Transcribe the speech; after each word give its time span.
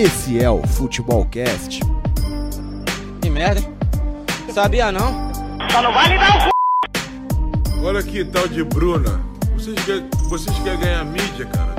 Esse 0.00 0.40
é 0.40 0.48
o 0.48 0.64
Futebolcast. 0.64 1.80
Que 3.20 3.28
merda, 3.28 3.60
hein? 3.60 3.66
Sabia 4.54 4.92
não? 4.92 5.28
Olha 7.82 8.00
que 8.04 8.24
tal 8.24 8.46
de 8.46 8.62
Bruna. 8.62 9.20
Vocês 9.54 9.76
querem, 9.84 10.08
vocês 10.28 10.56
querem 10.60 10.78
ganhar 10.78 11.04
mídia, 11.04 11.46
cara? 11.46 11.74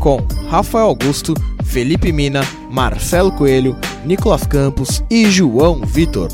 Com 0.00 0.26
Rafael 0.50 0.86
Augusto, 0.86 1.34
Felipe 1.62 2.10
Mina, 2.10 2.40
Marcelo 2.68 3.30
Coelho, 3.30 3.76
Nicolas 4.04 4.44
Campos 4.44 5.00
e 5.08 5.30
João 5.30 5.82
Vitor. 5.82 6.28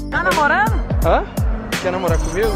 Hã? 1.05 1.27
Quer 1.83 1.93
namorar 1.93 2.17
comigo? 2.17 2.49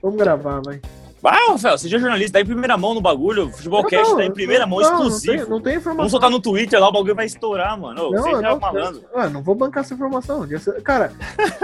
Vamos 0.00 0.16
gravar, 0.16 0.62
vai. 0.64 0.80
Ah, 1.26 1.52
Rafael, 1.52 1.78
seja 1.78 1.98
jornalista, 1.98 2.34
dá 2.34 2.40
em 2.40 2.44
primeira 2.46 2.76
mão 2.76 2.92
no 2.94 3.00
bagulho. 3.00 3.50
Futebolcast 3.50 4.10
Não, 4.10 4.16
tá 4.18 4.24
em 4.24 4.30
primeira 4.32 4.66
mão, 4.66 4.80
não, 4.80 4.90
Não 4.90 4.96
exclusivo. 5.08 5.38
tem, 5.38 5.48
não 5.48 5.60
tem 5.60 5.72
informação. 5.76 5.96
Vamos 5.96 6.10
soltar 6.12 6.30
no 6.30 6.40
Twitter 6.40 6.78
lá, 6.78 6.88
o 6.88 6.92
bagulho 6.92 7.14
vai 7.14 7.26
estourar, 7.26 7.78
mano. 7.80 8.08
Ô, 8.08 8.10
Não, 8.10 8.22
seja 8.22 8.42
não, 8.42 8.58
malandro. 8.60 9.02
Ah, 9.14 9.28
não 9.28 9.42
vou 9.42 9.54
bancar 9.54 9.82
essa 9.84 9.94
informação. 9.94 10.46
De 10.46 10.58
Cara, 10.82 11.12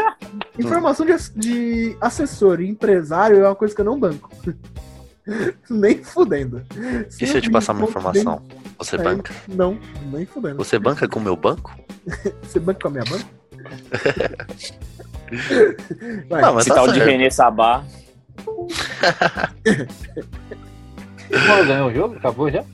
informação 0.59 1.05
de, 1.05 1.15
de 1.37 1.97
assessor 2.01 2.61
e 2.61 2.69
empresário 2.69 3.37
é 3.45 3.47
uma 3.49 3.55
coisa 3.55 3.75
que 3.75 3.81
eu 3.81 3.85
não 3.85 3.99
banco. 4.01 4.31
nem 5.69 6.03
fudendo. 6.03 6.63
E 7.21 7.27
se 7.27 7.37
eu 7.37 7.41
te 7.43 7.51
passar 7.51 7.73
uma 7.73 7.83
for 7.83 7.91
informação? 7.91 8.43
Você 8.79 8.97
Aí- 8.97 9.03
banca? 9.03 9.35
Não, 9.47 9.79
nem 10.11 10.25
fudendo. 10.25 10.57
Você 10.57 10.79
banca 10.79 11.07
com 11.07 11.21
o 11.21 11.23
meu 11.23 11.37
banco? 11.37 11.75
Você 12.43 12.59
banca 12.59 12.81
com 12.81 12.89
a 12.89 12.91
minha 12.93 13.05
banca? 13.05 13.27
Vai, 16.29 16.43
Não, 16.43 16.55
mas 16.55 16.61
Esse 16.67 16.71
tá 16.71 16.75
tal 16.77 16.89
de 16.89 16.95
certo. 16.95 17.09
René 17.11 17.31
Sabá. 17.31 17.85
Pô, 18.45 18.67
ganhou 21.67 21.89
o 21.89 21.95
jogo? 21.95 22.17
Acabou 22.17 22.51
já? 22.51 22.65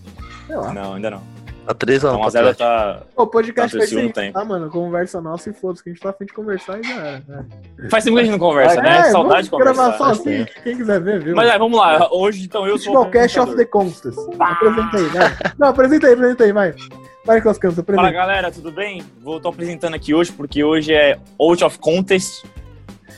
sei 0.47 0.57
lá. 0.57 0.73
Não, 0.73 0.95
ainda 0.95 1.10
não. 1.10 1.37
A 1.66 1.74
3 1.74 2.04
a 2.04 2.13
1 2.13 2.15
Então 2.15 2.27
a 2.27 2.30
zero 2.30 2.54
tá. 2.54 3.02
O 3.16 3.27
podcast 3.27 3.76
Tá 3.76 3.85
segundo 3.85 4.07
ser 4.07 4.13
tempo. 4.13 4.38
tá, 4.38 4.45
mano? 4.45 4.71
Conversa 4.71 5.21
nossa 5.21 5.51
e 5.51 5.52
foda-se, 5.52 5.82
que 5.82 5.91
a 5.91 5.93
gente 5.93 6.01
tá 6.01 6.10
afim 6.10 6.24
de 6.24 6.32
conversar 6.32 6.79
e 6.79 6.82
já 6.85 6.95
era. 6.95 7.24
né? 7.26 7.45
Faz 7.91 8.04
tempo 8.04 8.15
que 8.16 8.21
a 8.21 8.24
gente 8.24 8.32
não 8.32 8.38
conversa, 8.38 8.80
né? 8.80 8.99
É, 8.99 9.02
Saudade 9.10 9.43
de 9.45 9.51
vamos 9.51 9.65
gravar 9.65 9.82
conversar. 9.99 10.15
só 10.15 10.21
assim, 10.23 10.46
quem 10.63 10.76
quiser 10.76 11.01
ver, 11.01 11.24
viu? 11.24 11.35
Mas 11.35 11.51
é, 11.52 11.59
vamos 11.59 11.76
lá. 11.76 12.09
Hoje, 12.13 12.45
então, 12.45 12.65
eu 12.69 12.79
sou. 12.79 12.93
o 12.93 12.96
Futebolcast 12.98 13.41
of 13.41 13.57
the 13.57 13.65
Constas. 13.65 14.15
Apresenta 14.38 14.96
aí, 14.96 15.04
vai. 15.09 15.37
Não, 15.59 15.69
apresenta 15.69 16.07
aí, 16.07 16.13
apresenta 16.13 16.45
aí, 16.45 16.52
vai. 16.52 16.74
Vai, 17.24 17.37
Nicolas 17.38 17.59
Campos, 17.59 17.74
Fala 17.85 17.98
apresenta. 17.98 18.13
galera, 18.13 18.52
tudo 18.52 18.71
bem? 18.71 19.02
Vou 19.21 19.41
tô 19.41 19.48
apresentando 19.48 19.95
aqui 19.95 20.15
hoje 20.15 20.30
porque 20.30 20.63
hoje 20.63 20.95
é 20.95 21.19
Out 21.41 21.65
of 21.65 21.80
Contest. 21.80 22.45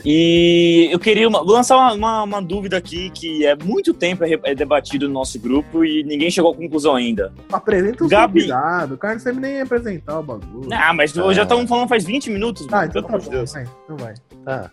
E 0.05 0.87
eu 0.91 0.97
queria 0.99 1.27
uma- 1.27 1.41
lançar 1.41 1.75
uma, 1.77 1.93
uma- 1.93 2.23
uma 2.23 2.41
dúvida 2.41 2.77
aqui 2.77 3.09
que 3.09 3.45
é 3.45 3.55
muito 3.55 3.93
tempo 3.93 4.23
é, 4.23 4.39
é 4.43 4.55
debatido 4.55 5.07
no 5.07 5.13
nosso 5.13 5.37
grupo 5.39 5.83
e 5.83 6.03
ninguém 6.03 6.31
chegou 6.31 6.51
à 6.51 6.55
conclusão 6.55 6.95
ainda. 6.95 7.33
Apresenta 7.51 8.03
o 8.03 8.07
Gabi. 8.07 8.39
convidado. 8.41 8.95
O 8.95 8.97
cara 8.97 9.13
não 9.15 9.21
sabe 9.21 9.39
nem 9.39 9.61
apresentar 9.61 10.19
o 10.19 10.23
bagulho. 10.23 10.69
Ah, 10.71 10.93
mas 10.93 11.17
Ah. 11.17 11.33
já 11.33 11.43
estamos 11.43 11.67
falando 11.67 11.87
faz 11.89 12.05
20 12.05 12.29
minutos, 12.29 12.65
Ah, 12.71 12.85
então 12.85 12.93
pelo 13.01 13.03
tá 13.03 13.09
amor 13.09 13.19
de 13.19 13.25
bom, 13.25 13.31
Deus. 13.31 13.51
vai. 13.53 13.63
Então 13.83 13.97
vai. 13.97 14.13
Tá. 14.45 14.71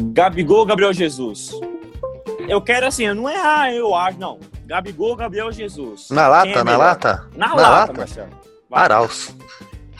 Gabigol, 0.00 0.64
Gabriel 0.64 0.92
Jesus. 0.92 1.50
Eu 2.48 2.60
quero 2.62 2.86
assim, 2.86 3.12
não 3.12 3.28
é 3.28 3.36
ah, 3.36 3.72
eu 3.74 3.94
acho, 3.94 4.18
não. 4.18 4.38
Gabigol, 4.64 5.16
Gabriel 5.16 5.50
Jesus. 5.50 6.08
Na 6.10 6.28
lata, 6.28 6.48
é 6.48 6.64
na 6.64 6.76
lata? 6.76 7.26
Na, 7.36 7.48
Na 7.48 7.54
lata, 7.54 7.70
lata? 7.70 7.92
Marcelo. 7.94 8.28
Vai. 8.70 8.82
Arauz. 8.84 9.34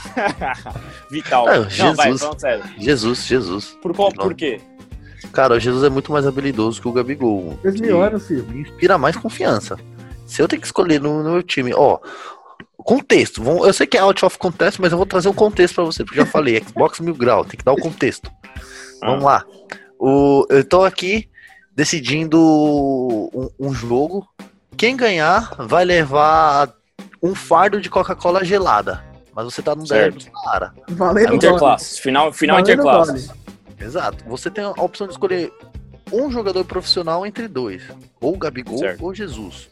Vital. 1.11 1.49
Ah, 1.49 1.57
não, 1.79 1.95
vai, 1.95 2.07
Jesus. 2.07 2.21
falando 2.21 2.41
sério. 2.41 2.65
Jesus, 2.79 3.27
Jesus. 3.27 3.77
Por, 3.83 3.95
qual, 3.95 4.11
Não. 4.17 4.25
por 4.25 4.35
quê? 4.35 4.61
Cara, 5.33 5.55
o 5.55 5.61
Jesus 5.61 5.85
é 5.85 5.91
muito 5.91 6.13
mais 6.13 6.27
habilidoso 6.27 6.81
que 6.81 6.89
o 6.89 6.93
Gabigol. 6.93 7.59
3 7.63 7.81
mil 7.81 8.03
anos, 8.03 8.27
filho. 8.27 8.47
Me 8.47 8.61
inspira 8.63 8.97
mais 8.97 9.17
confiança. 9.17 9.77
Se 10.27 10.41
eu 10.43 10.49
tenho 10.49 10.61
que 10.61 10.67
escolher 10.67 11.01
no, 11.01 11.23
no 11.23 11.33
meu 11.33 11.43
time, 11.43 11.73
ó. 11.75 11.99
Contexto. 12.77 13.43
Eu 13.43 13.73
sei 13.73 13.87
que 13.87 13.97
é 13.97 14.01
out 14.01 14.25
of 14.25 14.39
contest, 14.39 14.79
mas 14.79 14.93
eu 14.93 14.99
vou 14.99 15.07
trazer 15.07 15.29
um 15.29 15.35
contexto 15.35 15.75
pra 15.75 15.85
você, 15.85 16.05
porque 16.05 16.21
eu 16.21 16.25
já 16.25 16.31
falei, 16.31 16.63
Xbox 16.65 17.01
mil 17.01 17.15
grau, 17.15 17.45
tem 17.45 17.59
que 17.59 17.65
dar 17.65 17.73
o 17.73 17.77
contexto. 17.77 18.31
Vamos 19.01 19.25
lá. 19.25 19.45
O, 19.99 20.47
eu 20.49 20.65
tô 20.65 20.85
aqui 20.85 21.29
decidindo 21.75 22.39
um, 22.41 23.49
um 23.59 23.75
jogo. 23.75 24.27
Quem 24.77 24.97
ganhar 24.97 25.55
vai 25.59 25.85
levar 25.85 26.73
um 27.23 27.35
fardo 27.35 27.81
de 27.81 27.91
Coca-Cola 27.91 28.45
gelada. 28.45 29.05
Mas 29.39 29.45
você 29.45 29.63
tá 29.63 29.73
no 29.73 29.87
Certo. 29.87 30.15
derby 30.19 30.31
do 30.33 30.41
Saara. 30.43 30.75
Valendo 30.89 31.35
Interclasse. 31.37 32.01
Final, 32.01 32.33
final 32.33 32.59
interclasses. 32.59 33.31
Exato. 33.81 34.25
Você 34.27 34.51
tem 34.51 34.65
a 34.65 34.71
opção 34.71 35.07
de 35.07 35.13
escolher 35.13 35.53
um 36.13 36.29
jogador 36.29 36.65
profissional 36.65 37.25
entre 37.25 37.47
dois. 37.47 37.85
Ou 38.21 38.37
Gabigol 38.37 38.79
Certo. 38.79 39.05
ou 39.05 39.15
Jesus. 39.15 39.71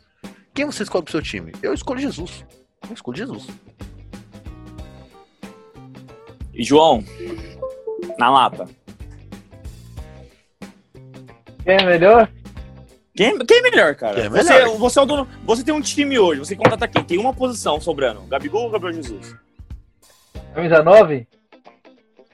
Quem 0.55 0.67
você 0.67 0.85
escolhe 0.85 1.03
pro 1.03 1.11
seu 1.11 1.21
time? 1.21 1.51
Eu 1.61 1.75
escolho 1.75 1.99
Jesus. 1.99 2.45
Eu 2.89 2.95
escolho 2.95 3.17
Jesus. 3.17 3.49
E 6.55 6.63
João, 6.63 7.03
na 8.21 8.31
lata. 8.31 8.69
Quem 11.65 11.75
é 11.75 11.85
melhor? 11.85 12.31
Quem, 13.17 13.37
quem 13.41 13.59
é 13.59 13.63
melhor, 13.63 13.97
cara? 13.97 14.15
Quem 14.15 14.25
é 14.27 14.29
Você, 14.29 14.53
melhor? 14.61 14.77
você 14.79 14.99
é 15.01 15.03
o 15.03 15.07
dono. 15.07 15.29
Você 15.45 15.65
tem 15.65 15.75
um 15.75 15.81
time 15.81 16.21
hoje, 16.21 16.39
você 16.39 16.55
contrata 16.55 16.87
quem? 16.87 17.03
Tem 17.03 17.19
uma 17.19 17.35
posição 17.35 17.81
sobrando. 17.81 18.21
Gabigol 18.29 18.63
ou 18.67 18.71
Gabriel 18.71 18.95
Jesus? 18.95 19.35
Camisa 20.57 20.83
9? 20.83 21.27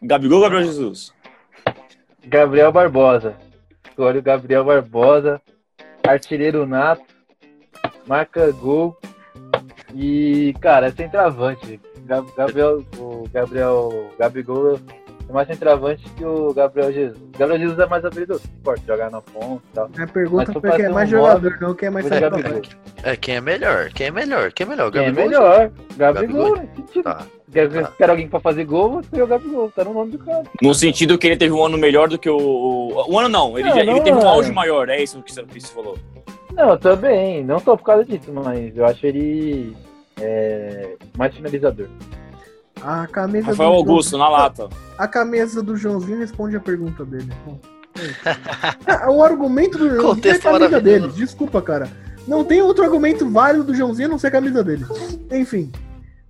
Gabigol 0.00 0.37
ou 0.38 0.43
Gabriel 0.44 0.65
Jesus? 0.65 1.12
Gabriel 2.25 2.71
Barbosa. 2.71 3.34
Escolhe 3.88 4.19
o 4.19 4.22
Gabriel 4.22 4.65
Barbosa. 4.65 5.41
Artilheiro 6.06 6.65
nato. 6.65 7.03
Marca 8.06 8.53
gol. 8.53 8.97
E, 9.93 10.55
cara, 10.60 10.87
é 10.87 10.93
centroavante. 10.93 11.81
Gab- 12.06 12.31
Gabriel, 12.37 12.84
o 12.97 13.28
Gabriel 13.33 14.12
Gabigol 14.16 14.78
é 15.28 15.33
mais 15.33 15.49
centroavante 15.49 16.09
que 16.10 16.25
o 16.25 16.54
Gabriel 16.54 16.93
Jesus. 16.93 17.21
O 17.21 17.37
Gabriel 17.37 17.60
Jesus 17.60 17.78
é 17.81 17.87
mais 17.87 18.04
habilidoso, 18.04 18.43
pode 18.62 18.87
jogar 18.87 19.10
na 19.10 19.21
ponta 19.21 19.62
e 19.69 19.75
tal. 19.75 19.91
A 19.99 20.06
pergunta 20.06 20.53
foi 20.53 20.71
quem 20.71 20.84
é 20.84 20.89
mais 20.91 21.09
um 21.09 21.16
jogador, 21.16 21.59
não 21.60 21.75
quem 21.75 21.89
é 21.89 21.91
mais 21.91 22.06
centroavante. 22.06 22.78
É, 23.03 23.16
quem 23.16 23.34
é 23.37 23.41
melhor? 23.41 23.91
Quem 23.91 24.06
é 24.06 24.10
melhor? 24.12 24.53
Quem 24.53 24.65
é 24.65 24.71
melhor? 24.71 24.93
Quem 24.93 25.00
é 25.03 25.04
Gabigol? 25.06 25.25
melhor? 25.28 25.71
Gabigol. 25.97 26.54
Gabigol? 26.54 26.56
né? 26.56 27.27
Que. 27.52 27.68
Quer, 27.98 28.10
alguém 28.10 28.28
pra 28.28 28.40
fazer 28.40 28.64
gol, 28.64 28.90
vou 28.90 29.00
escolher 29.00 29.22
o 29.22 29.26
Gabigol. 29.26 29.70
Tá 29.70 29.84
no 29.84 29.92
nome 29.92 30.12
do 30.12 30.18
cara. 30.18 30.42
No 30.62 30.74
sentido 30.74 31.18
que 31.18 31.26
ele 31.26 31.36
teve 31.36 31.52
um 31.52 31.64
ano 31.64 31.76
melhor 31.76 32.08
do 32.08 32.18
que 32.18 32.30
o. 32.30 32.36
O, 32.38 33.12
o 33.12 33.18
ano 33.18 33.28
não, 33.28 33.58
ele, 33.58 33.68
Não, 33.68 33.74
já- 33.74 33.82
ele 33.82 33.90
não 33.92 34.02
teve 34.02 34.16
um 34.16 34.22
é. 34.22 34.26
auge 34.26 34.50
maior, 34.50 34.88
é 34.88 35.02
isso 35.02 35.22
que 35.22 35.32
você, 35.32 35.42
você 35.42 35.72
falou. 35.72 35.98
Não, 36.54 36.76
também. 36.78 37.44
Não 37.44 37.58
só 37.58 37.76
por 37.76 37.84
causa 37.84 38.04
disso, 38.04 38.32
mas 38.32 38.76
eu 38.76 38.84
acho 38.86 39.06
ele 39.06 39.76
é, 40.20 40.96
mais 41.16 41.34
finalizador. 41.34 41.88
A 42.82 43.06
camisa 43.06 43.48
Rafael 43.48 43.70
do 43.70 43.76
Augusto, 43.76 44.18
na 44.18 44.28
lata. 44.28 44.68
A 44.98 45.06
camisa 45.06 45.62
do 45.62 45.76
Joãozinho 45.76 46.18
responde 46.18 46.56
a 46.56 46.60
pergunta 46.60 47.04
dele. 47.04 47.30
É 48.86 49.08
o 49.08 49.22
argumento 49.22 49.78
do 49.78 49.88
Joãozinho 49.88 50.32
é 50.32 50.36
a 50.36 50.38
camisa 50.41 50.80
dele. 50.80 51.08
Desculpa, 51.08 51.62
cara. 51.62 51.88
Não 52.26 52.44
tem 52.44 52.62
outro 52.62 52.84
argumento 52.84 53.28
válido 53.28 53.64
do 53.64 53.74
Joãozinho 53.74 54.08
a 54.08 54.10
não 54.10 54.18
ser 54.18 54.28
a 54.28 54.32
camisa 54.32 54.64
dele. 54.64 54.84
Enfim. 55.30 55.70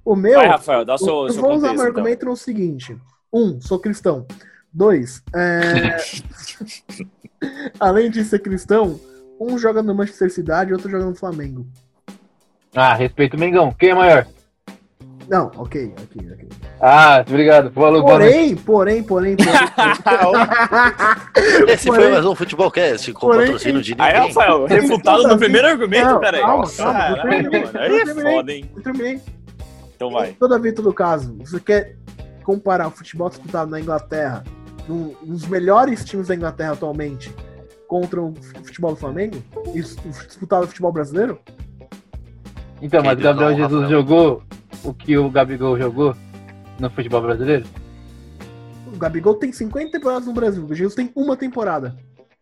O 0.04 0.16
meu. 0.16 0.34
Vai, 0.34 0.48
Rafael, 0.48 0.84
dá 0.84 0.94
o 0.94 0.98
seu, 0.98 1.26
eu 1.26 1.30
seu 1.32 1.42
vou 1.42 1.52
usar 1.54 1.68
meu 1.68 1.74
então. 1.74 1.86
argumento 1.86 2.26
no 2.26 2.36
seguinte: 2.36 2.96
um, 3.32 3.60
sou 3.60 3.78
cristão. 3.78 4.26
Dois, 4.72 5.22
é... 5.34 5.96
além 7.78 8.10
de 8.10 8.24
ser 8.24 8.38
cristão, 8.38 8.98
um 9.38 9.58
joga 9.58 9.82
no 9.82 9.94
Manchester 9.94 10.30
City 10.30 10.50
e 10.68 10.72
outro 10.72 10.90
joga 10.90 11.04
no 11.04 11.14
Flamengo. 11.14 11.66
Ah, 12.74 12.94
respeito 12.94 13.36
o 13.36 13.40
Mengão. 13.40 13.70
Quem 13.72 13.90
é 13.90 13.94
maior? 13.94 14.26
Não, 15.28 15.50
ok, 15.56 15.94
ok, 16.02 16.30
ok. 16.32 16.48
Ah, 16.80 17.22
obrigado. 17.26 17.70
Falou, 17.70 18.02
noite. 18.02 18.10
Porém, 18.10 18.56
porém, 18.56 19.02
porém, 19.02 19.36
porém. 19.36 19.52
Esse 21.68 21.86
foi 21.86 21.96
Porém- 21.96 22.12
mais 22.12 22.24
um 22.26 22.34
Futebolcast 22.34 23.12
com 23.12 23.20
Porém- 23.28 23.42
patrocínio 23.46 23.82
de 23.82 23.94
Aí, 23.98 24.12
ninguém. 24.14 24.28
Rafael, 24.28 24.66
refutado 24.66 25.28
no 25.28 25.38
primeiro 25.38 25.68
argumento, 25.68 26.18
peraí. 26.18 26.40
calma, 26.40 26.68
calma, 26.70 27.08
eu 27.10 27.22
terminei, 27.22 27.64
Aí 27.74 28.00
é 28.00 28.06
foda, 28.06 28.52
hein? 28.52 28.70
Eu 28.74 28.82
terminei. 28.82 29.20
Então 30.06 30.10
vai. 30.10 30.32
Todavia, 30.32 30.70
em 30.70 30.74
todo 30.74 30.92
caso, 30.92 31.34
você 31.38 31.60
quer 31.60 31.96
comparar 32.44 32.88
o 32.88 32.90
futebol 32.90 33.28
disputado 33.28 33.70
na 33.70 33.80
Inglaterra, 33.80 34.42
num- 34.88 35.14
nos 35.22 35.46
melhores 35.46 36.04
times 36.04 36.28
da 36.28 36.34
Inglaterra 36.34 36.72
atualmente, 36.72 37.32
contra 37.86 38.20
o 38.20 38.34
futebol 38.64 38.90
do 38.92 38.96
Flamengo? 38.96 39.36
E 39.74 39.80
o 39.80 39.84
disputado 40.26 40.62
no 40.62 40.68
futebol 40.68 40.92
brasileiro? 40.92 41.38
Então, 42.80 43.02
mas 43.02 43.18
o 43.18 43.22
Gabriel 43.22 43.50
não, 43.50 43.56
Jesus 43.56 43.82
Rafael. 43.82 43.90
jogou 44.00 44.42
o 44.84 44.92
que 44.92 45.16
o 45.16 45.30
Gabigol 45.30 45.78
jogou 45.78 46.16
no 46.80 46.90
futebol 46.90 47.22
brasileiro? 47.22 47.64
O 48.92 48.98
Gabigol 48.98 49.34
tem 49.36 49.52
50 49.52 49.92
temporadas 49.92 50.26
no 50.26 50.32
Brasil, 50.34 50.64
o 50.68 50.74
Jesus 50.74 50.94
tem 50.94 51.10
uma 51.14 51.36
temporada. 51.36 51.96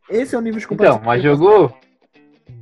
Esse 0.08 0.34
é 0.34 0.38
o 0.38 0.40
nível 0.40 0.58
de 0.58 0.66
comparação. 0.66 0.96
Então, 0.98 1.06
mas 1.06 1.22
jogou. 1.22 1.72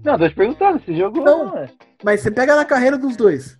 Não, 0.04 0.18
tô 0.18 0.28
te 0.28 0.34
perguntando 0.34 0.82
se 0.84 0.94
jogou. 0.96 1.24
Não. 1.24 1.44
Não, 1.46 1.56
é. 1.58 1.68
Mas 2.04 2.20
você 2.20 2.30
pega 2.30 2.54
na 2.56 2.64
carreira 2.64 2.98
dos 2.98 3.16
dois. 3.16 3.56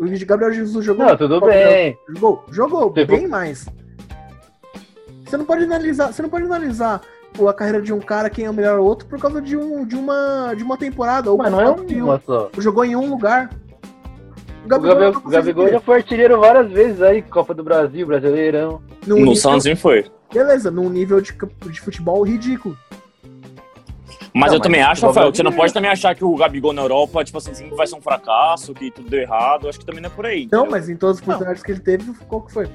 O 0.00 0.26
Gabriel 0.26 0.52
Jesus 0.52 0.84
jogou. 0.84 1.04
não 1.06 1.16
tudo 1.16 1.40
bem. 1.42 1.96
Jogou, 2.08 2.44
jogou 2.50 2.92
Tipo- 2.92 3.16
bem 3.16 3.28
mais. 3.28 3.66
Você 5.26 5.36
não 5.36 5.44
pode 5.44 5.62
analisar, 5.64 6.12
você 6.12 6.22
não 6.22 6.28
pode 6.30 6.44
analisar 6.46 7.02
a 7.46 7.54
carreira 7.54 7.80
de 7.80 7.92
um 7.92 8.00
cara 8.00 8.28
quem 8.30 8.46
é 8.46 8.50
o 8.50 8.54
melhor 8.54 8.78
ou 8.80 8.86
outro 8.86 9.06
por 9.06 9.20
causa 9.20 9.40
de, 9.40 9.56
um, 9.56 9.84
de, 9.84 9.94
uma, 9.96 10.52
de 10.56 10.64
uma 10.64 10.76
temporada 10.76 11.30
ou 11.30 11.38
Mas 11.38 11.50
por 11.52 11.62
não 11.64 11.74
é 11.82 11.84
de 11.84 12.00
um- 12.02 12.04
uma 12.06 12.20
só. 12.26 12.50
jogou 12.58 12.84
em 12.84 12.96
um 12.96 13.08
lugar. 13.10 13.50
O 14.64 14.68
Gabigol, 14.68 15.22
o 15.24 15.30
Gabigol 15.30 15.68
já 15.68 15.80
foi 15.80 15.96
artilheiro 15.96 16.40
várias 16.40 16.70
vezes 16.70 17.00
aí, 17.00 17.22
Copa 17.22 17.54
do 17.54 17.62
Brasil, 17.62 18.06
Brasileirão. 18.06 18.82
Num 19.06 19.14
No 19.16 19.20
nível- 19.26 19.36
Santos 19.36 19.62
sempre 19.62 19.80
foi. 19.80 20.04
Beleza, 20.32 20.70
num 20.70 20.88
nível 20.88 21.20
de, 21.20 21.32
de 21.66 21.80
futebol 21.80 22.22
ridículo. 22.22 22.76
Mas 24.32 24.50
Não, 24.52 24.58
eu 24.58 24.62
também 24.62 24.80
mas 24.80 24.90
acho, 24.92 25.06
Rafael, 25.06 25.30
que 25.30 25.36
você 25.36 25.42
não 25.42 25.50
brasileiro. 25.50 25.56
pode 25.56 25.74
também 25.74 25.90
achar 25.90 26.14
que 26.14 26.24
o 26.24 26.36
Gabigol 26.36 26.72
na 26.72 26.82
Europa, 26.82 27.24
tipo 27.24 27.38
assim, 27.38 27.68
vai 27.70 27.86
ser 27.86 27.96
um 27.96 28.00
fracasso, 28.00 28.72
que 28.72 28.90
tudo 28.90 29.08
deu 29.10 29.20
errado. 29.20 29.68
Acho 29.68 29.78
que 29.80 29.84
também 29.84 30.00
não 30.00 30.08
é 30.08 30.12
por 30.12 30.24
aí. 30.26 30.48
Não, 30.50 30.60
entendeu? 30.60 30.70
mas 30.70 30.88
em 30.88 30.96
todas 30.96 31.16
as 31.16 31.22
oportunidades 31.22 31.62
que 31.62 31.72
ele 31.72 31.80
teve, 31.80 32.12
qual 32.28 32.42
que 32.42 32.52
foi? 32.52 32.68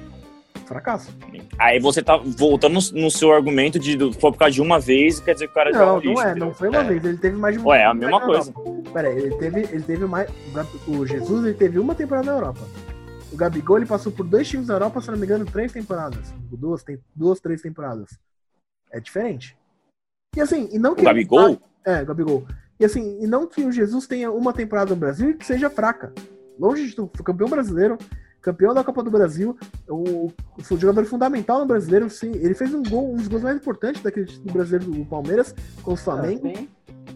Fracasso. 0.66 1.16
Aí 1.58 1.78
você 1.78 2.02
tá 2.02 2.16
voltando 2.16 2.74
no, 2.74 3.02
no 3.02 3.10
seu 3.10 3.32
argumento 3.32 3.78
de 3.78 3.96
do- 3.96 4.12
foi 4.12 4.32
por 4.32 4.38
causa 4.38 4.52
de 4.52 4.60
uma 4.60 4.80
vez, 4.80 5.20
quer 5.20 5.32
dizer 5.34 5.46
que 5.46 5.52
o 5.52 5.54
cara 5.54 5.72
já 5.72 5.78
Não, 5.86 5.98
lixo, 5.98 6.14
não 6.14 6.22
é, 6.22 6.30
entendeu? 6.30 6.46
não 6.48 6.54
foi 6.54 6.68
uma 6.68 6.80
É. 6.80 6.84
vez, 6.84 7.04
ele 7.04 7.16
teve 7.18 7.36
mais 7.36 7.54
de 7.54 7.60
uma 7.60 7.68
Ué, 7.70 7.82
é 7.82 7.84
a 7.86 7.94
mesma 7.94 8.20
coisa. 8.20 8.50
Europa. 8.50 8.90
Pera 8.92 9.08
aí, 9.08 9.16
ele 9.16 9.36
teve, 9.36 9.60
ele 9.60 9.82
teve 9.82 10.04
mais. 10.06 10.28
o 10.88 11.06
Jesus 11.06 11.44
ele 11.44 11.54
teve 11.54 11.78
uma 11.78 11.94
temporada 11.94 12.26
na 12.26 12.32
Europa. 12.38 12.60
O 13.32 13.36
Gabigol 13.36 13.76
ele 13.76 13.86
passou 13.86 14.10
por 14.10 14.24
dois 14.26 14.48
times 14.48 14.66
na 14.66 14.74
Europa, 14.74 15.00
se 15.00 15.08
não 15.10 15.16
me 15.18 15.24
engano, 15.24 15.44
três 15.46 15.70
temporadas. 15.72 16.34
Duas, 16.50 16.82
tem, 16.82 16.98
duas 17.14 17.38
três 17.38 17.62
temporadas. 17.62 18.18
É 18.90 18.98
diferente. 18.98 19.56
E 20.36 20.40
assim, 20.40 20.68
e 20.70 20.78
não 20.78 20.94
que. 20.94 21.00
O 21.02 21.04
Gabigol? 21.04 21.58
É, 21.84 22.04
Gabigol. 22.04 22.46
E 22.78 22.84
assim, 22.84 23.18
e 23.22 23.26
não 23.26 23.46
que 23.46 23.64
o 23.64 23.72
Jesus 23.72 24.06
tenha 24.06 24.30
uma 24.30 24.52
temporada 24.52 24.90
no 24.90 24.96
Brasil 24.96 25.30
e 25.30 25.34
que 25.34 25.46
seja 25.46 25.70
fraca. 25.70 26.12
Longe 26.58 26.86
de 26.86 26.94
tudo. 26.94 27.10
Foi 27.14 27.24
campeão 27.24 27.48
brasileiro, 27.48 27.96
campeão 28.42 28.74
da 28.74 28.84
Copa 28.84 29.02
do 29.02 29.10
Brasil, 29.10 29.56
o, 29.88 30.30
o 30.58 30.76
jogador 30.78 31.04
fundamental 31.06 31.60
no 31.60 31.66
brasileiro, 31.66 32.08
sim. 32.10 32.32
Ele 32.34 32.54
fez 32.54 32.74
um 32.74 32.82
gol, 32.82 33.12
um 33.12 33.16
dos 33.16 33.28
gols 33.28 33.42
mais 33.42 33.56
importantes 33.56 34.02
daquele 34.02 34.26
título 34.26 34.52
brasileiro 34.52 34.90
do 34.92 35.04
Palmeiras 35.06 35.54
com 35.82 35.94
o 35.94 35.96
Flamengo. 35.96 36.52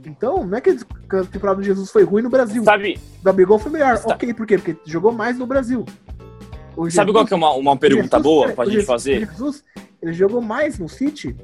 Então, 0.05 0.46
não 0.46 0.56
é 0.56 0.61
que 0.62 0.70
a 0.70 1.25
temporada 1.25 1.58
do 1.61 1.62
Jesus 1.62 1.90
foi 1.90 2.05
ruim 2.05 2.23
no 2.23 2.31
Brasil. 2.31 2.64
Sabe, 2.64 2.99
O 3.20 3.25
Gabigol 3.25 3.58
foi 3.58 3.70
melhor. 3.73 4.00
Ok, 4.05 4.32
por 4.32 4.46
quê? 4.46 4.56
Porque 4.56 4.76
jogou 4.87 5.12
mais 5.12 5.37
no 5.38 5.46
Brasil. 5.46 5.84
O 6.76 6.90
sabe 6.90 7.12
qual 7.12 7.26
que 7.26 7.34
é 7.34 7.37
uma, 7.37 7.52
uma 7.52 7.76
pergunta 7.76 8.16
Jesus- 8.16 8.23
boa 8.23 8.52
pra 8.52 8.62
o 8.62 8.66
gente 8.66 8.75
Jesus- 8.81 8.87
fazer? 8.87 9.26
Jesus, 9.26 9.64
ele 10.00 10.12
jogou 10.14 10.40
mais 10.40 10.78
no 10.78 10.88
City, 10.88 11.37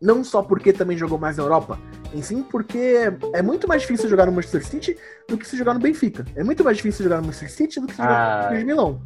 não 0.00 0.22
só 0.24 0.42
porque 0.42 0.72
também 0.72 0.96
jogou 0.98 1.18
mais 1.18 1.36
na 1.36 1.44
Europa, 1.44 1.78
em 2.12 2.20
sim 2.22 2.42
porque 2.42 3.10
é 3.32 3.42
muito 3.42 3.66
mais 3.66 3.82
difícil 3.82 4.08
jogar 4.08 4.26
no 4.26 4.32
Manchester 4.32 4.64
City 4.66 4.96
do 5.28 5.38
que 5.38 5.46
se 5.46 5.56
jogar 5.56 5.74
no 5.74 5.80
Benfica. 5.80 6.24
É 6.36 6.44
muito 6.44 6.62
mais 6.64 6.76
difícil 6.76 7.04
jogar 7.04 7.16
no 7.20 7.26
Manchester 7.26 7.50
City 7.50 7.80
do 7.80 7.86
que 7.86 7.94
se 7.94 8.02
jogar 8.02 8.48
Ah. 8.48 8.54
no 8.58 8.64
Milão. 8.66 9.00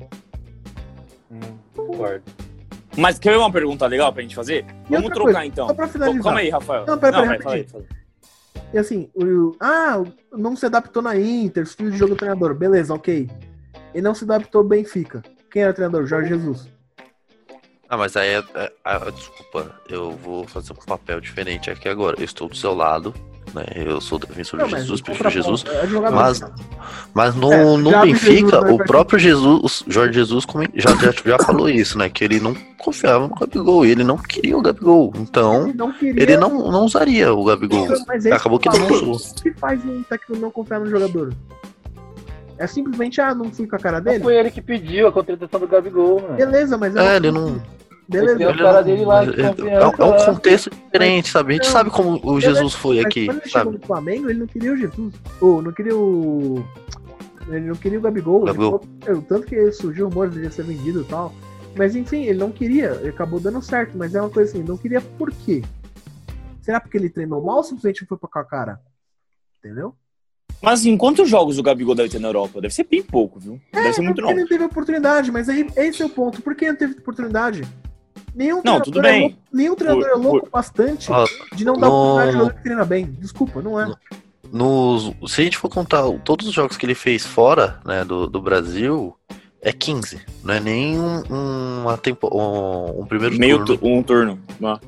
hum, 1.30 1.40
concordo. 1.74 2.22
Mas 2.96 3.18
quer 3.18 3.30
ver 3.30 3.36
uma 3.38 3.52
pergunta 3.52 3.86
legal 3.86 4.12
pra 4.12 4.22
gente 4.22 4.34
fazer? 4.34 4.64
E 4.88 4.92
Vamos 4.94 5.10
trocar 5.10 5.22
coisa, 5.24 5.44
então. 5.44 5.68
Só 5.68 5.74
pra 5.74 5.86
finalizar. 5.86 6.22
Calma 6.22 6.40
aí, 6.40 6.50
Rafael. 6.50 6.84
Não, 6.86 6.98
pera, 6.98 7.22
pera, 7.22 7.42
fala 7.42 7.54
aí. 7.54 7.66
E 8.72 8.78
assim, 8.78 9.08
o, 9.14 9.54
ah, 9.60 10.02
não 10.32 10.56
se 10.56 10.66
adaptou 10.66 11.00
na 11.00 11.16
Inter, 11.16 11.62
estilo 11.62 11.90
de 11.92 11.96
jogo 11.96 12.14
do 12.14 12.18
treinador. 12.18 12.54
Beleza, 12.54 12.92
ok. 12.92 13.30
E 13.94 14.00
não 14.00 14.14
se 14.14 14.24
adaptou 14.24 14.62
ao 14.62 14.66
Benfica. 14.66 15.22
Quem 15.50 15.62
era 15.62 15.70
o 15.70 15.74
treinador? 15.74 16.06
Jorge 16.06 16.28
Jesus. 16.30 16.68
Ah, 17.90 17.96
mas 17.96 18.16
aí 18.16 18.28
é, 18.34 18.44
é- 18.54 18.72
ah, 18.84 18.98
desculpa, 19.10 19.70
eu 19.88 20.10
vou 20.12 20.46
fazer 20.46 20.72
um 20.72 20.76
papel 20.86 21.20
diferente 21.20 21.70
aqui 21.70 21.88
agora. 21.88 22.16
Eu 22.18 22.24
estou 22.24 22.46
do 22.48 22.54
seu 22.54 22.74
lado, 22.74 23.14
né? 23.54 23.64
Eu 23.74 23.98
sou 23.98 24.18
defensor 24.18 24.62
de 24.62 24.70
Jesus, 24.70 25.00
prefiro 25.00 25.30
Jesus. 25.30 25.64
é. 25.66 25.86
Mas, 26.10 26.42
mas 27.14 27.34
no, 27.34 27.50
É, 27.50 27.64
no 27.64 27.90
Jesus, 27.90 28.04
Benfica, 28.04 28.60
né, 28.60 28.72
o 28.72 28.76
próprio 28.76 29.18
Jesus, 29.18 29.84
Jorge 29.88 30.12
Jesus, 30.12 30.44
já, 30.74 30.90
já, 30.96 31.12
já 31.24 31.38
falou 31.38 31.66
isso, 31.70 31.96
né? 31.96 32.10
Que 32.10 32.24
ele 32.24 32.38
não 32.40 32.54
confiava 32.76 33.26
no 33.26 33.34
Gabigol, 33.34 33.86
e 33.86 33.90
ele 33.90 34.04
não 34.04 34.18
queria 34.18 34.56
o 34.58 34.60
Gabigol. 34.60 35.10
Então, 35.16 35.68
Ele 35.68 35.72
não 35.78 35.90
queria. 35.90 36.22
ele 36.22 36.36
não, 36.36 36.70
não 36.70 36.84
usaria 36.84 37.32
o 37.32 37.42
Gabigol. 37.42 37.88
Mas 38.06 38.26
é 38.26 38.28
isso 38.28 38.36
Acabou 38.38 38.58
que 38.58 38.68
ele 38.68 38.78
não 38.80 38.88
usou. 38.92 39.16
O 39.16 39.42
que 39.42 39.50
faz 39.52 39.82
um 39.82 40.02
técnico 40.02 40.40
não 40.42 40.50
confiar 40.50 40.80
no 40.80 40.90
jogador? 40.90 41.32
É 42.58 42.66
simplesmente, 42.66 43.18
ah, 43.20 43.34
não 43.34 43.50
fui 43.50 43.66
com 43.66 43.76
a 43.76 43.78
cara 43.78 43.98
Não 43.98 44.04
dele? 44.12 44.22
foi 44.24 44.36
ele 44.36 44.50
que 44.50 44.60
pediu 44.60 45.06
a 45.06 45.12
contratação 45.12 45.60
do 45.60 45.66
Gabigol, 45.68 46.20
mano. 46.20 46.34
Beleza, 46.34 46.76
mas 46.76 46.94
É, 46.96 47.16
ele 47.16 47.30
não. 47.30 47.62
Beleza. 48.08 48.42
Ele- 48.42 48.62
caras 48.62 48.86
dele 48.86 49.04
lá 49.04 49.22
é, 49.22 49.26
é, 49.28 49.74
é 49.74 49.86
um 49.86 49.90
lá. 49.98 50.24
contexto 50.26 50.70
diferente, 50.70 51.28
sabe? 51.28 51.52
A 51.52 51.56
gente 51.56 51.66
Não, 51.66 51.72
sabe 51.72 51.90
como 51.90 52.18
o 52.24 52.40
Jesus 52.40 52.72
foi 52.74 52.96
Mas 52.96 53.06
aqui, 53.06 53.26
quando 53.26 53.36
ele 53.42 53.48
chegou 53.48 53.64
sabe? 53.72 53.78
no 53.78 53.86
Flamengo, 53.86 54.30
ele 54.30 54.38
não 54.40 54.46
queria 54.46 54.72
o 54.72 54.76
Jesus. 54.76 55.14
Ou 55.40 55.60
não 55.62 55.72
queria 55.72 55.94
o. 55.96 56.64
Ele 57.48 57.66
não 57.66 57.74
queria 57.74 57.98
o 57.98 58.02
Gabigol. 58.02 58.38
Ele 58.38 58.46
Gabigol. 58.46 58.82
falou- 59.04 59.22
tanto 59.22 59.46
que 59.46 59.70
surgiu 59.72 60.06
rumores 60.08 60.32
de 60.32 60.40
ele 60.40 60.50
ser 60.50 60.64
vendido 60.64 61.02
e 61.02 61.04
tal. 61.04 61.34
Mas 61.76 61.94
enfim, 61.94 62.24
ele 62.24 62.38
não 62.38 62.50
queria. 62.50 62.96
Ele 63.00 63.10
acabou 63.10 63.38
dando 63.38 63.60
certo. 63.60 63.96
Mas 63.96 64.14
é 64.14 64.20
uma 64.20 64.30
coisa 64.30 64.50
assim, 64.50 64.62
não 64.62 64.76
queria 64.78 65.00
por 65.02 65.30
quê? 65.30 65.62
Será 66.62 66.80
porque 66.80 66.96
ele 66.96 67.10
treinou 67.10 67.42
mal 67.42 67.58
ou 67.58 67.62
simplesmente 67.64 68.06
foi 68.06 68.16
pra 68.18 68.28
com 68.28 68.38
a 68.38 68.44
cara? 68.44 68.80
Entendeu? 69.58 69.94
Mas 70.62 70.84
em 70.84 70.96
quantos 70.96 71.28
jogos 71.28 71.56
o 71.58 71.62
Gabigol 71.62 71.94
deve 71.94 72.08
ter 72.08 72.18
na 72.18 72.28
Europa? 72.28 72.60
Deve 72.60 72.74
ser 72.74 72.84
bem 72.84 73.02
pouco, 73.02 73.38
viu? 73.38 73.60
Não 73.72 73.82
deve 73.82 73.94
ser 73.94 74.00
muito 74.02 74.16
porque 74.16 74.22
não. 74.26 74.30
ele 74.32 74.40
não 74.40 74.48
teve 74.48 74.64
oportunidade, 74.64 75.30
mas 75.30 75.48
aí 75.48 75.66
esse 75.76 76.02
é 76.02 76.06
o 76.06 76.08
ponto. 76.10 76.42
Por 76.42 76.54
que 76.54 76.66
não 76.68 76.74
teve 76.76 76.94
oportunidade? 76.98 77.62
Nenhum 78.38 78.56
Não, 78.56 78.62
treinador 78.62 78.84
tudo 78.84 78.98
é 79.00 79.02
bem. 79.10 79.20
louco- 79.22 79.36
nenhum 79.52 79.74
treinador 79.74 80.04
Por- 80.04 80.10
é 80.12 80.14
louco 80.22 80.48
bastante 80.50 81.10
Ó, 81.10 81.26
de 81.56 81.64
não 81.64 81.74
dar 81.76 81.88
no- 81.88 81.92
oportunidade 81.92 82.26
ao 82.28 82.32
jogador 82.34 82.54
que 82.56 82.62
treina 82.62 82.84
bem. 82.84 83.06
Desculpa, 83.18 83.60
não 83.60 83.80
é. 83.80 83.92
Nos, 84.52 85.12
se 85.32 85.40
a 85.40 85.44
gente 85.44 85.58
for 85.58 85.68
contar 85.68 86.04
todos 86.24 86.46
os 86.46 86.54
jogos 86.54 86.76
que 86.76 86.86
ele 86.86 86.94
fez 86.94 87.26
fora 87.26 87.80
né, 87.84 88.04
do, 88.04 88.28
do 88.28 88.40
Brasil, 88.40 89.14
é 89.60 89.72
15. 89.72 90.20
Não 90.44 90.54
é 90.54 90.60
nem 90.60 90.98
um, 91.00 91.22
uma 91.82 91.98
tempo, 91.98 92.28
um, 92.32 93.02
um 93.02 93.06
primeiro 93.06 93.36
Meio 93.36 93.58
turno, 93.64 93.76
tu- 93.78 93.86
um 93.86 94.02
turno. 94.04 94.38
Ah. 94.62 94.78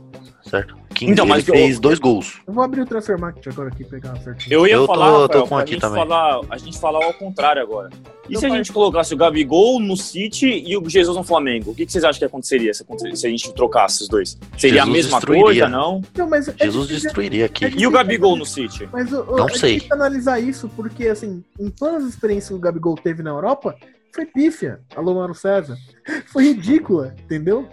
certo? 0.49 0.77
15, 1.01 1.13
Então, 1.13 1.25
ele 1.25 1.33
mas 1.35 1.49
eu- 1.49 1.55
fez 1.55 1.79
dois 1.79 1.99
gols. 1.99 2.41
Eu 2.47 2.53
vou 2.53 2.63
abrir 2.63 2.83
o 2.83 2.87
Transfer 2.87 3.19
Market 3.19 3.47
agora 3.49 3.69
aqui 3.69 3.85
pegar 3.85 4.15
certinho. 4.21 4.53
Eu 4.53 4.67
ia 4.67 4.75
Eu 4.75 4.81
tô- 4.83 4.87
falar, 4.89 5.07
tô 5.07 5.21
Rafael, 5.23 5.43
com 5.43 5.49
pra 5.49 5.59
aqui 5.61 5.73
gente 5.73 5.81
também. 5.81 5.99
falar, 6.07 6.41
a 6.51 6.59
gente 6.59 6.79
falar 6.79 7.05
ao 7.05 7.15
contrário 7.15 7.63
agora. 7.63 7.89
E 8.29 8.35
Não 8.35 8.41
se 8.41 8.47
a 8.47 8.51
gente 8.51 8.73
colocasse 8.73 9.13
o 9.15 9.17
Gabigol 9.17 9.81
no 9.81 9.97
City 9.97 10.47
e 10.47 10.77
o 10.77 10.89
Jesus 10.89 11.17
no 11.17 11.25
Flamengo? 11.25 11.71
O 11.71 11.75
que, 11.75 11.85
que 11.87 11.91
vocês 11.93 12.05
acham 12.05 12.19
que 12.19 12.25
aconteceria 12.27 12.73
se, 12.75 12.85
a 13.27 13.31
gente 13.31 13.53
trocasse 13.55 14.03
os 14.03 14.09
dois? 14.09 14.39
Seria 14.59 14.83
a 14.83 14.85
Jesus 14.87 15.05
mesma 15.07 15.19
destruiria. 15.19 15.45
coisa, 15.45 15.69
não? 15.69 16.01
Não, 16.17 16.29
mas 16.29 16.47
é 16.49 16.55
Jesus 16.61 16.87
difícil- 16.87 17.09
destruiria 17.09 17.47
aqui. 17.47 17.65
é 17.65 17.71
E 17.77 17.87
o 17.87 17.91
Gabigol 17.91 18.37
no 18.37 18.45
City? 18.47 18.89
Mas 18.93 19.13
o, 19.13 19.25
Não 19.25 19.49
é 19.49 19.55
sei. 19.55 19.83
analisar 19.91 20.39
isso, 20.39 20.69
porque 20.77 21.09
assim, 21.09 21.43
em 21.59 21.71
todas 21.71 22.05
as 22.05 22.11
experiências 22.11 22.49
que 22.51 22.55
o 22.55 22.59
Gabigol 22.59 22.95
teve 22.95 23.23
na 23.23 23.31
Europa, 23.31 23.75
foi 24.15 24.27
pífia. 24.27 24.81
Alô, 24.95 25.15
Mano 25.15 25.35
César. 25.35 25.77
Foi 26.33 26.45
ridícula, 26.45 27.15
entendeu? 27.25 27.69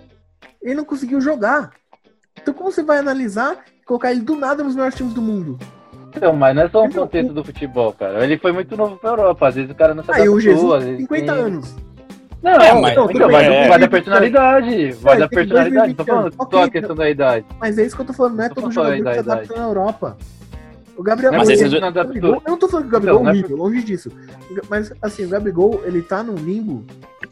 Ele 0.62 0.75
não 0.75 0.85
conseguiu 0.85 1.19
jogar. 1.21 1.71
Então 2.42 2.54
como 2.54 2.72
você 2.72 2.84
vai 2.84 3.00
analisar 3.00 3.57
e 3.81 3.86
colocar 3.86 4.12
ele 4.12 4.22
do 4.22 4.36
nada 4.36 4.63
nos 4.63 4.75
melhores 4.75 4.95
times 4.95 5.13
do 5.13 5.22
mundo? 5.22 5.57
Então, 6.16 6.34
mas 6.34 6.56
não 6.56 6.63
é 6.63 6.69
só 6.69 6.81
um 6.81 6.86
Entendeu? 6.86 7.01
contexto 7.04 7.34
do 7.34 7.44
futebol, 7.44 7.94
cara. 7.94 8.24
Ele 8.24 8.38
foi 8.38 8.51
muito 8.51 8.76
novo 8.76 8.97
pra 8.97 9.11
Europa. 9.11 9.47
Às 9.50 9.56
vezes 9.56 9.69
o 9.71 9.76
cara 9.76 9.94
não 9.94 10.04
se 10.04 10.09
Aí 10.11 10.16
adaptou. 10.21 10.35
o 10.35 10.40
Jesus 10.40 10.71
tem 10.71 10.80
vezes 10.80 10.97
50 11.02 11.33
tem- 11.33 11.44
anos. 11.44 11.76
Não, 12.42 12.52
É, 12.52 12.73
não, 12.73 12.81
mas- 12.81 12.92
então, 12.92 13.07
tudo 13.07 13.30
vai, 13.31 13.45
é. 13.45 13.68
vai 13.68 13.80
da 13.80 13.88
personalidade. 13.88 14.92
Vai 14.94 15.16
É, 15.16 15.19
da 15.19 15.28
personalidade. 15.28 15.88
Não 15.90 15.95
tô 15.95 16.04
20 16.04 16.07
falando 16.07 16.26
anos. 16.26 16.35
só 16.52 16.64
a 16.64 16.69
questão 16.69 16.95
da 16.95 17.09
idade. 17.09 17.45
Mas 17.59 17.78
é 17.78 17.85
isso 17.85 17.95
que 17.95 18.02
eu 18.02 18.06
tô 18.06 18.14
falando, 18.14 18.35
não 18.38 18.44
é 18.44 18.50
Tô 18.50 18.56
todo 18.56 18.71
falando 18.73 18.95
jogador 18.97 19.11
que 19.16 19.19
se 19.19 19.26
da 19.28 19.33
adapta 19.33 19.56
na 19.59 19.64
Europa. 19.68 20.18
O 20.97 21.04
Gabriel 21.04 21.31
Mas 21.31 21.47
não 21.80 21.87
adaptou. 21.87 22.35
Eu 22.35 22.42
não 22.51 22.57
tô 22.57 22.68
falando 22.68 22.85
que 22.85 22.89
o 22.89 22.99
Gabigol 22.99 23.16
Então, 23.21 23.27
é 23.27 23.30
é 23.30 23.31
horrível, 23.33 23.57
longe 23.57 23.83
disso. 23.83 24.11
Mas, 24.68 24.92
assim, 25.01 25.25
o 25.25 25.30
Gabigol, 25.30 25.81
ele 25.85 26.01
tá 26.01 26.23
num 26.23 26.33
limbo 26.35 26.83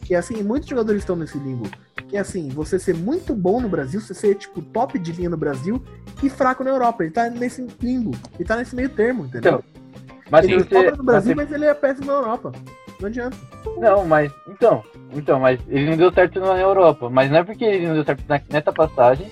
que, 0.02 0.14
assim, 0.14 0.44
muitos 0.44 0.70
jogadores 0.70 1.02
estão 1.02 1.16
nesse 1.16 1.38
limbo. 1.40 1.68
Que, 2.08 2.16
assim, 2.16 2.50
você 2.50 2.78
ser 2.78 2.94
muito 2.96 3.34
bom 3.34 3.60
no 3.60 3.68
Brasil, 3.68 4.00
você 4.00 4.14
ser, 4.14 4.36
tipo, 4.36 4.62
top 4.62 5.00
de 5.00 5.12
linha 5.12 5.30
no 5.32 5.38
Brasil 5.38 5.84
e 6.22 6.30
fraco 6.30 6.64
na 6.64 6.70
Europa. 6.70 7.04
Ele 7.04 7.12
tá 7.12 7.28
nesse 7.28 7.66
limbo. 7.82 8.12
Ele 8.36 8.48
tá 8.48 8.56
nesse 8.56 8.76
meio 8.76 8.90
termo, 8.90 9.26
entendeu? 9.26 9.64
Mas 10.30 10.46
ele 10.46 10.60
você. 10.64 10.76
sobra 10.76 10.96
no 10.96 11.04
Brasil, 11.04 11.36
mas 11.36 11.46
mas 11.50 11.56
ele 11.56 11.66
é 11.66 11.74
péssimo 11.74 12.08
na 12.08 12.14
Europa. 12.14 12.52
Não 13.00 13.08
adianta. 13.08 13.36
você- 13.64 13.80
Não, 13.80 14.06
mas. 14.06 14.32
Então. 14.48 14.84
Então, 15.12 15.40
mas 15.40 15.60
ele 15.68 15.90
não 15.90 15.98
deu 15.98 16.12
certo 16.14 16.40
na 16.40 16.60
Europa. 16.60 17.10
Mas 17.10 17.32
não 17.32 17.38
é 17.40 17.44
porque 17.44 17.66
ele 17.66 17.88
não 17.88 17.96
deu 17.96 18.04
certo 18.04 18.24
na- 18.28 18.42
nessa 18.52 18.72
passagem 18.72 19.28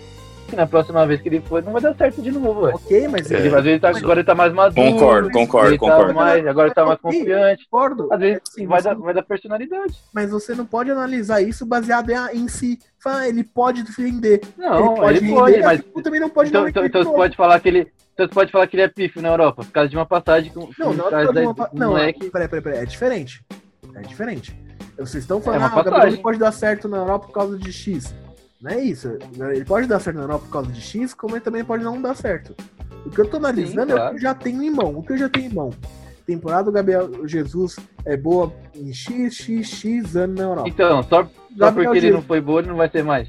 que 0.47 0.55
na 0.55 0.67
próxima 0.67 1.05
vez 1.07 1.21
que 1.21 1.29
ele 1.29 1.41
for, 1.41 1.63
não 1.63 1.71
vai 1.73 1.81
dar 1.81 1.95
certo 1.95 2.21
de 2.21 2.31
novo, 2.31 2.62
ué. 2.62 2.73
Ok, 2.73 3.07
mas 3.07 3.29
É. 3.31 3.35
ele 3.38 3.47
Ele, 3.47 3.55
às 3.55 3.63
vezes 3.63 3.67
ele 3.67 3.79
tá, 3.79 3.89
agora 3.89 4.19
ele 4.19 4.25
tá 4.25 4.35
mais 4.35 4.53
maduro. 4.53 4.91
Concordo, 4.91 5.31
concordo, 5.31 5.67
ele 5.69 5.77
tá 5.77 5.85
concordo. 5.85 6.13
mais, 6.13 6.47
agora 6.47 6.67
ele 6.67 6.75
tá 6.75 6.85
mais 6.85 7.00
confiante. 7.00 7.67
concordo. 7.69 8.13
Às 8.13 8.19
vezes 8.19 8.41
Assim, 8.50 8.67
vai, 8.67 8.81
você- 8.81 8.89
dar, 8.89 8.95
vai 8.95 9.13
dar 9.13 9.23
personalidade. 9.23 9.93
Mas 10.13 10.29
você 10.31 10.53
não 10.53 10.65
pode 10.65 10.91
analisar 10.91 11.41
isso 11.41 11.65
baseado 11.65 12.09
em, 12.12 12.38
em 12.38 12.47
si. 12.47 12.77
Ah, 13.05 13.27
ele 13.27 13.43
pode 13.43 13.83
defender. 13.83 14.39
Não, 14.57 15.09
ele 15.09 15.19
render, 15.19 15.33
pode, 15.35 15.59
mas. 15.62 15.79
assim, 15.81 16.01
também 16.03 16.19
não 16.19 16.29
pode 16.29 16.50
Então, 16.50 16.67
então, 16.67 16.81
uma 16.83 16.88
então 16.88 17.03
você 17.03 17.12
pode 17.12 17.35
falar 17.35 17.59
que 17.59 17.67
ele. 17.67 17.91
Então 18.13 18.27
você 18.27 18.33
pode 18.33 18.51
falar 18.51 18.67
que 18.67 18.75
ele 18.75 18.83
é 18.83 18.88
pífio 18.88 19.21
na 19.21 19.29
Europa, 19.29 19.63
por 19.63 19.71
causa 19.71 19.89
de 19.89 19.97
uma 19.97 20.05
passagem 20.05 20.51
com 20.53 20.59
Não, 20.62 20.67
com 20.67 20.83
não, 20.93 20.93
não, 20.93 21.09
da- 21.12 21.23
não, 21.41 21.53
do 21.53 21.67
não, 21.73 21.89
moleque. 21.89 22.29
peraí, 22.29 22.47
peraí, 22.47 22.62
peraí, 22.63 22.79
é 22.79 22.85
diferente. 22.85 23.43
É 23.95 24.01
diferente. 24.01 24.55
Vocês 24.97 25.23
estão 25.23 25.41
falando, 25.41 25.62
É 25.63 25.65
uma 25.65 25.75
ah, 25.75 25.81
o 25.81 25.83
Gabriel 25.83 26.21
pode 26.21 26.38
dar 26.39 26.51
certo 26.51 26.88
na 26.88 26.97
Europa 26.97 27.25
por 27.27 27.33
causa 27.33 27.57
de 27.57 27.73
X. 27.73 28.13
Não 28.63 28.72
é 28.72 28.79
isso. 28.79 29.10
Ele 29.51 29.65
pode 29.65 29.88
dar 29.88 30.00
certo 30.00 30.15
na 30.15 30.24
Europa 30.24 30.46
por 30.46 30.51
causa 30.53 30.72
de 30.72 30.79
X, 30.79 31.13
como 31.13 31.36
ele 31.36 31.43
também 31.43 31.65
pode 31.65 31.84
não 31.84 32.01
dar 32.01 32.15
certo. 32.15 32.55
O 33.05 33.10
que 33.10 33.20
eu 33.20 33.29
tô 33.29 33.36
analisando 33.36 33.91
é 33.91 33.96
o 33.96 33.98
claro. 33.98 34.12
que 34.12 34.15
eu 34.15 34.22
já 34.22 34.34
tenho 34.34 34.63
em 34.63 34.72
mão. 34.72 34.98
O 34.98 35.03
que 35.03 35.12
eu 35.12 35.17
já 35.17 35.27
tenho 35.27 35.51
em 35.51 35.53
mão. 35.53 35.70
Temporada 36.25 36.63
do 36.63 36.72
Gabriel 36.72 37.27
Jesus 37.27 37.75
é 38.05 38.15
boa 38.15 38.53
em 38.74 38.93
X, 38.93 39.36
X, 39.36 39.67
X 39.67 40.15
anos 40.15 40.38
na 40.38 40.43
Europa. 40.43 40.70
Então, 40.70 41.03
só, 41.03 41.24
só 41.25 41.29
Gabriel 41.51 41.74
porque 41.74 41.98
ele 41.98 42.08
Jesus. 42.08 42.13
não 42.13 42.22
foi 42.22 42.39
bom, 42.39 42.60
ele 42.60 42.70
não 42.70 42.77
vai 42.77 42.89
ser 42.89 43.03
mais. 43.03 43.27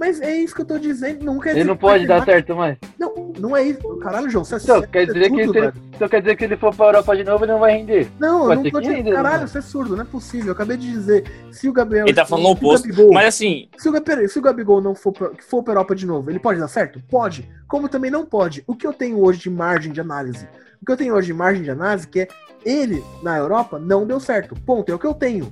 Mas 0.00 0.18
é 0.18 0.34
isso 0.34 0.54
que 0.54 0.62
eu 0.62 0.64
tô 0.64 0.78
dizendo. 0.78 1.22
Não 1.26 1.38
quer 1.38 1.50
Ele 1.50 1.58
dizer 1.58 1.68
não 1.68 1.76
pode 1.76 2.06
dar 2.06 2.24
certo 2.24 2.56
mais. 2.56 2.78
Não, 2.98 3.34
não 3.38 3.54
é 3.54 3.64
isso. 3.64 3.86
Caralho, 3.98 4.30
João, 4.30 4.42
você 4.46 4.54
é 4.54 4.58
Então, 4.58 4.80
você 4.80 4.86
quer 4.86 5.02
é 5.02 5.06
dizer, 5.06 5.30
que 5.30 5.40
ele, 5.40 5.52
velho. 5.52 5.74
então 5.94 6.08
quer 6.08 6.22
dizer 6.22 6.36
que 6.36 6.44
ele 6.44 6.56
for 6.56 6.74
pra 6.74 6.86
Europa 6.86 7.14
de 7.14 7.22
novo, 7.22 7.44
ele 7.44 7.52
não 7.52 7.58
vai 7.60 7.72
render. 7.76 8.08
Não, 8.18 8.40
eu 8.40 8.46
Pode 8.46 8.56
não 8.56 8.62
ser 8.64 8.70
tô 8.70 8.80
dizendo. 8.80 8.96
ainda, 8.96 9.12
Caralho, 9.12 9.40
né? 9.42 9.46
você 9.46 9.58
é 9.58 9.60
surdo, 9.60 9.94
não 9.96 10.02
é 10.02 10.06
possível. 10.06 10.46
Eu 10.46 10.52
acabei 10.54 10.78
de 10.78 10.90
dizer. 10.90 11.30
Se 11.52 11.68
o 11.68 11.72
Gabriel. 11.74 12.06
Ele 12.06 12.14
tá 12.14 12.24
falando 12.24 12.46
o 12.46 12.50
oposto. 12.52 12.88
Gabigol- 12.88 13.12
Mas 13.12 13.26
assim, 13.26 13.68
Se 13.76 13.90
o, 13.90 13.92
Gabi- 13.92 14.26
se 14.28 14.38
o 14.38 14.42
Gabigol 14.42 14.80
não 14.80 14.94
for 14.94 15.12
pra, 15.12 15.30
for 15.46 15.62
pra 15.62 15.74
Europa 15.74 15.94
de 15.94 16.06
novo, 16.06 16.30
ele 16.30 16.38
pode 16.38 16.58
dar 16.58 16.68
certo? 16.68 16.98
Pode. 17.10 17.46
Como 17.68 17.86
também 17.86 18.10
não 18.10 18.24
pode. 18.24 18.64
O 18.66 18.74
que 18.74 18.86
eu 18.86 18.94
tenho 18.94 19.20
hoje 19.22 19.38
de 19.38 19.50
margem 19.50 19.92
de 19.92 20.00
análise? 20.00 20.48
O 20.80 20.86
que 20.86 20.92
eu 20.92 20.96
tenho 20.96 21.14
hoje 21.14 21.26
de 21.26 21.34
margem 21.34 21.62
de 21.62 21.70
análise 21.70 22.08
que 22.08 22.20
é 22.20 22.28
ele, 22.64 23.04
na 23.22 23.36
Europa, 23.36 23.78
não 23.78 24.06
deu 24.06 24.18
certo. 24.18 24.54
Ponto. 24.64 24.90
É 24.90 24.94
o 24.94 24.98
que 24.98 25.06
eu 25.06 25.12
tenho. 25.12 25.46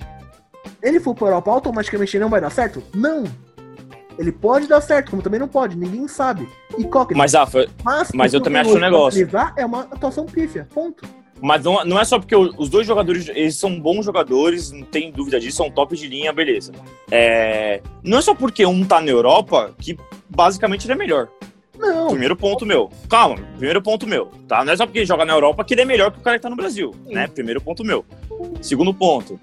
Ele 0.83 0.99
for 0.99 1.15
pra 1.15 1.27
Europa, 1.27 1.51
automaticamente 1.51 2.17
ele 2.17 2.25
não 2.25 2.31
vai 2.31 2.41
dar 2.41 2.49
certo? 2.51 2.83
Não. 2.95 3.25
Ele 4.19 4.33
pode 4.33 4.67
dar 4.67 4.81
certo, 4.81 5.11
como 5.11 5.23
também 5.23 5.39
não 5.39 5.49
pode. 5.49 5.77
Ninguém 5.77 6.09
sabe. 6.09 6.49
E 6.77 6.85
qual 6.85 7.07
que 7.07 7.15
mas 7.15 7.35
Rafa, 7.35 7.67
mas, 7.85 8.11
mas 8.13 8.35
eu 8.35 8.41
também 8.41 8.61
acho 8.61 8.77
um 8.77 8.81
negócio. 8.81 9.23
analisar 9.23 9.55
É 9.57 9.65
uma 9.65 9.83
atuação 9.83 10.27
pífia. 10.27 10.67
Ponto. 10.75 11.05
Mas 11.41 11.63
não, 11.63 11.85
não 11.85 12.01
é 12.01 12.05
só 12.05 12.19
porque 12.19 12.35
os 12.35 12.69
dois 12.69 12.87
jogadores, 12.87 13.29
eles 13.29 13.55
são 13.57 13.79
bons 13.79 14.05
jogadores, 14.05 14.73
não 14.73 14.83
tem 14.83 15.13
dúvida 15.13 15.39
disso, 15.39 15.59
são 15.59 15.71
top 15.71 15.97
de 15.97 16.09
linha, 16.09 16.33
beleza. 16.33 16.73
É, 17.11 17.81
não 18.03 18.19
é 18.19 18.21
só 18.21 18.35
porque 18.35 18.67
um 18.67 18.85
tá 18.85 19.01
na 19.01 19.11
Europa 19.11 19.73
que 19.79 19.97
basicamente 20.29 20.85
ele 20.87 20.95
é 20.95 20.97
melhor. 20.97 21.29
Não. 21.79 22.09
Primeiro 22.09 22.35
ponto 22.35 22.67
meu. 22.67 22.91
Calma, 23.09 23.37
primeiro 23.57 23.81
ponto 23.81 24.05
meu, 24.05 24.33
tá? 24.49 24.65
Não 24.65 24.73
é 24.73 24.77
só 24.77 24.85
porque 24.85 24.99
ele 24.99 25.07
joga 25.07 25.25
na 25.25 25.33
Europa 25.33 25.65
que 25.65 25.75
ele 25.75 25.83
é 25.83 25.85
melhor 25.85 26.11
que 26.11 26.19
o 26.19 26.23
cara 26.23 26.37
que 26.37 26.43
tá 26.43 26.51
no 26.51 26.57
Brasil, 26.57 26.93
né? 27.07 27.29
Primeiro 27.29 27.61
ponto 27.61 27.85
meu. 27.85 28.05
Segundo 28.61 28.93
ponto. 28.93 29.39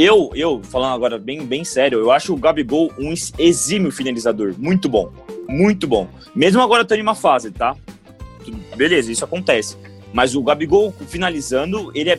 Eu, 0.00 0.30
eu, 0.32 0.62
falando 0.62 0.94
agora 0.94 1.18
bem, 1.18 1.44
bem 1.44 1.64
sério, 1.64 1.98
eu 1.98 2.12
acho 2.12 2.32
o 2.32 2.36
Gabigol 2.36 2.92
um 2.96 3.08
ex- 3.10 3.32
exímio 3.36 3.90
finalizador. 3.90 4.54
Muito 4.56 4.88
bom. 4.88 5.12
Muito 5.48 5.88
bom. 5.88 6.06
Mesmo 6.36 6.62
agora 6.62 6.82
estando 6.82 7.00
em 7.00 7.02
uma 7.02 7.16
fase, 7.16 7.50
tá? 7.50 7.74
Tudo- 8.44 8.58
Beleza, 8.76 9.10
isso 9.10 9.24
acontece. 9.24 9.76
Mas 10.12 10.36
o 10.36 10.42
Gabigol 10.44 10.92
finalizando, 11.08 11.90
ele 11.96 12.10
é 12.10 12.18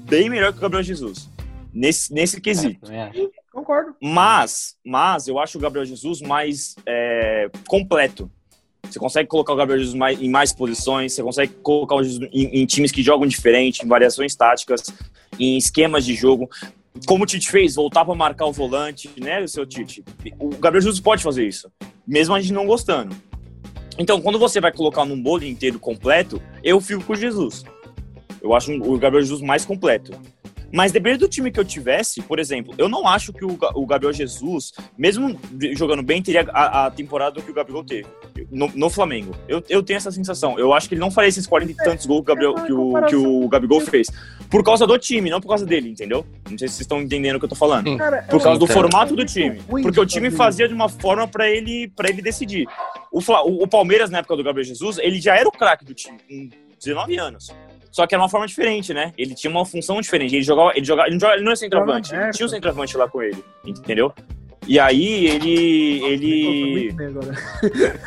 bem 0.00 0.28
melhor 0.28 0.52
que 0.52 0.58
o 0.58 0.60
Gabriel 0.60 0.82
Jesus. 0.82 1.26
Nesse, 1.72 2.12
nesse 2.12 2.38
quesito. 2.38 2.80
Acho. 2.92 3.30
Concordo. 3.50 3.94
Mas, 3.98 4.76
mas 4.84 5.26
eu 5.26 5.38
acho 5.38 5.56
o 5.56 5.60
Gabriel 5.60 5.86
Jesus 5.86 6.20
mais 6.20 6.74
é, 6.84 7.48
completo. 7.66 8.30
Você 8.82 8.98
consegue 8.98 9.26
colocar 9.26 9.54
o 9.54 9.56
Gabriel 9.56 9.78
Jesus 9.78 9.96
mais- 9.96 10.20
em 10.20 10.28
mais 10.28 10.52
posições, 10.52 11.14
você 11.14 11.22
consegue 11.22 11.54
colocar 11.62 11.94
o 11.94 12.02
Jesus 12.04 12.28
em, 12.30 12.60
em 12.60 12.66
times 12.66 12.92
que 12.92 13.02
jogam 13.02 13.26
diferente, 13.26 13.82
em 13.84 13.88
variações 13.88 14.34
táticas, 14.36 14.82
em 15.38 15.56
esquemas 15.56 16.04
de 16.04 16.14
jogo. 16.14 16.48
Como 17.06 17.24
o 17.24 17.26
Tite 17.26 17.50
fez, 17.50 17.74
voltar 17.74 18.04
para 18.04 18.14
marcar 18.14 18.46
o 18.46 18.52
volante, 18.52 19.10
né, 19.18 19.46
seu 19.46 19.64
Tite? 19.64 20.04
O 20.38 20.48
Gabriel 20.48 20.82
Jesus 20.82 21.00
pode 21.00 21.22
fazer 21.22 21.46
isso, 21.46 21.70
mesmo 22.06 22.34
a 22.34 22.40
gente 22.40 22.52
não 22.52 22.66
gostando. 22.66 23.14
Então, 23.98 24.20
quando 24.20 24.38
você 24.38 24.60
vai 24.60 24.72
colocar 24.72 25.04
num 25.04 25.20
bolo 25.20 25.44
inteiro 25.44 25.78
completo, 25.78 26.40
eu 26.62 26.80
fico 26.80 27.04
com 27.04 27.12
o 27.12 27.16
Jesus. 27.16 27.64
Eu 28.42 28.54
acho 28.54 28.72
o 28.72 28.98
Gabriel 28.98 29.22
Jesus 29.22 29.42
mais 29.42 29.64
completo. 29.64 30.12
Mas 30.72 30.92
dependendo 30.92 31.26
do 31.26 31.28
time 31.28 31.50
que 31.50 31.58
eu 31.58 31.64
tivesse, 31.64 32.22
por 32.22 32.38
exemplo, 32.38 32.74
eu 32.78 32.88
não 32.88 33.06
acho 33.06 33.32
que 33.32 33.44
o, 33.44 33.56
Ga- 33.56 33.72
o 33.74 33.84
Gabriel 33.86 34.12
Jesus, 34.12 34.72
mesmo 34.96 35.38
jogando 35.76 36.02
bem, 36.02 36.22
teria 36.22 36.42
a, 36.52 36.86
a 36.86 36.90
temporada 36.90 37.40
que 37.42 37.50
o 37.50 37.54
Gabigol 37.54 37.82
teve 37.84 38.06
no, 38.50 38.68
no 38.74 38.88
Flamengo. 38.90 39.34
Eu, 39.48 39.62
eu 39.68 39.82
tenho 39.82 39.96
essa 39.96 40.10
sensação. 40.12 40.58
Eu 40.58 40.72
acho 40.72 40.88
que 40.88 40.94
ele 40.94 41.00
não 41.00 41.10
faria 41.10 41.28
esses 41.28 41.46
40 41.46 41.72
e 41.72 41.76
tantos 41.76 42.06
gols 42.06 42.24
que 42.24 42.30
o, 42.30 42.34
Gabriel, 42.34 42.54
que, 42.54 42.72
o, 42.72 43.02
que 43.06 43.16
o 43.16 43.48
Gabigol 43.48 43.80
fez. 43.80 44.08
Por 44.48 44.64
causa 44.64 44.86
do 44.86 44.98
time, 44.98 45.30
não 45.30 45.40
por 45.40 45.48
causa 45.48 45.64
dele, 45.66 45.88
entendeu? 45.90 46.24
Não 46.48 46.58
sei 46.58 46.68
se 46.68 46.74
vocês 46.74 46.80
estão 46.80 47.00
entendendo 47.00 47.36
o 47.36 47.38
que 47.38 47.44
eu 47.44 47.48
tô 47.50 47.54
falando. 47.54 47.96
Cara, 47.96 48.22
Por 48.22 48.42
causa 48.42 48.58
do 48.58 48.64
Entendo. 48.64 48.76
formato 48.76 49.14
do 49.16 49.24
time. 49.24 49.60
Porque 49.82 50.00
o 50.00 50.06
time 50.06 50.30
fazia 50.30 50.66
de 50.68 50.74
uma 50.74 50.88
forma 50.88 51.26
pra 51.28 51.48
ele, 51.48 51.88
pra 51.94 52.08
ele 52.08 52.20
decidir. 52.22 52.66
O, 53.12 53.20
o 53.62 53.66
Palmeiras, 53.68 54.10
na 54.10 54.18
época 54.18 54.36
do 54.36 54.44
Gabriel 54.44 54.64
Jesus, 54.64 54.98
ele 54.98 55.20
já 55.20 55.36
era 55.36 55.48
o 55.48 55.52
craque 55.52 55.84
do 55.84 55.94
time, 55.94 56.18
com 56.28 56.48
19 56.78 57.16
anos. 57.18 57.54
Só 57.90 58.06
que 58.06 58.14
era 58.14 58.22
uma 58.22 58.28
forma 58.28 58.46
diferente, 58.46 58.94
né? 58.94 59.12
Ele 59.18 59.34
tinha 59.34 59.50
uma 59.50 59.64
função 59.64 60.00
diferente. 60.00 60.34
Ele 60.34 60.42
jogava, 60.44 60.72
ele 60.76 60.84
jogava, 60.84 61.08
ele 61.08 61.14
não, 61.14 61.20
jogava- 61.20 61.36
ele 61.38 61.44
não 61.44 61.52
é 61.52 61.56
centroavante, 61.56 62.10
ele 62.12 62.18
aberto. 62.20 62.36
tinha 62.36 62.46
um 62.46 62.50
centroavante 62.50 62.96
lá 62.96 63.08
com 63.08 63.22
ele, 63.22 63.44
entendeu? 63.64 64.12
E 64.68 64.78
aí 64.78 65.26
ele. 65.26 66.04
Ele. 66.04 66.96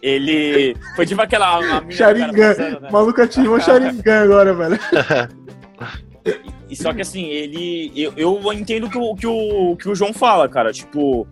Ele. 0.00 0.76
Foi 0.94 1.04
tipo 1.04 1.20
aquela. 1.20 1.60
Sharingan. 1.90 2.54
passando, 2.54 2.80
né? 2.80 2.88
O 2.88 2.92
maluco 2.92 3.20
ativou 3.20 3.60
Sharingan 3.60 4.22
agora, 4.22 4.54
velho. 4.54 4.78
E 6.68 6.76
só 6.76 6.92
que 6.92 7.00
assim, 7.02 7.26
ele. 7.26 7.92
Eu, 7.96 8.12
eu 8.16 8.52
entendo 8.52 8.88
que 8.88 8.96
o, 8.96 9.14
que, 9.16 9.26
o, 9.26 9.76
que 9.76 9.88
o 9.88 9.94
João 9.94 10.12
fala, 10.12 10.48
cara. 10.48 10.72
Tipo, 10.72 11.26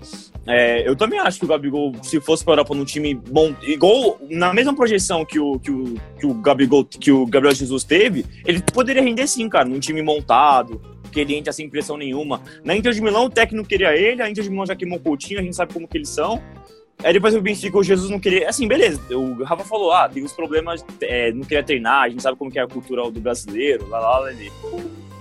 é, 0.46 0.86
eu 0.86 0.94
também 0.94 1.18
acho 1.18 1.38
que 1.38 1.44
o 1.44 1.48
Gabigol, 1.48 1.92
se 2.02 2.20
fosse 2.20 2.44
pra 2.44 2.52
Europa 2.52 2.74
num 2.74 2.84
time 2.84 3.14
bom, 3.14 3.54
igual 3.62 4.18
na 4.28 4.52
mesma 4.52 4.74
projeção 4.74 5.24
que 5.24 5.38
o, 5.38 5.58
que 5.58 5.70
o, 5.70 5.94
que 6.18 6.26
o 6.26 6.34
Gabigol, 6.34 6.84
que 6.84 7.10
o 7.10 7.26
Gabriel 7.26 7.54
Jesus 7.54 7.84
teve, 7.84 8.26
ele 8.44 8.62
poderia 8.62 9.02
render 9.02 9.26
sim, 9.26 9.48
cara, 9.48 9.64
num 9.64 9.80
time 9.80 10.02
montado, 10.02 10.80
que 11.10 11.20
ele 11.20 11.34
entra 11.34 11.52
sem 11.52 11.68
pressão 11.68 11.96
nenhuma. 11.96 12.42
Na 12.62 12.76
Inter 12.76 12.92
de 12.92 13.00
Milão, 13.00 13.26
o 13.26 13.30
técnico 13.30 13.68
queria 13.68 13.96
ele, 13.96 14.20
a 14.20 14.28
Inter 14.28 14.44
de 14.44 14.50
Milão 14.50 14.66
já 14.66 14.76
queimou 14.76 14.98
o 14.98 15.00
Coutinho, 15.00 15.40
a 15.40 15.42
gente 15.42 15.56
sabe 15.56 15.72
como 15.72 15.88
que 15.88 15.96
eles 15.96 16.10
são. 16.10 16.42
Aí 17.02 17.12
depois 17.12 17.34
o 17.34 17.40
Benfica, 17.40 17.76
o 17.76 17.82
Jesus 17.82 18.10
não 18.10 18.20
queria. 18.20 18.48
Assim, 18.48 18.68
beleza. 18.68 19.00
O 19.16 19.42
Rafa 19.42 19.64
falou: 19.64 19.92
ah, 19.92 20.08
tem 20.08 20.22
os 20.22 20.32
problemas, 20.32 20.84
é, 21.00 21.32
não 21.32 21.42
queria 21.42 21.62
treinar, 21.62 22.02
a 22.02 22.08
gente 22.08 22.22
sabe 22.22 22.38
como 22.38 22.50
que 22.50 22.58
é 22.58 22.62
a 22.62 22.68
cultura 22.68 23.10
do 23.10 23.20
brasileiro, 23.20 23.88
lá, 23.88 23.98
lá, 23.98 24.18
lá. 24.20 24.30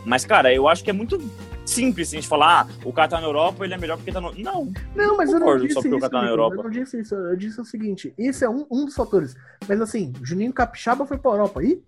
Mas, 0.06 0.24
cara, 0.26 0.54
eu 0.54 0.68
acho 0.68 0.84
que 0.84 0.90
é 0.90 0.94
muito 0.94 1.18
simples 1.66 2.10
a 2.10 2.16
gente 2.16 2.28
falar: 2.28 2.62
ah, 2.62 2.68
o 2.86 2.94
cara 2.94 3.08
tá 3.08 3.20
na 3.22 3.28
Europa, 3.28 3.64
ele 3.66 3.74
é 3.74 3.78
melhor 3.78 3.98
porque 3.98 4.12
tá 4.12 4.22
no. 4.22 4.32
Não, 4.38 4.72
Não, 4.96 5.18
mas 5.18 5.32
eu 5.32 5.40
não 5.40 5.58
disse 5.58 5.74
só 5.74 5.82
porque 5.82 5.94
o 5.96 5.98
isso. 5.98 6.10
cara 6.10 6.12
tá 6.12 6.22
na 6.22 6.30
Europa. 6.30 6.56
Eu 6.58 6.64
não 6.64 6.70
disse 6.70 7.00
isso. 7.00 7.16
Eu 7.16 7.36
disse 7.36 7.60
o 7.62 7.66
seguinte: 7.66 8.14
esse 8.18 8.44
é 8.44 8.50
um, 8.50 8.66
um 8.72 8.86
dos 8.86 8.96
fatores. 8.96 9.36
Mas 9.68 9.80
assim, 9.82 10.14
Juninho 10.22 10.54
Capixaba 10.54 11.06
foi 11.06 11.18
pra 11.18 11.32
Europa. 11.32 11.64
E? 11.64 11.82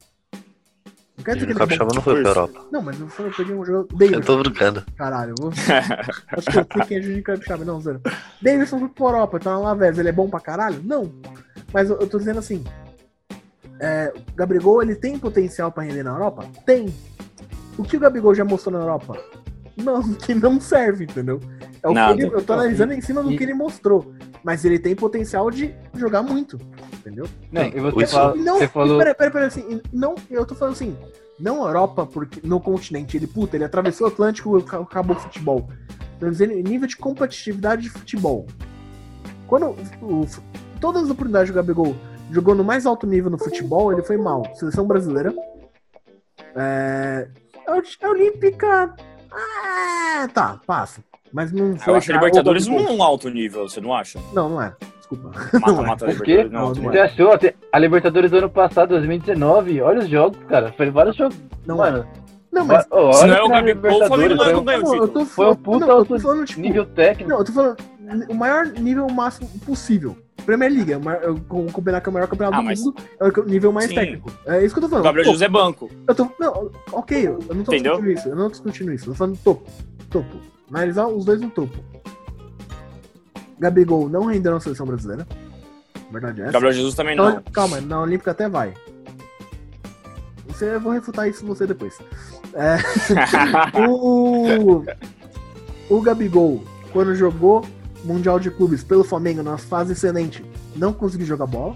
Não 1.18 1.24
quer 1.24 1.36
dizer 1.36 1.46
que 1.48 1.54
O 1.54 1.56
ele 1.56 1.58
é. 1.58 1.60
Capixaba 1.60 1.94
não 1.96 2.02
foi 2.02 2.22
pra 2.22 2.30
Europa. 2.32 2.62
Não, 2.72 2.82
mas 2.82 3.00
não 3.00 3.08
foi, 3.08 3.28
eu 3.28 3.32
peguei 3.32 3.56
um 3.56 3.64
jogo. 3.66 3.88
Eu 3.92 3.98
Davidson. 3.98 4.22
tô 4.22 4.38
brincando. 4.38 4.86
Caralho, 4.98 5.32
eu 5.32 5.36
vou. 5.44 5.52
Acho 5.52 6.52
que 6.52 6.58
eu 6.60 6.66
sei 6.74 6.82
quem 6.88 6.98
é 6.98 7.02
Juninho 7.02 7.24
Capixaba. 7.24 7.64
Não, 7.66 7.80
zero. 7.82 8.02
Davidson 8.42 8.80
foi 8.80 8.90
pra 8.90 9.06
Europa, 9.06 9.40
tá 9.40 9.52
na 9.52 9.60
Lavés. 9.60 9.98
Ele 9.98 10.10
é 10.10 10.12
bom 10.12 10.30
pra 10.30 10.40
caralho? 10.40 10.82
Não. 10.84 11.12
Mas 11.74 11.90
eu, 11.90 11.98
eu 12.00 12.08
tô 12.08 12.18
dizendo 12.18 12.40
assim. 12.40 12.64
É, 13.80 14.14
o 14.16 14.36
Gabigol, 14.36 14.82
ele 14.82 14.96
tem 14.96 15.18
potencial 15.20 15.70
pra 15.72 15.84
render 15.84 16.04
na 16.04 16.12
Europa? 16.12 16.46
Tem. 16.66 16.94
O 17.78 17.84
que 17.84 17.98
o 17.98 18.00
Gabigol 18.00 18.34
já 18.34 18.46
mostrou 18.46 18.74
na 18.74 18.80
Europa? 18.80 19.18
Não, 19.84 20.02
que 20.14 20.34
não 20.34 20.60
serve, 20.62 21.04
entendeu? 21.04 21.40
É 21.84 21.88
o 21.88 21.90
que 21.90 21.96
Nada. 21.96 22.14
ele- 22.22 22.34
eu 22.34 22.42
tô 22.42 22.54
analisando 22.54 22.94
em 22.94 23.02
cima 23.02 23.22
do 23.22 23.32
E- 23.34 23.38
que 23.38 23.44
ele 23.44 23.54
mostrou. 23.54 24.14
Mas 24.44 24.64
ele 24.64 24.80
tem 24.80 24.96
potencial 24.96 25.50
de 25.52 25.74
jogar 25.96 26.22
muito, 26.24 26.58
entendeu? 26.94 27.26
Não, 27.52 27.64
e 27.64 27.80
você, 27.80 28.04
Isso- 28.04 28.14
fala, 28.14 28.38
E 28.38 28.42
não, 28.42 28.58
você 28.60 28.68
falou. 28.68 28.98
peraí, 29.00 29.14
peraí, 29.14 29.32
peraí, 29.34 29.48
assim, 29.48 29.82
não, 29.92 30.16
eu 30.30 30.46
tô 30.46 30.54
falando 30.56 30.74
assim, 30.76 30.96
não 31.40 31.66
Europa, 31.66 32.06
porque 32.06 32.40
no 32.48 32.60
continente, 32.62 33.18
ele, 33.18 33.28
puta, 33.28 33.58
ele 33.58 33.66
atravessou 33.66 34.08
o 34.08 34.10
Atlântico 34.12 34.58
e 34.60 34.64
ca- 34.64 34.80
acabou 34.80 35.16
o 35.16 35.20
futebol. 35.20 35.68
Tô 36.20 36.30
dizendo 36.30 36.54
em 36.54 36.64
nível 36.64 36.88
de 36.88 36.96
competitividade 36.96 37.82
de 37.82 37.90
futebol. 37.90 38.46
Quando 39.48 39.76
o- 40.02 40.22
o- 40.22 40.28
todas 40.80 41.04
as 41.04 41.10
oportunidades 41.10 41.50
do 41.52 41.56
Gabigol 41.56 41.96
jogou 42.32 42.56
no 42.56 42.64
mais 42.64 42.86
alto 42.86 43.06
nível 43.08 43.30
no 43.32 43.38
futebol, 43.38 43.92
ele 43.92 44.04
foi 44.04 44.16
mal. 44.16 44.44
Seleção 44.56 44.86
brasileira. 44.88 45.34
É, 46.56 47.28
é 47.68 48.08
Olímpica. 48.08 48.96
Ah, 49.36 50.28
tá, 50.34 50.60
passa. 50.66 51.02
Mas 51.34 51.52
não 51.52 51.78
foi. 51.78 51.94
eu 51.94 51.98
acho 51.98 52.12
a 52.12 52.14
cara, 52.14 52.26
Libertadores 52.26 52.68
o 52.68 52.72
Gabigol. 52.72 52.96
um 52.98 53.04
alto 53.04 53.30
nível, 53.30 53.68
você 53.68 53.82
não 53.82 53.94
acha? 53.94 54.20
Não, 54.34 54.50
não 54.50 54.62
é. 54.62 54.74
Desculpa. 54.98 55.30
Não 55.54 55.60
é. 55.60 55.72
Mata-mata 55.88 56.06
O 56.06 56.20
quê? 56.24 56.44
Libertadores 56.44 56.52
não 56.52 56.60
é 56.60 56.64
Não, 56.64 56.74
Você 56.74 56.82
nível. 56.82 57.04
achou? 57.04 57.52
A 57.72 57.80
Libertadores 57.80 58.32
do 58.32 58.38
ano 58.38 58.50
passado, 58.50 58.90
2019, 58.90 59.82
olha 59.82 60.00
os 60.00 60.08
jogos, 60.08 60.40
cara. 60.48 60.72
Foi 60.76 60.90
vários 60.90 61.16
jogos. 61.16 61.38
Não 61.66 61.86
é. 61.86 61.92
Mano, 61.92 62.08
Não, 62.52 62.66
mas. 62.66 62.88
ó, 62.90 63.12
Se 63.14 63.28
não 63.28 63.36
é 63.36 63.42
o 63.42 63.46
que 63.46 63.52
Gabigol, 63.52 63.92
o 64.04 64.08
Flamengo 64.08 64.34
Libertadores 64.34 64.52
não, 64.52 64.58
não 64.58 64.64
ganha 64.66 64.80
o 64.80 64.82
Não, 64.82 64.92
título. 64.92 65.08
tô 65.10 65.26
Foi 65.26 65.46
um 65.46 65.50
falando, 65.50 65.58
puta 65.64 65.86
não, 65.86 65.96
alto 65.98 66.20
falando, 66.20 66.46
tipo, 66.46 66.62
nível 66.62 66.86
técnico. 66.86 67.30
Não, 67.30 67.38
eu 67.40 67.46
tô 67.46 67.52
falando 67.52 67.78
o 68.30 68.34
maior 68.34 68.66
nível 68.68 69.08
máximo 69.10 69.48
possível. 69.66 70.18
Premier 70.46 70.72
League, 70.72 70.92
é 70.94 70.98
o 70.98 71.10
eu, 71.24 71.40
com- 71.48 71.66
combinar 71.68 72.02
que 72.02 72.08
é 72.08 72.12
o 72.12 72.14
maior 72.14 72.28
campeonato 72.28 72.58
Ah, 72.58 72.60
do 72.62 72.66
mas- 72.66 72.80
mundo, 72.80 72.96
é 73.20 73.26
o 73.40 73.44
nível 73.46 73.72
mais 73.72 73.88
Sim. 73.90 73.96
técnico. 73.96 74.32
É 74.46 74.64
isso 74.64 74.74
que 74.74 74.80
eu 74.80 74.82
tô 74.82 74.88
O 74.88 74.90
falando. 74.90 75.04
Gabriel 75.06 75.26
Pô, 75.26 75.32
Jesus 75.32 75.42
é 75.42 75.50
banco. 75.50 75.90
eu 76.08 76.16
tô, 76.16 76.30
não, 76.40 76.72
ok, 76.92 77.28
eu 77.28 77.40
não 77.54 77.64
tô 77.64 77.74
Entendeu? 77.74 77.94
discutindo 77.94 78.12
isso, 78.12 78.30
eu 78.30 78.36
não 78.36 78.44
tô 78.46 78.50
discutindo 78.52 78.94
isso, 78.94 79.06
eu 79.06 79.14
tô 79.14 79.18
falando 79.18 79.38
topo, 79.44 79.70
topo. 80.10 80.38
Analisar 80.72 81.08
os 81.08 81.26
dois 81.26 81.40
no 81.42 81.50
topo. 81.50 81.78
Gabigol 83.60 84.10
não 84.10 84.26
rendeu 84.26 84.52
na 84.52 84.60
seleção 84.60 84.86
brasileira. 84.86 85.26
Verdade 86.12 86.42
é 86.42 86.44
essa. 86.46 86.54
Gabriel 86.54 86.74
Jesus 86.74 86.96
também 86.96 87.14
Então, 87.14 87.36
não. 87.36 87.42
calma, 87.52 87.80
na 87.82 88.02
Olímpica 88.02 88.32
até 88.32 88.48
vai. 88.50 88.74
Você, 90.48 90.76
eu 90.76 90.80
vou 90.80 90.92
refutar 90.94 91.28
isso 91.28 91.46
você 91.46 91.66
depois. 91.68 91.98
É, 92.54 92.78
o, 93.88 94.84
o 95.90 96.02
Gabigol, 96.02 96.64
quando 96.92 97.16
jogou 97.16 97.66
Mundial 98.06 98.40
de 98.40 98.52
Clubes 98.52 98.84
pelo 98.84 99.04
Flamengo 99.04 99.44
na 99.44 99.58
fase 99.58 99.94
excelente, 99.94 100.46
não 100.76 100.94
conseguiu 100.94 101.26
jogar 101.26 101.46
bola. 101.46 101.76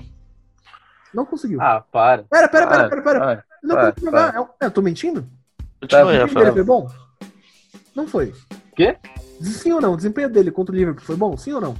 Não 1.13 1.25
conseguiu. 1.25 1.59
Ah, 1.61 1.83
para. 1.91 2.23
pera, 2.23 2.47
pera, 2.47 2.67
pera, 2.67 2.87
para, 2.87 2.89
pera, 2.89 3.01
pera. 3.01 3.19
para. 3.19 3.43
Não 3.63 3.75
para, 3.75 3.91
conseguiu 3.91 4.11
jogar. 4.11 4.35
Eu, 4.35 4.49
eu 4.61 4.71
tô 4.71 4.81
mentindo? 4.81 5.27
O 5.81 5.85
desempenho 5.87 6.27
dele 6.27 6.51
foi 6.51 6.63
bom? 6.63 6.87
Não 7.95 8.07
foi. 8.07 8.33
Quê? 8.75 8.97
Sim 9.41 9.71
ou 9.73 9.81
não? 9.81 9.93
O 9.93 9.97
desempenho 9.97 10.29
dele 10.29 10.51
contra 10.51 10.73
o 10.73 10.77
Liverpool 10.77 11.03
foi 11.03 11.15
bom? 11.15 11.35
Sim 11.35 11.53
ou 11.53 11.61
não? 11.61 11.75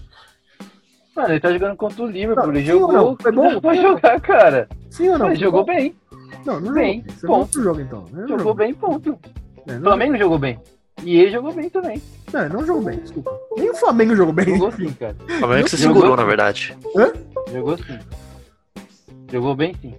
Mano, 1.16 1.30
ele 1.34 1.40
tá 1.40 1.52
jogando 1.52 1.76
contra 1.76 2.04
o 2.04 2.08
Liverpool. 2.08 2.48
Não, 2.48 2.54
ele 2.54 2.66
jogou. 2.66 2.92
não? 2.92 3.18
Foi 3.22 3.32
bom? 3.32 3.60
Pra 3.62 3.76
jogar, 3.76 4.22
cara. 4.22 4.70
Sim 4.90 5.10
ou 5.10 5.18
não? 5.18 5.28
ele 5.28 5.36
jogou 5.36 5.66
bem. 5.66 5.96
Não, 6.46 6.60
não 6.60 6.74
bem, 6.74 7.04
jogou. 7.22 7.40
Ponto. 7.40 7.62
jogo 7.62 7.82
então. 7.82 8.06
Não 8.12 8.28
Jogou 8.28 8.54
bem, 8.54 8.74
ponto. 8.74 9.20
É, 9.68 9.74
O 9.74 9.76
não, 9.76 9.82
Flamengo 9.84 10.18
jogou 10.18 10.40
bem. 10.40 10.60
E 11.04 11.18
ele 11.18 11.32
jogou 11.32 11.54
bem 11.54 11.70
também. 11.70 12.02
Não, 12.34 12.50
não 12.50 12.66
jogou 12.66 12.84
bem, 12.84 13.00
desculpa. 13.00 13.32
Nem 13.58 13.70
o 13.70 13.76
Flamengo 13.76 14.16
jogou 14.16 14.34
bem. 14.34 14.46
Jogou 14.58 14.72
sim, 14.72 14.92
cara. 14.94 15.16
O 15.24 15.32
Flamengo 15.40 15.64
que 15.66 15.70
se 15.72 15.78
Jogou. 15.78 15.96
segurou, 16.02 16.18
na 16.18 16.24
verdade. 16.26 16.78
Jogou 17.52 17.78
sim. 17.78 18.00
Jogou 19.32 19.56
bem 19.56 19.76
sim. 19.82 19.96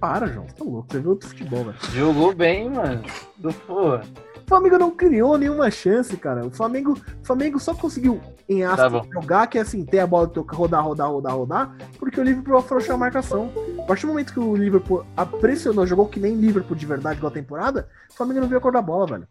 Para, 0.00 0.26
João. 0.26 0.46
Você 0.46 0.54
tá 0.54 0.64
louco. 0.64 0.86
Você 0.90 1.00
viu 1.00 1.10
outro 1.10 1.28
futebol, 1.28 1.64
velho. 1.64 1.76
Jogou 1.92 2.34
bem, 2.34 2.68
mano. 2.70 3.02
Do- 3.36 3.52
Porra. 3.52 4.02
O 4.36 4.46
Flamengo 4.46 4.76
não 4.78 4.90
criou 4.90 5.38
nenhuma 5.38 5.70
chance, 5.70 6.14
cara. 6.18 6.46
O 6.46 6.50
Flamengo, 6.50 6.92
o 6.92 7.26
Flamengo 7.26 7.58
só 7.58 7.72
conseguiu, 7.74 8.20
em 8.46 8.60
Tá 8.60 8.72
aspas, 8.74 8.92
bom. 8.92 9.08
jogar, 9.14 9.46
que 9.46 9.56
é 9.56 9.62
assim, 9.62 9.86
ter 9.86 10.00
a 10.00 10.06
bola, 10.06 10.26
tocar, 10.28 10.54
rodar, 10.54 10.84
rodar, 10.84 11.10
rodar, 11.10 11.34
rodar, 11.34 11.76
porque 11.98 12.20
o 12.20 12.22
Liverpool 12.22 12.58
afrouxou 12.58 12.94
a 12.94 12.98
marcação. 12.98 13.50
A 13.78 13.82
partir 13.84 14.02
do 14.02 14.08
momento 14.08 14.34
que 14.34 14.40
o 14.40 14.54
Liverpool 14.54 15.02
pressionou, 15.40 15.86
jogou 15.86 16.06
que 16.06 16.20
nem 16.20 16.34
Liverpool 16.34 16.76
de 16.76 16.84
verdade 16.84 17.16
igual 17.16 17.30
a 17.30 17.34
temporada, 17.34 17.88
o 18.10 18.14
Flamengo 18.14 18.40
não 18.40 18.48
viu 18.48 18.58
a 18.58 18.60
cor 18.60 18.72
da 18.72 18.82
bola, 18.82 19.06
velho. 19.06 19.26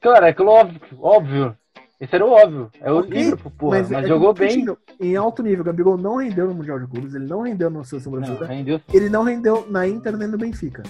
Cara, 0.00 0.28
é 0.30 0.36
óbvio, 0.40 0.80
óbvio. 1.00 1.56
Esse 2.00 2.14
era 2.14 2.24
o 2.26 2.30
óbvio. 2.30 2.70
É 2.80 2.90
o 2.92 2.98
Ok, 2.98 3.10
Liverpool, 3.22 3.52
porra. 3.56 3.78
Mas, 3.78 3.92
é 3.92 4.02
que 4.02 4.08
jogou 4.08 4.34
bem. 4.34 4.66
Em 5.00 5.16
alto 5.16 5.42
nível, 5.42 5.60
o 5.62 5.64
Gabigol 5.64 5.96
não 5.96 6.16
rendeu 6.16 6.46
no 6.48 6.54
Mundial 6.54 6.78
de 6.80 6.86
Clubes, 6.86 7.14
ele 7.14 7.26
não 7.26 7.42
rendeu 7.42 7.70
na 7.70 7.84
seleção 7.84 8.12
Não, 8.12 8.18
brasileira, 8.20 8.52
rendeu 8.52 8.80
ele 8.92 9.08
não 9.08 9.22
rendeu 9.22 9.66
na 9.70 9.86
Inter 9.86 10.16
nem 10.16 10.28
no 10.28 10.36
Benfica. 10.36 10.82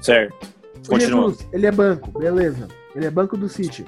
Certo. 0.00 0.34
O 0.84 0.88
Continua. 0.88 1.28
Jesus, 1.30 1.48
ele 1.52 1.66
é 1.66 1.72
banco, 1.72 2.18
beleza. 2.18 2.68
Ele 2.94 3.06
é 3.06 3.10
banco 3.10 3.36
do 3.36 3.48
City. 3.48 3.84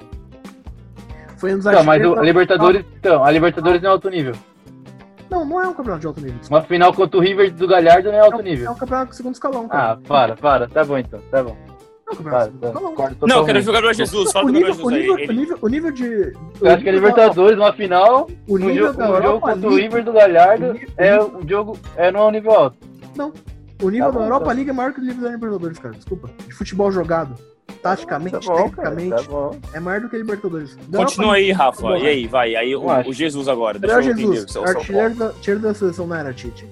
Foi 1.37 1.53
um 1.53 1.57
dos 1.57 1.65
Então, 1.65 1.83
mas 1.83 2.03
o, 2.05 2.17
a 2.17 2.21
Libertadores, 2.23 2.85
então, 2.97 3.23
a 3.23 3.31
Libertadores 3.31 3.81
não 3.81 3.89
é 3.89 3.93
alto 3.93 4.09
nível. 4.09 4.33
Não, 5.29 5.43
não 5.43 5.61
é 5.61 5.67
um 5.67 5.73
campeonato 5.73 6.01
de 6.01 6.07
alto 6.07 6.21
nível. 6.21 6.39
Uma 6.49 6.61
final 6.61 6.93
contra 6.93 7.17
o 7.17 7.21
River 7.21 7.51
do 7.51 7.67
Galhardo 7.67 8.09
não 8.09 8.15
é 8.15 8.21
É 8.21 8.21
alto 8.21 8.37
um- 8.37 8.39
É 8.39 8.43
nível. 8.43 8.71
um 8.71 8.75
campeonato 8.75 9.11
de 9.11 9.17
segundo 9.17 9.33
escalão, 9.33 9.67
cara. 9.67 9.93
Ah, 9.93 9.97
para, 10.07 10.35
para. 10.35 10.67
Tá 10.69 10.83
bom 10.85 10.97
então, 10.97 11.19
tá 11.31 11.43
bom. 11.43 11.57
É 12.07 12.11
um 12.13 12.95
tá. 12.95 13.11
Não, 13.27 13.37
eu 13.37 13.45
quero 13.45 13.61
jogar 13.61 13.83
o 13.83 13.93
Jesus. 13.93 14.31
Fala 14.31 14.45
O 14.45 14.47
do 14.49 14.53
nível, 14.53 14.73
Jesus 14.73 14.85
o, 14.85 14.89
aí. 14.89 14.99
nível, 15.01 15.15
o, 15.15 15.19
Ele- 15.19 15.33
nível, 15.33 15.57
o 15.61 15.67
nível 15.67 15.91
de. 15.91 16.03
Eu 16.05 16.11
acho 16.13 16.37
que 16.61 16.63
o 16.63 16.85
da- 16.85 16.91
Libertadores, 16.91 17.57
uma 17.57 17.73
final, 17.73 18.29
O 18.47 18.57
no 18.59 18.67
nível 18.67 18.87
jogo, 18.87 18.97
da 18.99 19.07
no 19.07 19.21
jogo 19.21 19.39
contra 19.41 19.69
o. 19.69 19.75
River 19.75 20.03
do 20.03 20.13
Galhardo, 20.13 20.65
o 20.69 20.73
nível- 20.73 20.89
é 20.97 21.23
um 21.23 21.47
jogo, 21.47 21.79
é, 21.95 22.11
não 22.11 22.19
é 22.21 22.23
um 22.27 22.31
nível 22.31 22.51
alto. 22.51 22.77
O 23.81 23.89
nível 23.89 24.05
Tá 24.07 24.11
da 24.11 24.19
bom, 24.19 24.23
Europa 24.25 24.45
tá. 24.45 24.51
League 24.53 24.69
é 24.69 24.73
maior 24.73 24.93
que 24.93 24.99
o 25.01 25.03
nível 25.03 25.23
da 25.23 25.29
Libertadores, 25.31 25.79
cara. 25.79 25.95
Desculpa. 25.95 26.29
De 26.47 26.53
futebol 26.53 26.91
jogado. 26.91 27.35
Taticamente, 27.81 28.31
Tá 28.31 28.39
bom, 28.39 28.45
cara, 28.45 28.63
tecnicamente, 28.95 29.15
tá 29.25 29.31
bom. 29.31 29.59
é 29.73 29.79
maior 29.79 30.01
do 30.01 30.09
que 30.09 30.15
a 30.15 30.19
Libertadores. 30.19 30.75
Da 30.87 30.99
Continua 30.99 31.25
Europa 31.25 31.37
aí, 31.37 31.51
Rafa. 31.51 31.81
Bom, 31.81 31.97
E 31.97 32.07
aí, 32.07 32.27
vai. 32.27 32.55
Aí 32.55 32.75
o, 32.75 32.83
o 32.85 33.13
Jesus 33.13 33.47
agora. 33.47 33.77
Deixa 33.77 33.95
Gabriel 33.95 34.15
eu 34.15 34.19
entender 34.19 34.35
Jesus, 34.37 34.55
o 34.55 34.61
o 34.61 34.63
artilheiro 34.67 35.15
da, 35.59 35.67
da 35.69 35.73
seleção 35.73 36.07
não 36.07 36.15
era 36.15 36.33
Tite. 36.33 36.67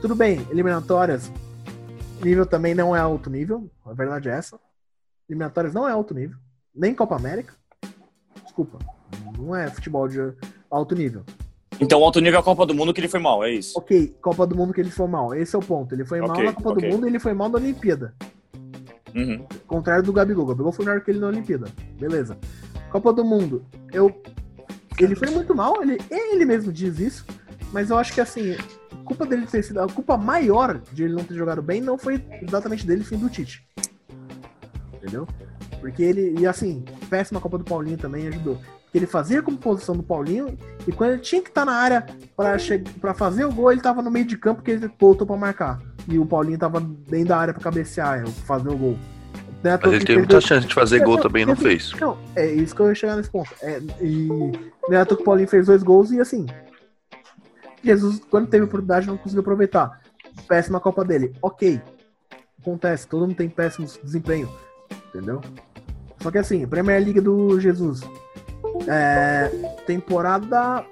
Tudo 0.00 0.14
bem, 0.14 0.46
eliminatórias. 0.50 1.30
Nível 2.22 2.46
também 2.46 2.74
não 2.74 2.94
é 2.94 3.00
alto 3.00 3.30
nível. 3.30 3.70
A 3.84 3.92
verdade 3.92 4.28
é 4.28 4.32
essa. 4.32 4.58
Eliminatórias 5.28 5.74
não 5.74 5.88
é 5.88 5.92
alto 5.92 6.14
nível. 6.14 6.36
Nem 6.74 6.94
Copa 6.94 7.16
América. 7.16 7.54
Desculpa. 8.42 8.78
Não 9.38 9.54
é 9.54 9.68
futebol 9.70 10.08
de 10.08 10.18
alto 10.70 10.94
nível. 10.94 11.22
Então, 11.78 12.02
alto 12.02 12.20
nível 12.20 12.38
é 12.38 12.40
a 12.40 12.44
Copa 12.44 12.64
do 12.64 12.74
Mundo 12.74 12.92
que 12.94 13.00
ele 13.00 13.08
foi 13.08 13.20
mal, 13.20 13.44
é 13.44 13.50
isso? 13.50 13.78
Ok, 13.78 14.16
Copa 14.20 14.46
do 14.46 14.56
Mundo 14.56 14.72
que 14.72 14.80
ele 14.80 14.90
foi 14.90 15.06
mal. 15.06 15.34
Esse 15.34 15.54
é 15.54 15.58
o 15.58 15.62
ponto. 15.62 15.94
Ele 15.94 16.04
foi 16.06 16.20
mal 16.20 16.30
Ok, 16.30 16.44
na 16.44 16.52
Copa 16.52 16.70
ok. 16.70 16.88
do 16.88 16.94
Mundo 16.94 17.06
e 17.06 17.10
ele 17.10 17.18
foi 17.18 17.34
mal 17.34 17.48
na 17.48 17.58
Olimpíada. 17.58 18.14
Uhum. 19.14 19.46
Contrário 19.66 20.02
do 20.02 20.12
Gabigol. 20.12 20.44
O 20.44 20.48
Gabigol 20.48 20.72
foi 20.72 20.84
melhor 20.84 21.00
que 21.02 21.10
ele 21.10 21.18
na 21.20 21.26
Olimpíada. 21.28 21.66
Beleza. 21.98 22.38
Copa 22.90 23.12
do 23.12 23.24
Mundo. 23.24 23.64
Eu. 23.92 24.22
Ele 24.98 25.14
foi 25.14 25.28
muito 25.30 25.54
mal, 25.54 25.82
ele, 25.82 25.98
ele 26.10 26.46
mesmo 26.46 26.72
diz 26.72 26.98
isso. 26.98 27.26
Mas 27.72 27.90
eu 27.90 27.98
acho 27.98 28.14
que 28.14 28.20
assim, 28.20 28.56
culpa 29.06 29.24
dele 29.24 29.46
ter 29.46 29.62
sido. 29.62 29.80
A 29.80 29.88
culpa 29.88 30.16
maior 30.16 30.80
de 30.92 31.04
ele 31.04 31.14
não 31.14 31.24
ter 31.24 31.34
jogado 31.34 31.62
bem 31.62 31.80
não 31.80 31.96
foi 31.96 32.22
exatamente 32.42 32.86
dele, 32.86 33.04
sim 33.04 33.16
do 33.16 33.30
Tite. 33.30 33.66
Entendeu? 34.94 35.26
Porque 35.80 36.02
ele. 36.02 36.34
E 36.38 36.46
assim, 36.46 36.84
péssima 37.08 37.40
Copa 37.40 37.58
do 37.58 37.64
Paulinho 37.64 37.96
também 37.96 38.26
ajudou. 38.28 38.56
Porque 38.84 38.98
ele 38.98 39.06
fazia 39.06 39.42
como 39.42 39.58
posição 39.58 39.96
do 39.96 40.02
Paulinho 40.02 40.56
e 40.86 40.92
quando 40.92 41.10
ele 41.12 41.20
tinha 41.20 41.42
que 41.42 41.48
estar 41.48 41.64
na 41.64 41.72
área 41.72 42.06
che- 42.58 42.82
pra 43.00 43.12
fazer 43.14 43.44
o 43.44 43.52
gol, 43.52 43.72
ele 43.72 43.80
tava 43.80 44.00
no 44.00 44.10
meio 44.10 44.24
de 44.24 44.36
campo 44.38 44.62
que 44.62 44.70
ele 44.70 44.90
voltou 44.98 45.26
pra 45.26 45.36
marcar. 45.36 45.80
E 46.08 46.18
o 46.18 46.24
Paulinho 46.26 46.58
tava 46.58 46.80
dentro 46.80 47.28
da 47.28 47.36
área 47.38 47.52
pra 47.54 47.62
cabecear, 47.62 48.26
fazer 48.28 48.68
o 48.68 48.76
gol. 48.76 48.96
Não 49.62 49.72
é 49.72 49.78
Mas 49.82 49.92
ele 49.92 50.04
teve 50.04 50.18
muita 50.18 50.40
chance 50.40 50.66
de 50.66 50.72
fazer 50.74 51.00
gol 51.00 51.18
também 51.18 51.42
e 51.42 51.46
não 51.46 51.56
fez. 51.56 51.92
não, 52.00 52.16
é 52.36 52.46
isso 52.52 52.74
que 52.74 52.80
eu 52.80 52.88
ia 52.88 52.94
chegar 52.94 53.16
nesse 53.16 53.30
ponto. 53.30 53.50
É, 53.60 53.80
e 54.00 54.28
não 54.88 54.98
é 54.98 55.04
que 55.04 55.14
o 55.14 55.24
Paulinho 55.24 55.48
fez 55.48 55.66
dois 55.66 55.82
gols 55.82 56.12
e 56.12 56.20
assim. 56.20 56.46
Jesus, 57.86 58.20
quando 58.30 58.48
teve 58.48 58.64
oportunidade, 58.64 59.06
não 59.06 59.16
conseguiu 59.16 59.40
aproveitar. 59.40 60.00
Péssima 60.46 60.80
Copa 60.80 61.04
dele. 61.04 61.32
Ok. 61.40 61.80
Acontece, 62.60 63.06
todo 63.06 63.26
mundo 63.26 63.36
tem 63.36 63.48
péssimo 63.48 63.86
desempenho. 64.02 64.48
Entendeu? 65.08 65.40
Só 66.20 66.30
que 66.30 66.38
assim, 66.38 66.66
Premier 66.66 67.02
League 67.02 67.20
do 67.20 67.60
Jesus. 67.60 68.00
É, 68.88 69.48
temporada 69.86 70.84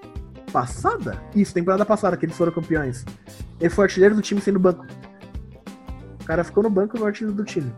passada? 0.53 1.21
Isso, 1.35 1.53
temporada 1.53 1.85
passada 1.85 2.17
que 2.17 2.25
eles 2.25 2.37
foram 2.37 2.53
campeões. 2.53 3.05
Ele 3.61 3.71
foi 3.71 3.85
artilheiro 3.85 4.15
do 4.15 4.23
time 4.23 4.41
sendo 4.41 4.59
banco. 4.59 4.87
O 6.21 6.25
cara 6.25 6.45
ficou 6.45 6.63
no 6.63 6.71
banco 6.71 6.99
no 6.99 7.05
artilheiro 7.05 7.37
do 7.37 7.45
time. 7.45 7.73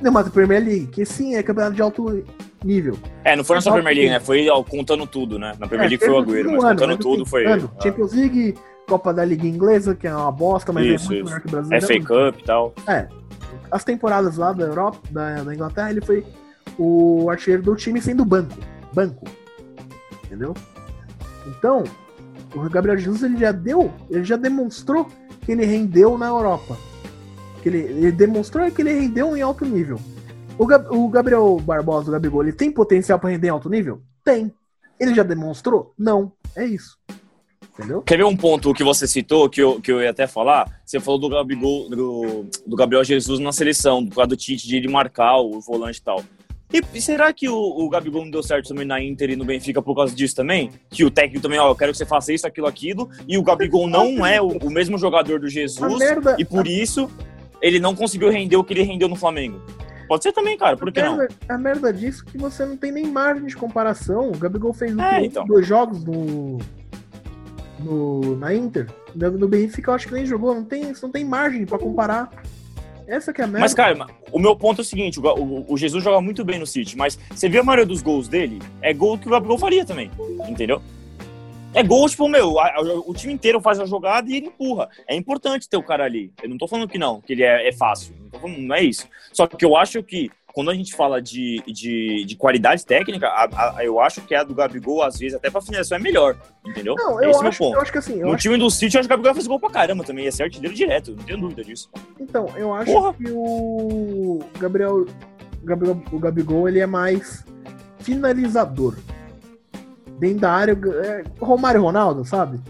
Não, 0.00 0.10
mas 0.10 0.26
a 0.26 0.30
Premier 0.30 0.64
League, 0.64 0.86
que 0.88 1.04
sim, 1.04 1.34
é 1.34 1.42
campeonato 1.42 1.76
de 1.76 1.82
alto 1.82 2.24
nível. 2.64 2.98
É, 3.24 3.36
não 3.36 3.44
foi 3.44 3.56
na 3.56 3.62
sua 3.62 3.72
Premier 3.72 3.94
League, 3.96 4.10
né? 4.10 4.20
Foi 4.20 4.48
ó, 4.48 4.62
contando 4.62 5.06
tudo, 5.06 5.38
né? 5.38 5.52
Na 5.58 5.66
Premier 5.66 5.86
É, 5.86 5.90
League 5.90 6.04
foi 6.04 6.14
o 6.14 6.18
Agüero, 6.18 6.48
um 6.50 6.52
mas 6.56 6.64
ano, 6.64 6.74
contando 6.74 6.88
mas 6.88 6.98
tudo 6.98 7.22
assim, 7.22 7.30
foi. 7.30 7.46
ah, 7.46 7.58
Champions 7.82 8.12
League, 8.12 8.54
Copa 8.88 9.12
da 9.14 9.24
Liga 9.24 9.46
Inglesa, 9.46 9.94
que 9.94 10.06
é 10.06 10.14
uma 10.14 10.32
bosta, 10.32 10.72
mas 10.72 10.84
Isso, 10.86 11.04
é 11.04 11.08
muito 11.08 11.14
isso. 11.16 11.24
melhor 11.24 11.40
que 11.40 11.46
o 11.46 11.50
brasileiro. 11.50 11.86
FA 11.86 12.00
Cup 12.32 12.40
e 12.40 12.44
tal. 12.44 12.74
As 13.70 13.84
temporadas 13.84 14.36
lá 14.36 14.52
da 14.52 14.64
Europa, 14.64 14.98
da, 15.10 15.42
da 15.42 15.54
Inglaterra, 15.54 15.90
ele 15.90 16.00
foi 16.00 16.24
o 16.78 17.28
artilheiro 17.30 17.62
do 17.62 17.76
time 17.76 18.00
sendo 18.00 18.24
banco. 18.24 18.54
Banco. 18.92 19.24
Entendeu? 20.24 20.54
Então, 21.46 21.84
o 22.54 22.60
Gabriel 22.70 22.96
Jesus 22.98 23.22
ele 23.22 23.36
já 23.36 23.52
deu, 23.52 23.92
ele 24.10 24.24
já 24.24 24.36
demonstrou 24.36 25.06
que 25.44 25.52
ele 25.52 25.64
rendeu 25.64 26.16
na 26.18 26.26
Europa. 26.28 26.76
Que 27.62 27.68
ele, 27.68 27.78
ele 27.78 28.12
demonstrou 28.12 28.70
que 28.70 28.80
ele 28.82 28.92
rendeu 28.92 29.36
em 29.36 29.42
alto 29.42 29.64
nível. 29.64 29.98
O, 30.58 30.66
Gab- 30.66 30.88
o 30.90 31.08
Gabriel 31.08 31.56
Barbosa, 31.60 32.08
o 32.08 32.12
Gabigol, 32.12 32.42
ele 32.42 32.52
tem 32.52 32.70
potencial 32.70 33.18
para 33.18 33.30
render 33.30 33.46
em 33.46 33.50
alto 33.50 33.70
nível? 33.70 34.02
Tem. 34.24 34.52
Ele 34.98 35.14
já 35.14 35.22
demonstrou? 35.22 35.94
Não. 35.96 36.32
É 36.56 36.66
isso. 36.66 36.98
Entendeu? 37.78 38.02
Quer 38.02 38.16
ver 38.16 38.24
um 38.24 38.36
ponto 38.36 38.74
que 38.74 38.82
você 38.82 39.06
citou, 39.06 39.48
que 39.48 39.62
eu, 39.62 39.80
que 39.80 39.92
eu 39.92 40.02
ia 40.02 40.10
até 40.10 40.26
falar? 40.26 40.80
Você 40.84 40.98
falou 40.98 41.20
do 41.20 41.28
Gabigol, 41.28 41.88
do, 41.88 42.46
do 42.66 42.76
Gabriel 42.76 43.04
Jesus 43.04 43.38
na 43.38 43.52
seleção, 43.52 44.02
do 44.02 44.18
lado 44.18 44.30
do 44.30 44.36
Tite 44.36 44.66
de 44.66 44.76
ele 44.76 44.88
marcar 44.88 45.38
o 45.38 45.60
volante 45.60 46.00
e 46.00 46.02
tal. 46.02 46.24
E, 46.72 46.82
e 46.92 47.00
será 47.00 47.32
que 47.32 47.48
o, 47.48 47.54
o 47.56 47.88
Gabigol 47.88 48.24
não 48.24 48.30
deu 48.30 48.42
certo 48.42 48.68
também 48.68 48.84
na 48.84 49.00
Inter 49.00 49.30
e 49.30 49.36
no 49.36 49.44
Benfica 49.44 49.80
por 49.80 49.94
causa 49.94 50.14
disso 50.14 50.34
também? 50.34 50.70
Que 50.90 51.04
o 51.04 51.10
técnico 51.10 51.40
também, 51.40 51.58
ó, 51.60 51.70
eu 51.70 51.76
quero 51.76 51.92
que 51.92 51.98
você 51.98 52.04
faça 52.04 52.32
isso, 52.32 52.46
aquilo, 52.46 52.66
aquilo, 52.66 53.08
e 53.28 53.38
o 53.38 53.42
Gabigol 53.42 53.86
não 53.88 54.26
é 54.26 54.42
o, 54.42 54.48
o 54.48 54.70
mesmo 54.70 54.98
jogador 54.98 55.38
do 55.38 55.48
Jesus, 55.48 55.98
merda, 55.98 56.34
e 56.36 56.44
por 56.44 56.66
isso 56.66 57.08
ele 57.62 57.78
não 57.78 57.94
conseguiu 57.94 58.28
render 58.28 58.56
o 58.56 58.64
que 58.64 58.74
ele 58.74 58.82
rendeu 58.82 59.08
no 59.08 59.16
Flamengo. 59.16 59.62
Pode 60.08 60.22
ser 60.22 60.32
também, 60.32 60.56
cara, 60.58 60.76
por 60.76 60.90
que 60.90 61.00
a, 61.00 61.04
não? 61.04 61.16
merda, 61.18 61.34
a 61.48 61.58
merda 61.58 61.92
disso 61.92 62.24
é 62.26 62.30
que 62.30 62.38
você 62.38 62.64
não 62.64 62.76
tem 62.76 62.90
nem 62.90 63.06
margem 63.06 63.46
de 63.46 63.56
comparação. 63.56 64.30
O 64.30 64.36
Gabigol 64.38 64.72
fez 64.72 64.96
o 64.96 65.00
É, 65.00 65.24
então. 65.24 65.44
dois 65.46 65.66
jogos 65.66 66.02
no, 66.04 66.58
no, 67.78 68.36
na 68.36 68.54
Inter. 68.54 68.86
No, 69.14 69.48
Benfica 69.48 69.90
eu 69.90 69.94
acho 69.94 70.08
que 70.08 70.14
nem 70.14 70.26
jogou. 70.26 70.54
Não 70.54 70.64
tem, 70.64 70.92
não 71.02 71.10
tem 71.10 71.24
margem 71.24 71.64
pra 71.66 71.78
comparar. 71.78 72.30
Essa 73.06 73.32
que 73.32 73.40
é 73.40 73.44
a 73.44 73.46
merda. 73.46 73.60
Mas, 73.60 73.72
cara, 73.72 74.06
o 74.30 74.38
meu 74.38 74.54
ponto 74.54 74.80
é 74.80 74.82
o 74.82 74.84
seguinte: 74.84 75.18
o, 75.18 75.22
o- 75.26 75.72
o 75.72 75.76
Jesus 75.78 76.04
joga 76.04 76.20
muito 76.20 76.44
bem 76.44 76.58
no 76.58 76.66
City, 76.66 76.96
mas 76.96 77.18
você 77.30 77.48
vê 77.48 77.58
a 77.58 77.62
maioria 77.62 77.86
dos 77.86 78.02
gols 78.02 78.28
dele, 78.28 78.60
é 78.82 78.92
gol 78.92 79.16
que 79.16 79.26
o 79.26 79.30
Gabigol 79.30 79.56
faria 79.58 79.82
também, 79.84 80.10
entendeu? 80.46 80.82
É 81.78 81.82
gol, 81.82 82.08
tipo, 82.08 82.28
meu, 82.28 82.58
a- 82.58 82.68
a- 82.76 82.82
o 83.06 83.14
time 83.14 83.32
inteiro 83.32 83.60
faz 83.60 83.78
a 83.80 83.86
jogada 83.86 84.30
e 84.30 84.36
ele 84.36 84.46
empurra. 84.46 84.88
É 85.06 85.14
importante 85.14 85.68
ter 85.68 85.76
o 85.76 85.82
cara 85.82 86.04
ali. 86.04 86.32
Eu 86.42 86.48
não 86.48 86.58
tô 86.58 86.66
falando 86.66 86.88
que 86.88 86.98
não, 86.98 87.20
que 87.20 87.32
ele 87.32 87.42
é, 87.42 87.68
é 87.68 87.72
fácil. 87.72 88.14
Não, 88.32 88.40
falando- 88.40 88.58
não 88.58 88.74
é 88.74 88.82
isso. 88.82 89.06
Só 89.32 89.46
que 89.46 89.64
eu 89.64 89.76
acho 89.76 90.02
que 90.02 90.30
quando 90.52 90.70
a 90.70 90.74
gente 90.74 90.92
fala 90.94 91.22
de, 91.22 91.62
de, 91.68 92.24
de 92.24 92.34
qualidade 92.34 92.84
técnica, 92.84 93.28
a- 93.28 93.76
eu 93.84 94.00
acho 94.00 94.20
que 94.22 94.34
a 94.34 94.42
do 94.42 94.54
Gabigol, 94.54 95.02
às 95.04 95.16
vezes, 95.18 95.36
até 95.36 95.48
pra 95.50 95.60
finalização 95.60 95.98
é 95.98 96.00
melhor, 96.00 96.36
entendeu? 96.66 96.96
não, 96.96 97.22
eu 97.22 97.30
Esse 97.30 97.36
é 97.36 97.38
o 97.38 97.42
meu 97.42 97.48
acho, 97.50 97.58
ponto. 97.58 97.74
eu 97.76 97.80
acho 97.80 97.92
que 97.92 97.98
assim. 97.98 98.16
No 98.16 98.32
acho, 98.32 98.42
time 98.42 98.58
do 98.58 98.68
City, 98.70 98.96
eu 98.96 99.00
acho 99.00 99.08
que 99.08 99.14
o 99.14 99.16
Gabigol 99.16 99.34
fez 99.34 99.46
gol 99.46 99.60
pra 99.60 99.70
caramba 99.70 100.02
também. 100.02 100.24
Ia 100.24 100.32
ser 100.32 100.44
artilheiro 100.44 100.74
direto, 100.74 101.14
não 101.14 101.22
tenho 101.24 101.38
dúvida 101.40 101.62
disso. 101.62 101.88
então, 102.18 102.48
eu 102.56 102.74
acho 102.74 102.90
Porra. 102.92 103.14
que 103.14 103.30
o 103.30 104.40
Gabriel, 104.58 105.06
Gabriel. 105.62 106.02
O 106.10 106.18
Gabigol 106.18 106.68
ele 106.68 106.80
é 106.80 106.86
mais 106.86 107.44
finalizador. 108.00 108.96
Dentro 110.18 110.40
da 110.40 110.52
área, 110.52 110.72
é, 111.04 111.24
Romário 111.40 111.80
Ronaldo, 111.82 112.24
sabe? 112.24 112.60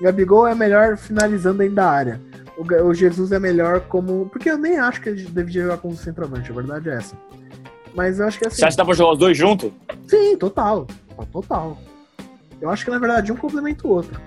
O 0.00 0.04
Gabigol 0.04 0.46
é 0.46 0.54
melhor 0.54 0.96
finalizando 0.96 1.58
dentro 1.58 1.76
da 1.76 1.88
área. 1.88 2.20
O, 2.58 2.62
o 2.88 2.94
Jesus 2.94 3.32
é 3.32 3.38
melhor 3.38 3.80
como. 3.82 4.28
Porque 4.30 4.50
eu 4.50 4.58
nem 4.58 4.78
acho 4.78 5.00
que 5.00 5.08
ele 5.10 5.22
deveria 5.24 5.62
jogar 5.64 5.78
como 5.78 5.96
centroavante, 5.96 6.50
a 6.50 6.54
verdade 6.54 6.88
é 6.90 6.94
essa. 6.94 7.16
Mas 7.94 8.18
eu 8.18 8.26
acho 8.26 8.38
que 8.38 8.46
assim. 8.46 8.56
Você 8.56 8.64
acha 8.64 8.72
que 8.76 8.78
dá 8.78 8.84
pra 8.84 8.94
jogar 8.94 9.12
os 9.12 9.18
dois 9.18 9.36
juntos? 9.36 9.70
Sim, 10.08 10.36
total. 10.36 10.86
Total. 11.32 11.78
Eu 12.60 12.70
acho 12.70 12.84
que 12.84 12.90
na 12.90 12.98
verdade 12.98 13.32
um 13.32 13.36
complementa 13.36 13.86
o 13.86 13.90
outro. 13.90 14.20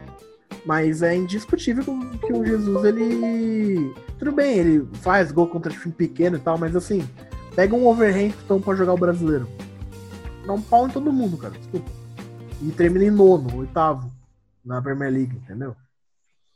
Mas 0.66 1.02
é 1.02 1.16
indiscutível 1.16 1.84
que- 2.22 2.34
o 2.34 2.46
Jesus, 2.46 2.84
ele. 2.86 3.94
Tudo 4.18 4.32
bem, 4.32 4.58
ele 4.58 4.88
faz 5.02 5.32
gol 5.32 5.48
contra 5.48 5.72
time 5.72 5.94
pequeno 5.94 6.38
e 6.38 6.40
tal, 6.40 6.58
mas 6.58 6.76
assim, 6.76 7.08
pega 7.56 7.76
um 7.76 7.88
Overhampton 7.88 8.60
pra 8.60 8.76
jogar 8.76 8.94
o 8.94 8.98
brasileiro. 8.98 9.48
Dá 10.46 10.54
um 10.54 10.62
pau 10.62 10.88
em 10.88 10.90
todo 10.92 11.12
mundo, 11.14 11.38
cara. 11.38 11.54
Desculpa. 11.58 11.90
E 12.62 12.72
termina 12.72 13.06
em 13.06 13.12
nono, 13.12 13.58
oitavo 13.58 14.12
na 14.66 14.82
Premier 14.82 15.12
League, 15.12 15.36
entendeu? 15.38 15.76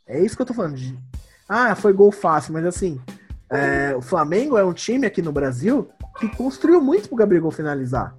É 0.06 0.20
isso 0.20 0.36
que 0.36 0.42
eu 0.42 0.46
tô 0.46 0.54
falando. 0.54 0.76
De... 0.76 0.98
Ah, 1.48 1.76
foi 1.76 1.94
gol 1.94 2.12
fácil, 2.12 2.54
mas 2.54 2.66
assim, 2.66 3.02
é, 3.50 3.96
o 3.96 4.02
Flamengo 4.02 4.58
é 4.58 4.66
um 4.66 4.74
time 4.74 5.06
aqui 5.06 5.22
no 5.22 5.32
Brasil 5.32 5.89
que 6.20 6.28
construiu 6.36 6.82
muito 6.82 7.08
pro 7.08 7.18
Gabigol 7.18 7.52
finalizar. 7.52 8.16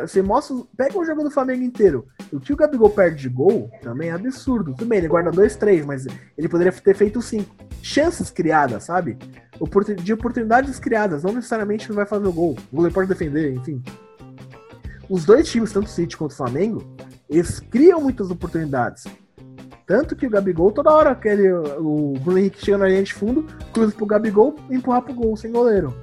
Você 0.00 0.20
mostra, 0.20 0.56
pega 0.76 0.98
o 0.98 1.04
jogo 1.04 1.22
do 1.22 1.30
Flamengo 1.30 1.62
inteiro. 1.62 2.06
O 2.32 2.40
que 2.40 2.52
o 2.52 2.56
Gabigol 2.56 2.90
perde 2.90 3.22
de 3.22 3.28
gol 3.28 3.70
também 3.82 4.08
é 4.08 4.12
absurdo. 4.12 4.74
Tudo 4.74 4.88
bem, 4.88 4.98
ele 4.98 5.08
guarda 5.08 5.30
dois, 5.30 5.54
três, 5.54 5.86
mas 5.86 6.06
ele 6.36 6.48
poderia 6.48 6.72
ter 6.72 6.96
feito 6.96 7.22
cinco. 7.22 7.54
Chances 7.82 8.30
criadas, 8.30 8.84
sabe? 8.84 9.16
De 10.02 10.12
oportunidades 10.12 10.80
criadas, 10.80 11.22
não 11.22 11.32
necessariamente 11.32 11.88
não 11.88 11.96
vai 11.96 12.06
fazer 12.06 12.26
o 12.26 12.32
gol. 12.32 12.56
O 12.72 12.76
goleiro 12.76 12.94
pode 12.94 13.08
defender, 13.08 13.52
enfim. 13.54 13.80
Os 15.08 15.24
dois 15.24 15.48
times, 15.48 15.72
tanto 15.72 15.86
o 15.86 15.90
City 15.90 16.16
quanto 16.16 16.32
o 16.32 16.36
Flamengo, 16.36 16.82
eles 17.28 17.60
criam 17.60 18.00
muitas 18.00 18.30
oportunidades. 18.30 19.04
Tanto 19.86 20.16
que 20.16 20.26
o 20.26 20.30
Gabigol, 20.30 20.72
toda 20.72 20.92
hora 20.92 21.14
que 21.14 21.28
ele, 21.28 21.50
o 21.52 22.14
Bruno 22.20 22.38
Henrique 22.38 22.64
chega 22.64 22.78
na 22.78 22.88
linha 22.88 23.02
de 23.02 23.14
fundo, 23.14 23.46
cruza 23.72 23.92
pro 23.92 24.04
Gabigol 24.04 24.56
e 24.68 24.74
empurrar 24.74 25.02
pro 25.02 25.14
gol 25.14 25.36
sem 25.36 25.52
goleiro. 25.52 25.94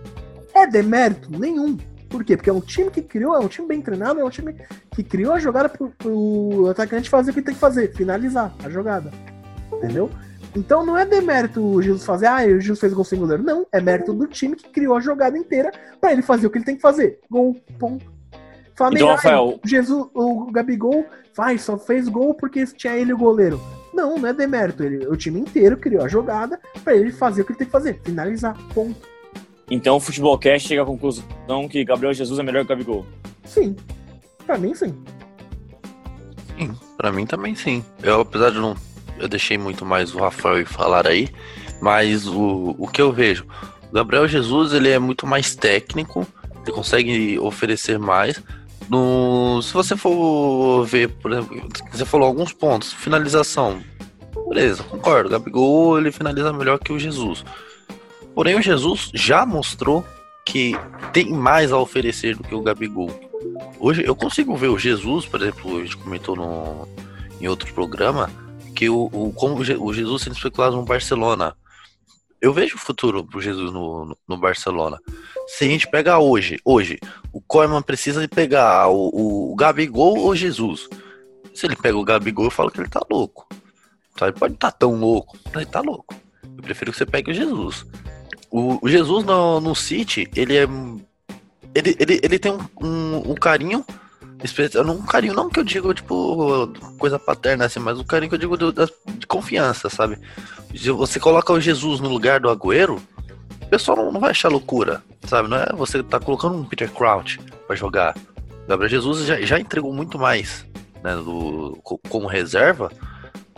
É 0.54 0.66
demérito? 0.66 1.30
Nenhum. 1.38 1.78
Por 2.08 2.24
quê? 2.24 2.38
Porque 2.38 2.50
é 2.50 2.54
um 2.54 2.62
time 2.62 2.90
que 2.90 3.02
criou, 3.02 3.36
é 3.36 3.40
um 3.40 3.48
time 3.48 3.68
bem 3.68 3.82
treinado, 3.82 4.20
é 4.20 4.24
um 4.24 4.30
time 4.30 4.56
que 4.92 5.04
criou 5.04 5.34
a 5.34 5.40
jogada 5.40 5.68
pro, 5.68 5.90
pro 5.90 6.68
atacante 6.70 7.10
fazer 7.10 7.32
o 7.32 7.34
que 7.34 7.42
tem 7.42 7.56
que 7.56 7.60
fazer, 7.60 7.92
finalizar 7.94 8.54
a 8.64 8.70
jogada. 8.70 9.12
Entendeu? 9.74 10.10
Então 10.56 10.86
não 10.86 10.96
é 10.96 11.06
demérito 11.06 11.60
o 11.60 11.82
Jesus 11.82 12.06
fazer, 12.06 12.28
ah, 12.28 12.46
o 12.46 12.60
Jesus 12.60 12.80
fez 12.80 12.94
gol 12.94 13.04
sem 13.04 13.20
goleiro. 13.20 13.42
Não, 13.42 13.66
é 13.72 13.82
mérito 13.82 14.14
do 14.14 14.28
time 14.28 14.56
que 14.56 14.70
criou 14.70 14.96
a 14.96 15.02
jogada 15.02 15.38
inteira 15.38 15.72
pra 16.00 16.12
ele 16.12 16.22
fazer 16.22 16.46
o 16.46 16.52
que 16.52 16.60
ele 16.60 16.66
tem 16.66 16.76
que 16.76 16.82
fazer. 16.82 17.20
Gol, 17.30 17.56
ponto. 17.80 18.13
Flamengo, 18.76 19.04
Então, 19.06 19.16
Rafael- 19.16 19.60
o 19.64 19.68
Jesus, 19.68 20.08
o 20.14 20.52
Gabigol 20.52 21.06
faz, 21.34 21.62
só 21.62 21.78
fez 21.78 22.08
gol 22.08 22.34
porque 22.34 22.66
tinha 22.66 22.96
ele 22.96 23.14
o 23.14 23.18
goleiro. 23.18 23.60
Não, 23.94 24.18
não 24.18 24.28
é 24.30 24.34
demérito. 24.34 24.84
Ele, 24.84 25.06
o 25.08 25.16
time 25.16 25.40
inteiro 25.40 25.78
criou 25.78 26.04
a 26.04 26.08
jogada 26.08 26.60
pra 26.84 26.96
ele 26.96 27.12
fazer 27.12 27.42
o 27.42 27.46
que 27.46 27.52
ele 27.52 27.60
tem 27.60 27.68
que 27.68 27.72
fazer, 27.72 28.02
finalizar, 28.04 28.58
ponto. 28.74 28.96
Então 29.70 29.96
o 29.96 30.00
Futebolcast 30.00 30.68
chega 30.68 30.82
à 30.82 30.86
conclusão 30.86 31.24
que 31.70 31.84
Gabriel 31.86 32.14
Jesus 32.14 32.40
é 32.40 32.44
melhor 32.44 32.66
que 32.66 32.74
o 32.74 32.76
Gabigol. 32.76 33.06
Sim. 33.46 33.76
Pra 34.46 34.58
mim, 34.58 34.74
sim. 34.74 34.94
Sim, 36.58 36.76
pra 36.98 37.12
mim 37.12 37.26
também 37.26 37.56
sim. 37.56 37.84
Eu, 38.02 38.22
apesar 38.22 38.52
de 38.52 38.60
não. 38.60 38.76
Eu 39.20 39.28
deixei 39.28 39.58
muito 39.58 39.86
mais 39.86 40.14
o 40.14 40.20
Rafael 40.20 40.66
falar 40.66 41.06
aí, 41.08 41.30
mas 41.80 42.28
o, 42.28 42.76
o 42.78 42.88
que 42.88 43.00
eu 43.02 43.12
vejo, 43.12 43.46
o 43.90 43.94
Gabriel 43.94 44.28
Jesus 44.28 44.74
ele 44.74 44.90
é 44.90 44.98
muito 44.98 45.28
mais 45.28 45.56
técnico, 45.56 46.26
ele 46.64 46.72
consegue 46.76 47.38
oferecer 47.40 48.00
mais. 48.00 48.42
No, 48.90 49.62
se 49.62 49.74
você 49.74 49.96
for 49.96 50.86
ver, 50.86 51.10
por 51.10 51.32
exemplo, 51.32 51.70
você 51.92 52.06
falou 52.06 52.28
alguns 52.28 52.54
pontos, 52.54 52.94
finalização. 52.94 53.82
Beleza, 54.50 54.84
concordo. 54.84 55.30
Gabigol 55.30 55.98
ele 55.98 56.12
finaliza 56.12 56.54
melhor 56.54 56.80
que 56.80 56.92
o 56.92 57.00
Jesus. 57.00 57.44
Porém, 58.36 58.56
o 58.56 58.62
Jesus 58.62 59.12
já 59.14 59.46
mostrou 59.46 60.06
que 60.46 60.76
tem 61.12 61.32
mais 61.32 61.72
a 61.72 61.78
oferecer 61.78 62.36
do 62.36 62.44
que 62.44 62.54
o 62.54 62.62
Gabigol. 62.62 63.10
Hoje 63.80 64.04
eu 64.06 64.16
consigo 64.16 64.56
ver 64.56 64.70
o 64.70 64.78
Jesus, 64.78 65.26
por 65.26 65.42
exemplo, 65.42 65.78
a 65.78 65.82
gente 65.82 65.98
comentou 65.98 66.36
no, 66.36 66.88
em 67.40 67.48
outro 67.48 67.74
programa, 67.74 68.30
que 68.76 68.90
o, 68.90 69.10
o, 69.12 69.32
como 69.34 69.56
o 69.56 69.94
Jesus 69.94 70.24
sendo 70.24 70.36
especulado 70.36 70.76
no 70.76 70.84
Barcelona. 70.84 71.56
Eu 72.44 72.52
vejo 72.52 72.76
o 72.76 72.78
futuro 72.80 73.24
pro 73.24 73.40
Jesus 73.40 73.72
no, 73.72 74.04
no, 74.04 74.18
no 74.28 74.38
Barcelona. 74.38 75.00
Se 75.48 75.64
a 75.64 75.68
gente 75.70 75.88
pegar 75.88 76.20
hoje, 76.20 76.60
hoje, 76.66 77.00
o 77.32 77.40
Koeman 77.40 77.82
precisa 77.82 78.28
pegar 78.28 78.90
o, 78.90 79.54
o 79.54 79.56
Gabigol 79.56 80.18
ou 80.20 80.36
Jesus. 80.36 80.90
Se 81.54 81.66
ele 81.66 81.78
pega 81.78 81.98
o 81.98 82.04
Gabigol, 82.04 82.44
eu 82.44 82.52
falo 82.52 82.70
que 82.70 82.82
ele 82.82 82.90
tá 82.90 83.00
louco. 83.10 83.48
Tá? 84.18 84.28
Ele 84.28 84.38
pode 84.38 84.56
estar 84.56 84.74
tão 84.74 84.94
louco, 84.96 85.38
mas 85.46 85.64
ele 85.64 85.72
tá 85.72 85.80
louco. 85.80 86.14
Eu 86.44 86.62
prefiro 86.62 86.92
que 86.92 86.98
você 86.98 87.06
pegue 87.06 87.32
o 87.32 87.34
Jesus. 87.34 87.86
O, 88.52 88.78
o 88.86 88.90
Jesus 88.90 89.24
no, 89.24 89.62
no 89.62 89.74
City, 89.74 90.30
ele 90.36 90.58
é. 90.58 90.64
Ele, 91.74 91.96
ele, 91.98 92.20
ele 92.22 92.40
tem 92.40 92.52
um, 92.52 92.60
um, 92.86 93.32
um 93.32 93.36
carinho. 93.36 93.86
Especial- 94.44 94.86
Um 94.90 95.02
carinho, 95.02 95.34
não 95.34 95.50
que 95.50 95.60
eu 95.60 95.64
digo, 95.64 95.94
tipo, 95.94 96.68
coisa 96.98 97.18
paterna 97.18 97.66
assim, 97.66 97.80
mas 97.80 98.00
um 98.00 98.04
carinho 98.04 98.30
que 98.30 98.36
eu 98.36 98.40
digo 98.40 98.72
da- 98.72 98.86
de 99.18 99.26
confiança, 99.28 99.90
sabe? 99.90 100.18
Se 100.76 100.90
você 100.92 101.20
coloca 101.20 101.54
o 101.54 101.60
Jesus 101.62 102.00
no 102.00 102.10
lugar 102.10 102.40
do 102.40 102.50
Agüero, 102.50 103.02
o 103.62 103.66
pessoal 103.68 103.98
não, 103.98 104.12
não 104.12 104.20
vai 104.20 104.32
achar 104.32 104.50
loucura, 104.50 105.04
sabe? 105.28 105.48
Não 105.50 105.58
é 105.58 105.68
você 105.74 106.02
tá 106.04 106.20
colocando 106.20 106.56
um 106.58 106.66
Peter 106.66 106.92
Crouch 106.92 107.40
pra 107.68 107.76
jogar. 107.76 108.16
Gabriel 108.68 108.90
Jesus 108.90 109.26
já, 109.26 109.40
já 109.42 109.60
entregou 109.60 109.94
muito 109.94 110.18
mais 110.18 110.66
né, 111.04 111.16
do, 111.18 111.78
co- 111.84 112.00
como 112.10 112.28
reserva 112.28 112.92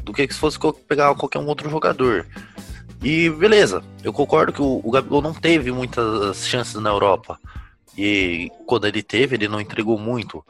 do 0.03 0.11
que 0.13 0.27
se 0.31 0.37
fosse 0.39 0.57
pegar 0.87 1.13
qualquer 1.15 1.39
um 1.39 1.47
outro 1.47 1.69
jogador. 1.69 2.25
E 3.03 3.29
beleza, 3.29 3.83
eu 4.03 4.11
concordo 4.11 4.51
que 4.51 4.61
o, 4.61 4.81
o 4.83 4.91
Gabigol 4.91 5.21
não 5.21 5.33
teve 5.33 5.71
muitas 5.71 6.47
chances 6.47 6.75
na 6.75 6.89
Europa. 6.89 7.39
E 7.97 8.49
quando 8.65 8.87
ele 8.87 9.01
teve, 9.03 9.35
ele 9.35 9.47
não 9.47 9.61
entregou 9.61 9.97
muito. 9.97 10.43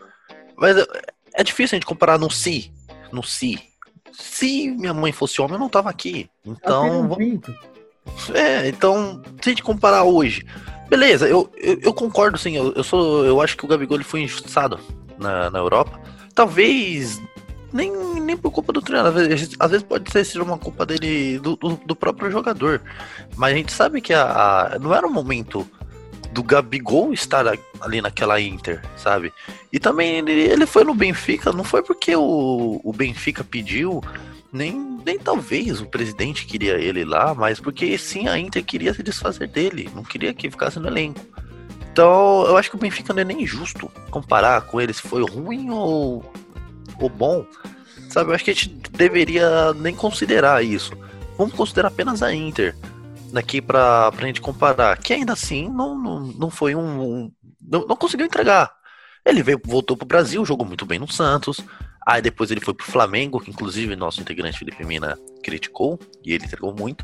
Mas 0.58 0.78
é, 0.78 1.44
difícil 1.44 1.76
a 1.76 1.78
gente 1.78 1.86
comparar 1.86 2.18
no 2.18 2.30
si. 2.30 2.72
No 3.12 3.24
si. 3.24 3.60
Se 4.12 4.70
minha 4.72 4.94
mãe 4.94 5.12
fosse 5.12 5.41
homem, 5.41 5.56
eu 5.56 5.60
não 5.60 5.70
tava 5.70 5.89
aqui. 5.89 6.30
Então, 6.46 6.84
Apenas 6.86 7.02
vamos- 7.10 7.18
20. 7.18 7.54
é, 8.34 8.68
então, 8.70 9.22
se 9.41 9.50
a 9.50 9.52
gente 9.52 9.63
comparar 9.63 10.04
hoje, 10.04 10.46
beleza, 10.89 11.28
eu, 11.28 11.52
eu, 11.58 11.80
eu 11.82 11.94
concordo 11.94 12.38
sim, 12.38 12.56
eu, 12.56 12.72
eu 12.74 12.84
sou. 12.84 13.26
Eu 13.26 13.41
acho 13.41 13.58
que 13.58 13.65
o 13.65 13.68
Gabigol 13.68 13.98
ele 13.98 14.04
foi 14.04 14.22
injustiçado 14.22 14.80
na, 15.18 15.50
na 15.50 15.60
Europa. 15.60 16.00
Talvez 16.34 17.22
nem, 17.74 17.91
nem 18.22 18.38
por 18.38 18.52
culpa 18.52 18.72
do 18.72 18.82
treinador. 18.82 19.22
Às 19.22 19.28
vezes, 19.28 19.56
às 19.60 19.72
vezes 19.72 19.86
pode 19.86 20.10
ser 20.26 20.41
uma 20.41 20.58
culpa 20.58 20.86
dele, 20.86 21.38
do, 21.39 21.56
do, 21.58 21.76
do 21.86 21.96
próprio 21.96 22.32
jogador. 22.32 22.82
Mas 23.36 23.54
a 23.54 23.58
gente 23.58 23.72
sabe 23.74 24.00
que 24.02 24.13
a, 24.13 24.24
a- 24.76 24.80
não 24.80 24.94
era 24.94 25.06
o 25.06 25.12
momento 25.12 25.68
do 26.36 26.43
Gabigol 26.43 27.13
estar 27.13 27.45
ali 27.80 28.02
naquela 28.02 28.41
Inter, 28.41 28.82
sabe? 28.98 29.32
E 29.71 29.80
também 29.80 30.17
ele, 30.17 30.34
ele 30.34 30.65
foi 30.65 30.84
no 30.84 30.93
Benfica, 30.93 31.54
não 31.54 31.63
foi 31.63 31.82
porque 31.82 32.13
o, 32.13 32.82
o 32.84 32.91
Benfica 32.91 33.41
pediu, 33.41 34.04
nem, 34.52 35.00
nem 35.06 35.17
talvez 35.17 35.80
o 35.80 35.86
presidente 35.86 36.45
queria 36.45 36.74
ele 36.74 37.06
lá, 37.06 37.34
mas 37.34 37.62
porque 37.62 37.98
sim 37.98 38.28
a 38.28 38.38
Inter 38.38 38.65
queria 38.65 38.93
se 38.93 39.02
desfazer 39.02 39.48
dele, 39.48 39.89
não 39.95 40.04
queria 40.04 40.34
que 40.34 40.52
ficasse 40.52 40.78
no 40.78 40.89
elenco. 40.89 41.21
Então 41.89 42.43
eu 42.45 42.58
acho 42.58 42.69
que 42.69 42.76
o 42.76 42.80
Benfica 42.80 43.13
não 43.13 43.21
é 43.21 43.26
nem 43.26 43.48
justo 43.48 43.89
comparar 44.12 44.60
com 44.63 44.82
ele 44.82 44.91
se 44.91 45.04
foi 45.04 45.24
ruim 45.24 45.69
ou, 45.69 46.34
ou 47.00 47.08
bom. 47.08 47.45
Sabe, 48.10 48.32
eu 48.32 48.36
acho 48.36 48.43
que 48.43 48.52
a 48.52 48.54
gente 48.54 48.67
deveria 48.91 49.74
nem 49.74 49.95
considerar 49.95 50.62
isso. 50.65 50.91
Vamos 51.38 51.54
considerar 51.54 51.88
apenas 51.88 52.21
a 52.21 52.34
Inter 52.34 52.76
aqui 53.39 53.62
pra, 53.62 54.12
pra 54.12 54.26
gente 54.28 54.41
comparar. 54.41 54.98
Que 54.98 55.13
ainda 55.13 55.34
assim 55.34 55.69
não, 55.69 55.98
não, 55.98 56.19
não 56.21 56.50
foi 56.50 56.76
um. 56.76 57.02
um- 57.02 57.32
não, 57.62 57.86
não 57.88 57.95
conseguiu 57.95 58.26
entregar. 58.26 58.71
Ele 59.26 59.41
veio, 59.41 59.60
voltou 59.65 59.98
pro 59.98 60.06
Brasil, 60.06 60.45
jogou 60.45 60.65
muito 60.67 60.86
bem 60.86 61.00
no 61.00 61.12
Santos. 61.12 61.60
Aí 62.06 62.21
depois 62.21 62.52
ele 62.52 62.62
foi 62.62 62.74
pro 62.76 62.86
Flamengo, 62.86 63.39
que 63.39 63.50
inclusive 63.50 63.95
nosso 63.95 64.21
integrante 64.21 64.60
Felipe 64.60 64.86
Mina 64.86 65.17
criticou, 65.43 66.00
e 66.24 66.32
ele 66.34 66.45
entregou 66.45 66.74
muito. 66.78 67.04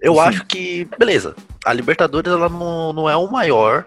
Eu 0.00 0.14
Sim. 0.14 0.20
acho 0.20 0.44
que, 0.46 0.88
beleza, 0.98 1.36
a 1.64 1.72
Libertadores 1.72 2.32
ela 2.32 2.48
não, 2.48 2.92
não 2.92 3.08
é 3.08 3.16
o 3.16 3.30
maior, 3.30 3.86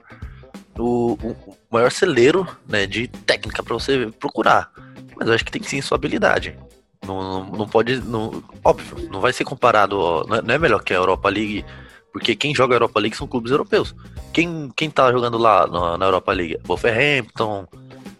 o, 0.79 1.13
o 1.21 1.57
maior 1.69 1.91
celeiro 1.91 2.47
né, 2.67 2.85
de 2.87 3.07
técnica 3.09 3.61
pra 3.61 3.73
você 3.73 4.09
procurar. 4.19 4.71
Mas 5.17 5.27
eu 5.27 5.33
acho 5.33 5.43
que 5.43 5.51
tem 5.51 5.61
sim 5.63 5.81
sua 5.81 5.97
habilidade. 5.97 6.57
Não, 7.05 7.21
não, 7.21 7.45
não 7.57 7.67
pode. 7.67 7.97
Não, 7.99 8.41
óbvio, 8.63 9.09
não 9.11 9.19
vai 9.19 9.33
ser 9.33 9.43
comparado. 9.43 9.99
ó, 9.99 10.23
Não 10.25 10.37
é, 10.37 10.41
não 10.41 10.55
é 10.55 10.57
melhor 10.57 10.81
que 10.83 10.93
a 10.93 10.97
Europa 10.97 11.27
League, 11.29 11.65
porque 12.13 12.35
quem 12.35 12.53
joga 12.55 12.75
a 12.75 12.77
Europa 12.77 12.99
League 12.99 13.17
são 13.17 13.27
clubes 13.27 13.51
europeus. 13.51 13.93
Quem, 14.31 14.71
quem 14.75 14.89
tá 14.89 15.11
jogando 15.11 15.37
lá 15.37 15.65
na, 15.67 15.97
na 15.97 16.05
Europa 16.05 16.31
League? 16.31 16.57
Wolverhampton, 16.63 17.67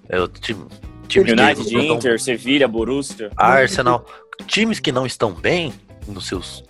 é 0.09 0.19
o 0.19 0.27
time. 0.27 0.65
time 1.07 1.31
United, 1.31 1.63
que 1.69 1.77
Inter, 1.77 2.19
Sevilha, 2.19 2.67
Borussia. 2.67 3.31
Arsenal. 3.37 4.05
Times 4.47 4.79
que 4.79 4.91
não 4.91 5.05
estão 5.05 5.31
bem 5.31 5.71
nos 6.07 6.25
seus. 6.27 6.63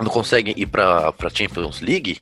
Não 0.00 0.08
conseguem 0.08 0.54
ir 0.56 0.66
pra, 0.66 1.12
pra 1.12 1.28
Champions 1.28 1.80
League 1.80 2.20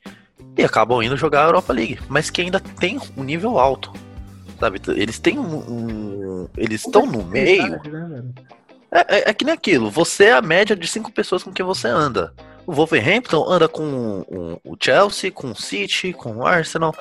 e 0.57 0.65
acabam 0.65 1.03
indo 1.03 1.17
jogar 1.17 1.43
a 1.45 1.47
Europa 1.49 1.73
League. 1.73 1.99
Mas 2.09 2.31
que 2.31 2.41
ainda 2.41 2.59
tem 2.59 2.99
um 3.17 3.23
nível 3.23 3.59
alto. 3.59 3.93
Sabe? 4.59 4.81
Eles 4.89 5.19
têm 5.19 5.39
um. 5.39 5.57
um- 5.57 6.49
eles 6.57 6.85
estão 6.85 7.07
no 7.07 7.23
meio. 7.25 7.63
Verdade, 7.81 7.91
né? 7.91 8.25
É, 8.93 9.17
é- 9.19 9.31
é 9.31 9.35
que 9.35 9.45
nem 9.45 9.55
aquilo, 9.55 9.89
você 9.91 10.25
é 10.25 10.33
a 10.33 10.43
média 10.43 10.75
de 10.75 10.87
cinco 10.89 11.13
pessoas 11.13 11.43
com 11.45 11.53
quem 11.53 11.65
você 11.65 11.87
anda. 11.87 12.35
O 12.67 12.73
Wolverhampton 12.73 13.45
anda 13.49 13.69
com 13.69 14.25
o, 14.29 14.61
o 14.65 14.77
Chelsea, 14.81 15.31
com 15.33 15.51
o 15.51 15.57
City, 15.57 16.13
com 16.13 16.37
o 16.37 16.47
Arsenal. 16.47 16.95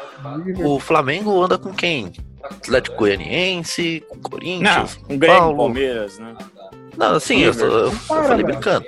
O 0.64 0.80
Flamengo 0.80 1.44
anda 1.44 1.58
com 1.58 1.74
quem? 1.74 2.12
Atlético 2.44 2.98
Goianiense, 2.98 4.04
com 4.08 4.16
o 4.16 4.18
Não, 4.18 4.30
Corinthians, 4.30 5.00
um 5.10 5.18
Grêmio, 5.18 5.40
Paulo. 5.40 5.58
Palmeiras, 5.58 6.18
né? 6.20 6.36
Não, 6.98 7.16
assim, 7.16 7.40
eu, 7.42 7.54
eu- 7.54 7.86
eu 7.86 7.92
falei 7.92 8.44
brincando. 8.44 8.86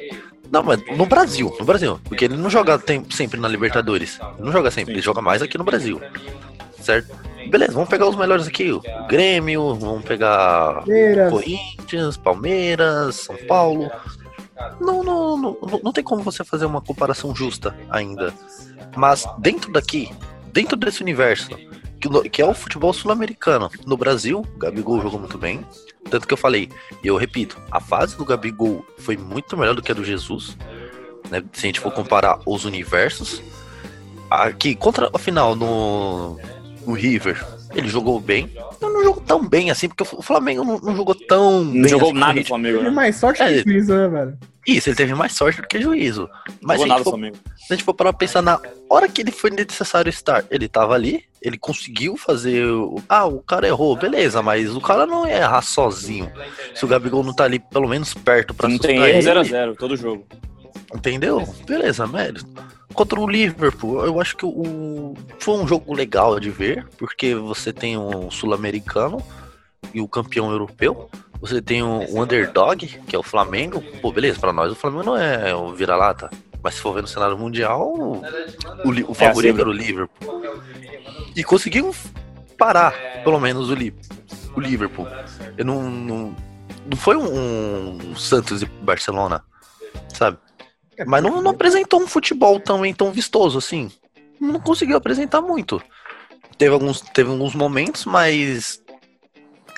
Não, 0.52 0.64
mas 0.64 0.82
no 0.98 1.06
Brasil, 1.06 1.56
no 1.60 1.66
Brasil. 1.66 2.00
Porque 2.06 2.26
ele 2.26 2.36
não 2.36 2.50
joga 2.50 2.78
tem- 2.80 3.06
sempre 3.12 3.40
na 3.40 3.48
Libertadores. 3.48 4.20
Ele 4.38 4.46
não 4.46 4.52
joga 4.52 4.72
sempre, 4.72 4.94
ele 4.94 5.02
joga 5.02 5.22
mais 5.22 5.42
aqui 5.42 5.58
no 5.58 5.64
Brasil. 5.64 6.02
Certo? 6.80 7.14
Beleza, 7.50 7.74
vamos 7.74 7.90
pegar 7.90 8.08
os 8.08 8.16
melhores 8.16 8.48
aqui. 8.48 8.72
O 8.72 8.82
Grêmio, 9.08 9.76
vamos 9.76 10.04
pegar 10.04 10.76
Palmeiras. 10.76 11.32
Corinthians, 11.32 12.18
Palmeiras, 12.18 13.16
São 13.16 13.36
Paulo. 13.48 13.90
Não, 14.80 15.04
não, 15.04 15.38
não, 15.38 15.58
não, 15.84 15.94
tem 15.94 16.04
como 16.04 16.24
você 16.24 16.44
fazer 16.44 16.66
uma 16.66 16.82
comparação 16.82 17.36
justa 17.36 17.76
ainda. 17.90 18.34
Mas 18.96 19.26
dentro 19.38 19.72
daqui, 19.72 20.12
dentro 20.52 20.76
desse 20.78 21.02
universo, 21.02 21.50
que 22.32 22.42
é 22.42 22.46
o 22.46 22.54
futebol 22.54 22.94
sul-americano, 22.94 23.70
no 23.86 23.96
Brasil, 23.96 24.46
o 24.56 24.58
Gabigol 24.58 25.02
jogou 25.02 25.20
muito 25.20 25.38
bem. 25.38 25.66
Tanto 26.10 26.28
que 26.28 26.34
eu 26.34 26.38
falei, 26.38 26.70
e 27.04 27.08
eu 27.08 27.16
repito, 27.16 27.58
a 27.70 27.80
fase 27.80 28.18
do 28.18 28.26
Gabigol 28.26 28.86
foi 28.98 29.16
muito 29.16 29.56
melhor 29.56 29.76
do 29.76 29.82
que 29.82 29.92
a 29.92 29.96
do 29.96 30.04
Jesus. 30.04 30.58
né? 31.30 31.44
Se 31.54 31.66
a 31.66 31.68
gente 31.68 31.80
for 31.80 31.92
comparar 31.92 32.40
os 32.46 32.66
universos. 32.66 33.42
Aqui, 34.30 34.76
contra 34.76 35.10
a 35.14 35.20
final 35.20 35.56
no, 35.56 36.40
no 36.86 36.94
River, 36.94 37.44
ele 37.74 37.88
jogou 37.88 38.20
bem. 38.20 38.50
Não, 38.82 38.92
não 38.94 39.04
jogou 39.04 39.22
tão 39.22 39.48
bem 39.48 39.70
assim, 39.72 39.88
porque 39.88 40.04
o 40.04 40.22
Flamengo 40.22 40.64
não, 40.64 40.78
não 40.80 40.96
jogou 40.96 41.16
tão 41.16 41.64
Não 41.64 41.74
bem. 41.82 41.88
jogou 41.88 42.10
assim, 42.10 42.20
nada 42.20 42.40
o 42.42 42.46
Flamengo, 42.46 42.78
Teve 42.78 42.90
né? 42.90 42.96
mais 42.96 43.16
sorte 43.16 43.42
É. 43.42 43.64
que 43.64 43.70
juízo, 43.72 43.96
né, 43.96 44.08
velho? 44.08 44.38
Isso, 44.68 44.90
ele 44.90 44.96
teve 44.96 45.16
mais 45.16 45.34
sorte 45.34 45.60
do 45.60 45.68
que 45.68 45.82
juízo. 45.82 46.30
Mas 46.62 46.78
Jogou 46.78 46.78
se 46.78 46.84
a, 46.84 46.88
nada 46.94 47.04
for, 47.04 47.10
Flamengo. 47.12 47.36
se 47.58 47.74
a 47.74 47.76
gente 47.76 47.84
for 47.84 47.94
parar 47.96 48.14
pra 48.14 48.20
pensar 48.20 48.44
na 48.44 48.60
hora 48.88 49.08
que 49.10 49.22
ele 49.22 49.32
foi 49.32 49.50
necessário 49.50 50.08
estar, 50.10 50.46
ele 50.52 50.68
tava 50.68 50.94
ali, 50.94 51.24
ele 51.42 51.58
conseguiu 51.58 52.16
fazer. 52.16 52.66
o- 52.68 53.02
Ah, 53.10 53.26
o 53.26 53.40
cara 53.42 53.68
errou, 53.68 53.96
beleza, 53.96 54.42
mas 54.44 54.76
o 54.76 54.80
cara 54.80 55.08
não 55.08 55.28
ia 55.28 55.38
errar 55.38 55.64
sozinho. 55.64 56.32
Se 56.76 56.86
o 56.86 56.88
Gabigol 56.88 57.24
não 57.24 57.34
tá 57.34 57.44
ali 57.46 57.58
pelo 57.58 57.88
menos 57.88 58.14
perto 58.14 58.54
pra 58.54 58.70
Não 58.70 58.78
tem 58.78 58.98
erro 58.98 59.06
ele, 59.08 59.22
0x0 59.22 59.76
todo 59.76 59.98
jogo. 59.98 60.28
Entendeu? 60.94 61.48
Beleza, 61.66 62.06
mérito. 62.08 62.46
Contra 62.94 63.20
o 63.20 63.28
Liverpool, 63.28 64.06
eu 64.06 64.20
acho 64.20 64.36
que 64.36 64.46
o 64.46 65.14
foi 65.40 65.56
um 65.58 65.68
jogo 65.68 65.94
legal 65.94 66.40
de 66.40 66.50
ver, 66.50 66.86
porque 66.98 67.34
você 67.34 67.72
tem 67.72 67.98
um 67.98 68.30
sul-americano 68.30 69.24
e 69.94 70.02
o 70.02 70.08
campeão 70.08 70.52
europeu. 70.52 71.10
Você 71.40 71.62
tem 71.62 71.82
um 71.82 72.02
um 72.18 72.22
underdog, 72.22 72.86
que 73.08 73.16
é 73.16 73.20
o 73.20 73.24
Flamengo. 73.24 73.82
Pô, 74.02 74.12
beleza, 74.12 74.40
pra 74.40 74.52
nós 74.54 74.72
o 74.72 74.76
Flamengo 74.76 75.04
não 75.06 75.18
é 75.18 75.56
o 75.56 75.74
vira-lata. 75.74 76.30
Mas 76.62 76.76
se 76.76 76.82
for 76.82 76.94
ver 76.94 77.02
no 77.02 77.08
cenário 77.08 77.38
mundial, 77.38 77.92
o, 78.84 78.92
li- 78.92 79.06
o 79.08 79.14
favorito 79.14 79.56
zebra. 79.58 79.62
era 79.62 79.70
o 79.70 79.74
Liverpool. 79.74 80.44
E 81.36 81.44
conseguiu 81.44 81.96
parar, 82.58 83.02
pelo 83.24 83.40
menos, 83.40 83.70
o, 83.70 83.74
Li- 83.74 83.96
o 84.56 84.60
Liverpool. 84.60 85.08
Eu 85.58 85.66
não, 85.66 85.90
não, 85.90 86.36
não 86.86 86.98
foi 86.98 87.16
um, 87.16 87.98
um 88.12 88.16
Santos 88.16 88.62
e 88.62 88.66
Barcelona, 88.66 89.44
sabe? 90.14 90.38
Mas 91.06 91.24
não, 91.24 91.42
não 91.42 91.52
apresentou 91.52 92.02
um 92.02 92.08
futebol 92.08 92.60
também 92.60 92.94
tão 92.94 93.12
vistoso 93.12 93.58
assim. 93.58 93.92
Não 94.40 94.60
conseguiu 94.60 94.98
apresentar 94.98 95.42
muito. 95.42 95.82
Teve 96.58 96.74
alguns, 96.74 97.02
teve 97.02 97.30
alguns 97.30 97.56
momentos, 97.56 98.06
mas. 98.06 98.82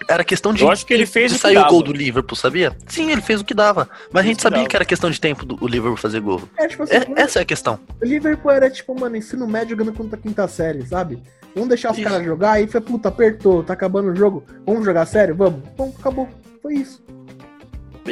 Era 0.10 0.24
questão 0.24 0.54
de. 0.54 0.64
Eu 0.64 0.72
acho 0.72 0.86
que 0.86 0.94
ele 0.94 1.06
fez 1.06 1.32
de 1.32 1.38
o 1.38 1.40
que 1.40 1.42
sair 1.44 1.58
o 1.58 1.68
gol 1.68 1.82
do 1.82 1.94
Liverpool, 1.94 2.36
sabia? 2.36 2.76
Sim, 2.88 3.12
ele 3.12 3.22
fez 3.22 3.40
o 3.40 3.46
que 3.46 3.54
dava. 3.54 3.88
Mas 4.12 4.24
a 4.24 4.28
gente 4.28 4.38
que 4.38 4.42
sabia 4.44 4.58
dava. 4.58 4.70
que 4.70 4.76
era 4.76 4.84
questão 4.86 5.10
de 5.10 5.20
tempo 5.22 5.46
do 5.46 5.58
o 5.64 5.68
Liverpool 5.68 5.96
fazer 5.98 6.20
gol. 6.20 6.42
É, 6.58 6.68
tipo 6.68 6.84
assim, 6.84 6.96
É- 6.96 7.08
essa 7.16 7.40
é 7.40 7.42
a 7.44 7.46
questão. 7.46 7.80
o 8.02 8.06
Liverpool 8.06 8.52
era 8.52 8.70
tipo, 8.70 9.00
mano, 9.00 9.16
ensino 9.16 9.48
médio 9.48 9.78
jogando 9.78 9.96
contra 9.96 10.18
a 10.18 10.22
quinta 10.22 10.48
série, 10.48 10.86
sabe? 10.86 11.22
Vamos 11.54 11.70
deixar 11.70 11.92
os 11.92 12.00
caras 12.00 12.26
jogar, 12.26 12.54
aí 12.54 12.68
foi, 12.68 12.82
puta, 12.82 13.10
apertou, 13.10 13.64
tá 13.64 13.74
acabando 13.74 14.10
o 14.12 14.16
jogo, 14.16 14.44
vamos 14.66 14.84
jogar 14.84 15.06
sério? 15.06 15.36
Vamos. 15.36 15.62
Bom, 15.78 15.94
acabou. 15.98 16.28
Foi 16.62 16.74
isso. 16.74 17.02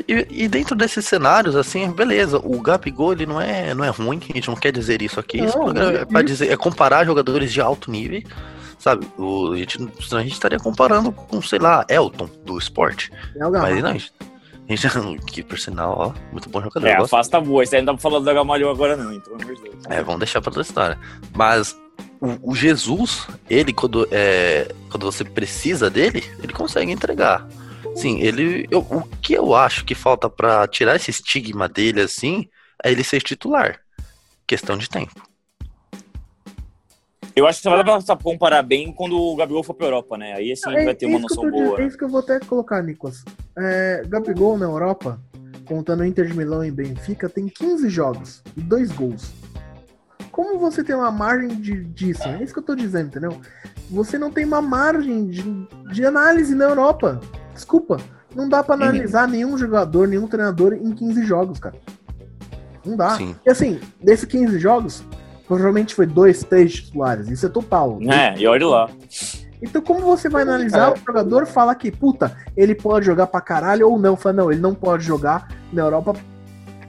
E, 0.08 0.44
e 0.44 0.48
dentro 0.48 0.76
desses 0.76 1.06
cenários, 1.06 1.56
assim, 1.56 1.92
beleza, 1.92 2.38
o 2.38 2.62
Gabigol 2.62 3.12
ele 3.12 3.26
não 3.26 3.42
é, 3.42 3.74
não 3.74 3.84
é 3.84 3.90
ruim, 3.90 4.22
a 4.30 4.34
gente 4.34 4.48
não 4.48 4.56
quer 4.56 4.72
dizer 4.72 5.02
isso 5.02 5.20
aqui. 5.20 5.42
Não, 5.42 5.74
não 5.74 5.90
é 5.90 5.96
é 5.96 6.06
pra 6.06 6.22
isso. 6.22 6.28
dizer, 6.28 6.52
é 6.52 6.58
comparar 6.58 7.06
jogadores 7.06 7.52
de 7.52 7.60
alto 7.60 7.92
nível, 7.92 8.22
sabe? 8.80 9.06
O, 9.18 9.52
a, 9.52 9.58
gente, 9.58 9.78
senão 9.78 10.22
a 10.22 10.24
gente 10.24 10.34
estaria 10.34 10.60
comparando 10.60 11.12
com, 11.12 11.42
sei 11.42 11.60
lá, 11.60 11.86
Elton 11.90 12.30
do 12.46 12.58
esporte. 12.58 13.12
É 13.36 13.46
o. 13.46 13.52
Mas 13.52 13.82
não, 13.82 13.90
a 13.90 13.94
gente, 13.94 14.14
a 14.68 14.76
gente 14.76 15.26
que 15.28 15.44
por 15.44 15.60
sinal, 15.60 15.96
ó, 15.98 16.32
muito 16.32 16.50
bom 16.50 16.62
jogador. 16.62 16.88
É, 16.88 16.92
eu 16.92 16.96
a 16.96 17.00
gosto. 17.00 17.12
fase 17.12 17.30
tá 17.30 17.42
boa. 17.42 17.64
Isso 17.64 17.76
aí 17.76 17.82
não 17.82 17.88
dá 17.88 17.94
pra 17.94 18.02
falar 18.02 18.20
do 18.20 18.26
Gamalhão 18.26 18.70
agora, 18.70 18.96
não, 18.96 19.12
então. 19.12 19.34
É, 19.90 20.02
vamos 20.02 20.20
deixar 20.20 20.40
pra 20.40 20.50
outra 20.50 20.62
história. 20.62 20.98
Mas 21.36 21.78
o, 22.22 22.52
o 22.52 22.56
Jesus, 22.56 23.28
ele, 23.50 23.74
quando, 23.74 24.08
é, 24.10 24.74
quando 24.90 25.06
você 25.06 25.26
precisa 25.26 25.90
dele, 25.90 26.24
ele 26.42 26.54
consegue 26.54 26.92
entregar. 26.92 27.46
Sim, 27.96 28.20
ele. 28.22 28.68
eu- 28.72 28.80
o 28.80 29.04
que 29.22 29.34
eu 29.34 29.54
acho 29.54 29.86
que 29.86 29.94
falta 29.94 30.30
pra 30.30 30.68
tirar 30.68 30.96
esse 30.96 31.12
estigma 31.12 31.68
dele, 31.68 32.02
assim, 32.02 32.48
é 32.84 32.92
ele 32.92 33.04
ser 33.04 33.22
titular. 33.22 33.80
Questão 34.48 34.78
de 34.78 34.90
tempo. 34.90 35.22
Eu 37.36 37.48
acho 37.48 37.60
que 37.60 37.64
só 37.64 37.70
vai 37.76 37.84
dar 37.84 38.04
pra 38.04 38.16
comparar 38.18 38.62
bem 38.62 38.92
quando 38.92 39.18
o 39.18 39.36
Gabigol 39.36 39.64
for 39.64 39.74
pra 39.74 39.88
Europa, 39.88 40.18
né? 40.18 40.34
Aí 40.34 40.52
assim 40.52 40.70
É- 40.76 40.84
vai 40.84 40.94
ter 40.96 41.06
uma 41.06 41.20
noção 41.20 41.44
tô 41.44 41.52
dizendo- 41.52 41.68
boa. 41.70 41.82
É 41.82 41.88
isso 41.88 41.98
que 41.98 42.04
eu 42.04 42.10
vou 42.10 42.20
até 42.20 42.40
colocar, 42.42 42.82
Nicolas. 42.84 43.24
É, 43.58 44.04
Gabigol 44.08 44.58
na 44.58 44.66
Europa, 44.66 45.20
contando 45.66 46.04
Inter 46.06 46.26
de 46.28 46.34
Milão 46.36 46.64
e 46.66 46.72
Benfica, 46.72 47.30
tem 47.30 47.48
15 47.48 47.90
jogos 47.90 48.44
e 48.58 48.62
2 48.62 48.92
gols. 48.92 49.32
Como 50.30 50.60
você 50.60 50.84
tem 50.84 50.96
uma 50.96 51.12
margem 51.12 51.50
de, 51.60 51.84
disso? 51.86 52.28
É 52.28 52.44
isso 52.44 52.54
que 52.54 52.60
eu 52.60 52.64
tô 52.64 52.76
dizendo, 52.76 53.08
entendeu? 53.08 53.40
Você 53.90 54.18
não 54.18 54.32
tem 54.32 54.44
uma 54.46 54.62
margem 54.62 55.28
de, 55.28 55.44
de 55.94 56.06
análise 56.06 56.54
na 56.56 56.66
Europa. 56.66 57.20
Desculpa. 57.62 57.98
Não 58.36 58.50
dá 58.50 58.64
pra 58.64 58.76
Uhum. 58.76 58.82
analisar 58.84 59.28
nenhum 59.28 59.56
jogador, 59.58 60.08
nenhum 60.08 60.28
treinador 60.28 60.74
em 60.74 60.92
15 60.94 61.24
jogos, 61.24 61.60
cara. 61.60 61.76
Não 62.84 62.98
dá. 62.98 63.12
Sim. 63.12 63.36
E 63.46 63.50
assim, 63.52 63.80
desses 64.02 64.26
15 64.26 64.58
jogos, 64.58 65.04
provavelmente 65.48 65.94
foi 65.94 66.08
dois, 66.08 66.44
três 66.44 66.74
titulares. 66.74 67.28
Isso 67.30 67.46
é 67.46 67.50
total. 67.50 68.00
É, 68.02 68.36
e 68.40 68.48
olha 68.48 68.68
lá. 68.68 68.90
Então, 69.62 69.80
como 69.80 70.00
você 70.02 70.28
vai 70.28 70.42
analisar 70.42 70.92
o 70.92 70.96
jogador 70.98 71.44
e 71.44 71.46
falar 71.46 71.76
que, 71.76 71.92
puta, 71.92 72.36
ele 72.58 72.74
pode 72.74 73.06
jogar 73.06 73.28
pra 73.28 73.40
caralho 73.40 73.88
ou 73.88 74.00
não? 74.00 74.16
Fala, 74.18 74.34
não, 74.34 74.52
ele 74.52 74.60
não 74.60 74.74
pode 74.74 75.04
jogar 75.06 75.48
na 75.72 75.84
Europa 75.84 76.16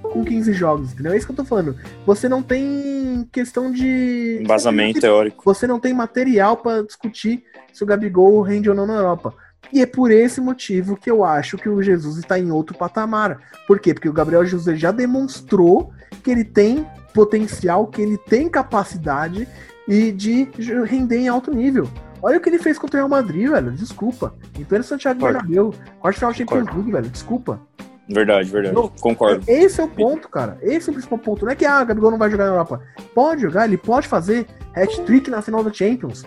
com 0.03 0.25
15 0.25 0.55
jogos, 0.55 0.93
entendeu? 0.95 1.13
É 1.13 1.17
isso 1.19 1.27
que 1.27 1.33
eu 1.33 1.37
tô 1.37 1.45
falando. 1.45 1.77
Você 2.07 2.31
não 2.31 2.43
tem 2.43 3.29
questão 3.31 3.71
de. 3.71 4.39
Embasamento 4.43 5.01
teórico. 5.01 5.43
Você 5.45 5.67
não 5.67 5.79
tem 5.79 5.93
material 5.93 6.57
pra 6.57 6.81
discutir 6.83 7.45
se 7.75 7.83
o 7.85 7.87
Gabigol 7.87 8.41
rende 8.41 8.71
ou 8.71 8.75
não 8.75 8.87
na 8.87 8.95
Europa. 8.95 9.35
E 9.73 9.81
é 9.81 9.87
por 9.87 10.11
esse 10.11 10.41
motivo 10.41 10.97
que 10.97 11.11
eu 11.11 11.25
acho 11.25 11.57
que 11.57 11.69
o 11.69 11.83
Jesus 11.83 12.19
está 12.19 12.39
em 12.39 12.51
outro 12.51 12.77
patamar. 12.77 13.41
Por 13.67 13.81
quê? 13.81 13.95
Porque 13.95 14.09
o 14.09 14.13
Gabriel 14.13 14.45
Jesus 14.45 14.79
já 14.79 14.93
demonstrou 14.93 15.93
que 16.23 16.31
ele 16.31 16.45
tem 16.45 16.87
potencial, 17.15 17.87
que 17.87 18.03
ele 18.03 18.19
tem 18.19 18.49
capacidade 18.49 19.49
e 19.89 20.13
de 20.13 20.49
render 20.85 21.19
em 21.19 21.29
alto 21.29 21.51
nível. 21.53 21.89
Olha 22.23 22.39
o 22.39 22.41
que 22.41 22.49
ele 22.49 22.59
fez 22.59 22.79
contra 22.79 22.99
o 22.99 23.01
Real 23.01 23.09
Madrid, 23.09 23.49
velho. 23.49 23.73
Desculpa. 23.73 24.35
Em 24.59 24.63
pleno 24.63 24.85
Santiago 24.85 25.19
Concordo. 25.19 25.49
Bernabéu. 25.49 25.75
Quarto 25.99 26.17
final 26.17 26.31
da 26.31 26.39
Champions. 26.39 26.67
League, 26.67 26.93
velho. 26.93 27.09
Desculpa. 27.09 27.61
Verdade, 28.09 28.51
verdade. 28.51 28.75
Não. 28.75 28.89
Concordo. 28.89 29.45
Esse 29.49 29.81
é 29.81 29.85
o 29.85 29.89
ponto, 29.89 30.29
cara. 30.29 30.59
Esse 30.63 30.89
é 30.89 30.93
o 30.93 30.95
principal 30.95 31.19
ponto. 31.19 31.45
Não 31.45 31.53
é 31.53 31.57
que 31.57 31.65
ah, 31.65 31.83
o 31.83 31.87
Gabigol 31.87 32.11
não 32.11 32.19
vai 32.19 32.31
jogar 32.31 32.45
na 32.45 32.51
Europa. 32.51 32.81
Pode 33.15 33.43
jogar, 33.43 33.65
ele 33.65 33.77
pode 33.77 34.07
fazer 34.07 34.47
hat-trick 34.75 35.31
na 35.31 35.43
final 35.43 35.65
da 35.65 35.73
Champions. 35.73 36.25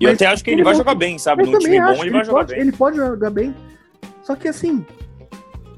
E 0.00 0.04
eu 0.04 0.12
até 0.12 0.26
acho 0.26 0.44
que 0.44 0.50
ele 0.50 0.56
ele 0.60 0.64
vai 0.64 0.74
jogar 0.74 0.94
bem, 0.94 1.18
sabe? 1.18 1.44
Num 1.44 1.58
time 1.58 1.80
bom 1.80 2.02
ele 2.02 2.10
vai 2.10 2.24
jogar 2.24 2.38
pode, 2.38 2.52
bem. 2.52 2.60
ele 2.60 2.72
pode 2.72 2.96
jogar 2.96 3.30
bem. 3.30 3.54
Só 4.22 4.36
que 4.36 4.46
assim, 4.48 4.84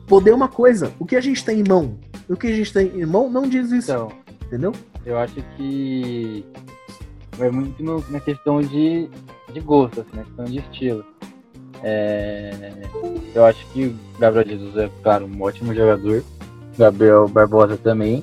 poder 0.07 0.31
é 0.31 0.35
uma 0.35 0.49
coisa. 0.49 0.93
O 0.99 1.07
que 1.07 1.17
a 1.17 1.21
gente 1.21 1.45
tem 1.45 1.61
em 1.61 1.65
mão, 1.69 1.99
o 2.29 2.37
que 2.37 2.47
a 2.49 2.55
gente 2.55 2.73
tem 2.73 2.89
em 3.01 3.07
mão 3.07 3.31
não 3.31 3.49
diz 3.49 3.71
isso, 3.71 3.91
Então, 3.93 4.13
entendeu? 4.47 4.73
eu 5.07 5.17
acho 5.19 5.37
que 5.57 6.45
vai 7.37 7.51
muito 7.51 7.83
no- 7.83 8.05
na 8.11 8.21
questão 8.21 8.61
de, 8.61 9.09
de 9.53 9.61
gosto, 9.61 10.01
assim, 10.03 10.11
na 10.17 10.25
questão 10.25 10.45
de 10.45 10.59
estilo. 10.59 11.05
É, 11.83 12.73
eu 13.35 13.45
acho 13.47 13.65
que 13.73 13.87
o 13.87 14.19
Gabriel 14.19 14.47
Jesus 14.49 14.77
é, 14.77 14.91
claro, 15.03 15.27
um 15.27 15.43
ótimo 15.43 15.75
jogador. 15.75 16.23
Gabriel 16.77 17.27
Barbosa 17.29 17.77
também. 17.77 18.23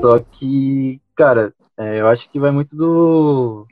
Só 0.00 0.18
que, 0.20 1.00
cara, 1.16 1.52
é, 1.76 2.00
eu 2.00 2.06
acho 2.08 2.28
que 2.30 2.38
vai 2.38 2.50
muito 2.52 2.74
do, 2.76 3.66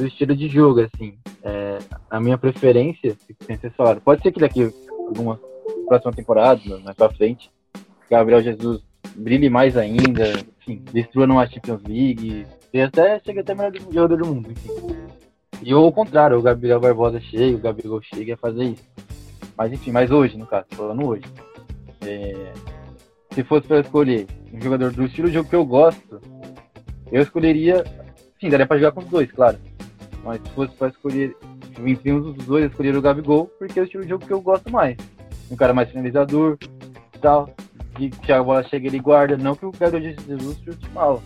do 0.00 0.06
estilo 0.06 0.34
de 0.34 0.48
jogo, 0.48 0.80
assim. 0.80 1.14
É, 1.42 1.78
a 2.10 2.20
minha 2.20 2.38
preferência, 2.38 3.16
sem 3.46 3.56
ser 3.56 3.70
falado, 3.72 4.00
pode 4.00 4.22
ser 4.22 4.32
que 4.32 4.40
daqui 4.40 4.72
algumas 4.88 5.38
próximas 5.86 6.16
temporadas, 6.16 6.64
mais 6.82 6.96
pra 6.96 7.10
frente, 7.10 7.50
Gabriel 8.10 8.42
Jesus 8.42 8.82
brilhe 9.16 9.48
mais 9.48 9.76
ainda, 9.76 10.32
enfim, 10.60 10.82
destrua 10.92 11.26
numa 11.26 11.46
Champions 11.46 11.82
League, 11.82 12.46
e 12.72 12.80
até 12.80 13.20
chega 13.20 13.40
até 13.40 13.54
melhor 13.54 13.72
jogador 13.90 14.16
do 14.16 14.26
mundo, 14.26 14.50
enfim. 14.50 14.70
E 15.62 15.74
ou 15.74 15.84
ao 15.84 15.92
contrário, 15.92 16.38
o 16.38 16.42
Gabriel 16.42 16.80
Barbosa 16.80 17.20
chega, 17.20 17.56
o 17.56 17.60
Gabriel 17.60 18.00
chega 18.02 18.34
a 18.34 18.38
fazer 18.38 18.64
isso. 18.64 18.84
Mas 19.56 19.72
enfim, 19.72 19.90
mas 19.90 20.10
hoje, 20.10 20.38
no 20.38 20.46
caso, 20.46 20.66
falando 20.70 21.06
hoje. 21.06 21.24
é, 22.06 22.52
se 23.34 23.44
fosse 23.44 23.66
para 23.66 23.80
escolher 23.80 24.26
um 24.52 24.60
jogador 24.60 24.92
do 24.92 25.04
estilo 25.04 25.28
de 25.28 25.34
jogo 25.34 25.48
que 25.48 25.54
eu 25.54 25.64
gosto, 25.64 26.20
eu 27.12 27.22
escolheria. 27.22 27.84
Sim, 28.40 28.48
daria 28.48 28.66
para 28.66 28.78
jogar 28.78 28.92
com 28.92 29.00
os 29.00 29.06
dois, 29.06 29.30
claro. 29.30 29.58
Mas 30.24 30.40
se 30.42 30.50
fosse 30.50 30.74
para 30.74 30.88
escolher 30.88 31.36
entre 31.84 32.12
um 32.12 32.20
dos 32.20 32.44
dois, 32.46 32.64
eu 32.64 32.70
escolheria 32.70 32.98
o 32.98 33.02
Gabigol, 33.02 33.46
porque 33.58 33.78
é 33.78 33.82
o 33.82 33.84
estilo 33.84 34.02
de 34.04 34.10
jogo 34.10 34.26
que 34.26 34.32
eu 34.32 34.40
gosto 34.40 34.70
mais. 34.70 34.96
Um 35.50 35.56
cara 35.56 35.72
mais 35.72 35.88
finalizador 35.90 36.58
tal. 37.20 37.50
de 37.98 38.08
que 38.10 38.32
a 38.32 38.42
bola 38.42 38.62
chega 38.62 38.86
ele 38.86 38.98
guarda. 38.98 39.36
Não 39.36 39.54
que 39.54 39.66
o 39.66 39.72
Gabriel 39.72 40.14
Jesus 40.26 40.58
chute 40.64 40.88
mal. 40.90 41.22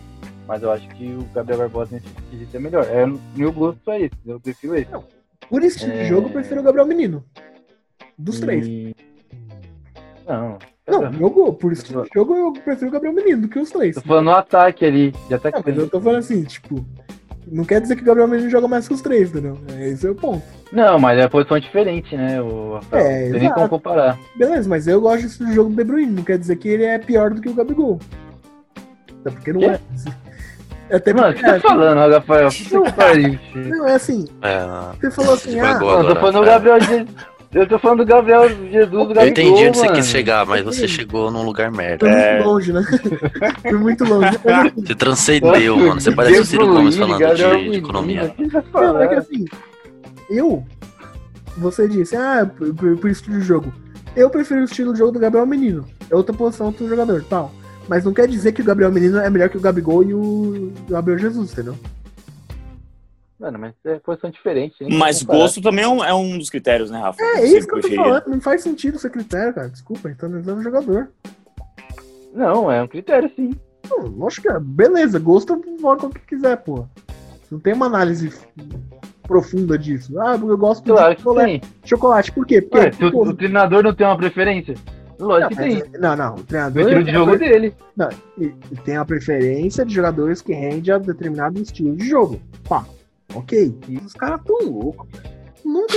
Mas 0.47 0.61
eu 0.61 0.71
acho 0.71 0.87
que 0.89 1.05
o 1.13 1.23
Gabriel 1.33 1.59
Barbosa 1.59 1.95
nesse 1.95 2.07
quesito 2.29 2.55
é 2.55 2.59
melhor. 2.59 2.85
É, 2.85 3.05
meu 3.35 3.51
gosto 3.51 3.89
é 3.91 4.01
esse, 4.01 4.15
eu 4.25 4.39
prefiro 4.39 4.75
esse. 4.75 4.89
Por 5.49 5.63
estilo 5.63 5.91
de 5.93 5.99
É. 5.99 6.05
jogo, 6.05 6.27
eu 6.27 6.33
prefiro 6.33 6.59
o 6.61 6.63
Gabriel 6.63 6.85
Menino. 6.87 7.23
Dos 8.17 8.39
três. 8.39 8.65
E- 8.67 8.95
Não, 10.27 10.57
Não, 10.87 11.11
meu 11.11 11.29
gol, 11.29 11.53
por 11.53 11.71
estilo 11.71 12.03
de 12.03 12.09
jogo, 12.13 12.35
eu 12.35 12.53
prefiro 12.53 12.87
o 12.89 12.91
Gabriel 12.91 13.13
Menino 13.15 13.41
do 13.43 13.47
que 13.47 13.57
os 13.59 13.69
três. 13.71 13.95
tô 13.95 14.01
falando 14.01 14.25
no 14.25 14.31
ataque 14.31 14.85
ali, 14.85 15.11
de 15.27 15.33
ataque. 15.33 15.57
Não, 15.57 15.63
mas 15.65 15.77
eu 15.77 15.89
tô 15.89 15.99
falando 16.01 16.19
assim, 16.19 16.43
tipo. 16.43 16.85
Não 17.51 17.63
quer 17.63 17.79
dizer 17.79 17.95
que 17.95 18.01
o 18.01 18.05
Gabriel 18.05 18.27
Menino 18.27 18.49
joga 18.49 18.67
mais 18.67 18.87
que 18.87 18.93
os 18.93 19.01
três, 19.01 19.29
entendeu? 19.29 19.57
É, 19.77 19.89
Esse 19.89 20.07
é 20.07 20.09
o 20.11 20.15
ponto. 20.15 20.43
Não, 20.71 20.97
mas 20.99 21.19
é 21.19 21.27
posição 21.27 21.59
diferente, 21.59 22.15
né? 22.17 22.41
O 22.41 22.75
Rafael. 22.75 23.05
É, 23.05 23.25
não 23.25 23.31
tem 23.31 23.39
nem 23.41 23.53
como 23.53 23.69
comparar. 23.69 24.17
Beleza, 24.35 24.67
mas 24.67 24.87
eu 24.87 24.99
gosto 24.99 25.23
desse 25.23 25.53
jogo 25.53 25.69
do 25.69 25.75
De 25.75 25.83
Bruyne. 25.83 26.11
Não 26.11 26.23
quer 26.23 26.37
dizer 26.37 26.55
que 26.55 26.67
ele 26.67 26.83
é 26.85 26.97
pior 26.97 27.31
do 27.31 27.41
que 27.41 27.49
o 27.49 27.53
Gabigol. 27.53 27.99
Até 29.21 29.31
porque 29.31 29.53
não 29.53 29.59
Quê? 29.59 29.65
é. 30.89 30.95
Até 30.95 31.13
Mano, 31.13 31.29
o 31.29 31.33
que 31.33 31.39
você 31.41 31.59
tá 31.59 31.59
falando, 31.61 32.11
Rafael? 32.11 32.49
Que. 32.49 32.73
Não, 33.69 33.87
é 33.89 33.95
assim. 33.95 34.27
É, 34.41 34.59
Você 34.99 35.11
falou 35.11 35.33
assim, 35.33 35.59
ah, 35.59 35.79
eu 35.81 36.07
tô 36.07 36.15
falando 36.15 36.35
do 36.35 36.43
é. 36.43 36.45
Gabriel 36.45 36.81
Jesus. 36.81 37.07
Eu 37.55 37.65
tô 37.67 37.79
falando 37.79 37.99
do 37.99 38.05
Gabriel 38.05 38.49
Jesus 38.49 38.89
do 38.89 38.97
Gabigol, 39.13 39.23
Eu 39.23 39.27
entendi 39.29 39.67
onde 39.67 39.77
você 39.77 39.87
quis 39.93 40.07
chegar, 40.07 40.45
mas 40.45 40.61
você 40.65 40.87
chegou 40.89 41.31
num 41.31 41.43
lugar 41.43 41.71
merda. 41.71 42.05
foi 42.05 42.09
É. 42.19 42.33
muito 42.35 42.47
longe, 42.49 42.73
né? 42.73 42.83
foi 43.61 43.77
muito 43.79 44.03
longe. 44.03 44.37
Você 44.75 44.95
transcendeu, 44.95 45.77
mano. 45.77 46.01
Você 46.01 46.11
parece 46.11 46.41
o 46.41 46.45
Ciro 46.45 46.67
Gomes 46.67 46.97
falando 46.97 47.33
de, 47.33 47.69
de 47.71 47.77
economia. 47.77 48.35
Você 48.37 48.49
tá 48.49 48.63
Não, 48.73 49.01
é 49.01 49.07
que 49.07 49.15
falando? 49.15 49.19
assim, 49.19 49.45
eu, 50.29 50.63
você 51.57 51.87
disse, 51.87 52.15
ah, 52.17 52.45
por, 52.57 52.73
por- 52.75 52.97
por 52.97 53.09
estilo 53.09 53.39
de 53.39 53.45
jogo. 53.45 53.73
Eu 54.17 54.29
prefiro 54.29 54.59
o 54.61 54.65
estilo 54.65 54.91
de 54.91 54.99
jogo 54.99 55.13
do 55.13 55.19
Gabriel 55.19 55.45
Menino. 55.45 55.85
É 56.11 56.15
outra 56.15 56.35
posição 56.35 56.71
do 56.71 56.87
jogador, 56.89 57.23
tal. 57.29 57.53
Mas 57.87 58.03
não 58.03 58.13
quer 58.13 58.27
dizer 58.27 58.51
que 58.51 58.61
o 58.61 58.65
Gabriel 58.65 58.91
Menino 58.91 59.17
é 59.19 59.29
melhor 59.29 59.47
que 59.47 59.57
o 59.57 59.61
Gabigol 59.61 60.03
e 60.03 60.13
o 60.13 60.73
Gabriel 60.89 61.19
Jesus, 61.19 61.53
entendeu? 61.53 61.75
Mano, 63.45 63.59
mas 63.59 63.73
é 63.85 63.99
posição 63.99 64.31
diferente. 64.31 64.75
Mas 64.89 65.19
comparar. 65.21 65.37
gosto 65.39 65.61
também 65.61 65.85
é 65.85 65.87
um, 65.87 66.03
é 66.03 66.13
um 66.15 66.35
dos 66.39 66.49
critérios, 66.49 66.89
né, 66.89 66.97
Rafa? 66.99 67.21
É, 67.21 67.45
isso 67.45 67.67
que 67.67 67.75
eu 67.75 67.81
tô 67.81 67.91
falando. 67.93 68.23
Não 68.27 68.41
faz 68.41 68.61
sentido 68.63 68.95
esse 68.95 69.07
critério, 69.07 69.53
cara. 69.53 69.69
Desculpa, 69.69 70.07
a 70.07 70.11
gente 70.11 70.19
tá 70.19 70.25
analisando 70.25 70.61
o 70.61 70.63
jogador. 70.63 71.09
Não, 72.33 72.71
é 72.71 72.81
um 72.81 72.87
critério, 72.87 73.29
sim. 73.35 73.51
Não, 73.87 74.07
lógico 74.07 74.47
que 74.47 74.53
é. 74.53 74.59
Beleza, 74.59 75.19
gosto 75.19 75.61
vota 75.79 76.07
o 76.07 76.09
que 76.09 76.21
quiser, 76.21 76.57
pô. 76.57 76.87
Não 77.51 77.59
tem 77.59 77.73
uma 77.73 77.85
análise 77.85 78.33
profunda 79.27 79.77
disso. 79.77 80.19
Ah, 80.19 80.35
eu 80.41 80.57
gosto 80.57 80.83
Claro 80.83 81.11
de 81.11 81.17
que 81.17 81.21
chocolate. 81.21 81.59
tem. 81.59 81.61
chocolate. 81.83 82.31
Por 82.31 82.45
quê? 82.47 82.61
Porque, 82.63 82.77
Ué, 82.79 83.09
o, 83.09 83.11
pô, 83.11 83.23
o 83.27 83.33
treinador 83.35 83.83
não 83.83 83.93
tem 83.93 84.07
uma 84.07 84.17
preferência? 84.17 84.73
Lógico 85.19 85.49
que 85.49 85.55
não, 85.55 85.63
tem. 85.63 85.83
mas- 85.91 86.01
não, 86.01 86.15
não, 86.15 86.35
o 86.35 86.39
O 86.39 86.43
treinador 86.43 86.81
estilo 86.81 86.99
de 87.03 87.05
tem 87.05 87.13
jogo 87.13 87.37
dele. 87.37 87.73
Não, 87.95 88.09
e, 88.39 88.45
e 88.71 88.75
tem 88.83 88.97
a 88.97 89.05
preferência 89.05 89.85
de 89.85 89.93
jogadores 89.93 90.41
que 90.41 90.51
rendem 90.51 90.93
a 90.93 90.97
determinado 90.97 91.61
estilo 91.61 91.95
de 91.95 92.09
jogo. 92.09 92.41
Pá, 92.67 92.83
ok. 93.35 93.77
E 93.87 93.97
os 93.97 94.13
caras 94.13 94.41
tão 94.45 94.57
loucos. 94.69 95.07
Nunca 95.63 95.93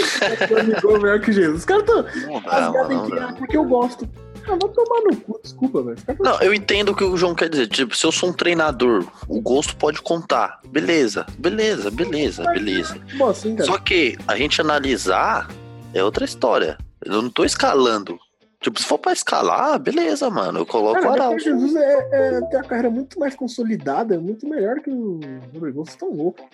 vi 0.46 0.54
um 0.54 0.58
amigo 0.58 0.92
melhor 0.98 1.20
que 1.20 1.32
Jesus. 1.32 1.58
Os 1.58 1.64
caras 1.64 1.84
tão 1.84 2.02
Não 2.02 2.40
dá, 2.40 2.70
mano, 2.72 3.08
não 3.08 3.34
porque 3.34 3.56
eu 3.56 3.64
gosto. 3.64 4.08
Ah, 4.46 4.56
vai 4.56 4.70
tomar 4.70 5.00
no 5.04 5.16
cu, 5.16 5.38
desculpa, 5.42 5.82
velho. 5.82 5.98
Não, 6.20 6.40
eu 6.40 6.54
entendo 6.54 6.92
o 6.92 6.96
que 6.96 7.04
o 7.04 7.16
João 7.18 7.34
quer 7.34 7.50
dizer. 7.50 7.66
Tipo, 7.66 7.94
se 7.94 8.06
eu 8.06 8.10
sou 8.10 8.30
um 8.30 8.32
treinador, 8.32 9.06
o 9.28 9.40
gosto 9.42 9.76
pode 9.76 10.00
contar. 10.00 10.60
Beleza, 10.68 11.26
beleza, 11.38 11.90
beleza, 11.90 12.44
beleza. 12.44 12.96
Bom, 13.18 13.28
assim, 13.28 13.54
cara. 13.54 13.70
Só 13.70 13.78
que 13.78 14.16
a 14.26 14.36
gente 14.36 14.58
analisar 14.58 15.50
é 15.92 16.02
outra 16.02 16.24
história. 16.24 16.78
Eu 17.04 17.20
não 17.20 17.30
tô 17.30 17.44
escalando. 17.44 18.18
Tipo, 18.60 18.80
se 18.80 18.86
for 18.86 18.98
pra 18.98 19.12
escalar, 19.12 19.78
beleza, 19.78 20.28
mano. 20.30 20.60
Eu 20.60 20.66
coloco 20.66 20.98
o 20.98 21.02
Cara, 21.02 21.10
o 21.10 21.12
Araujo. 21.12 21.44
Jesus 21.44 21.76
é, 21.76 22.08
é, 22.10 22.40
tem 22.40 22.58
a 22.58 22.64
carreira 22.64 22.90
muito 22.90 23.20
mais 23.20 23.36
consolidada, 23.36 24.18
muito 24.18 24.48
melhor 24.48 24.80
que 24.80 24.90
o 24.90 25.20
Rodrigo. 25.52 25.84
Vocês 25.84 25.94
estão 25.94 26.10
loucos. 26.10 26.44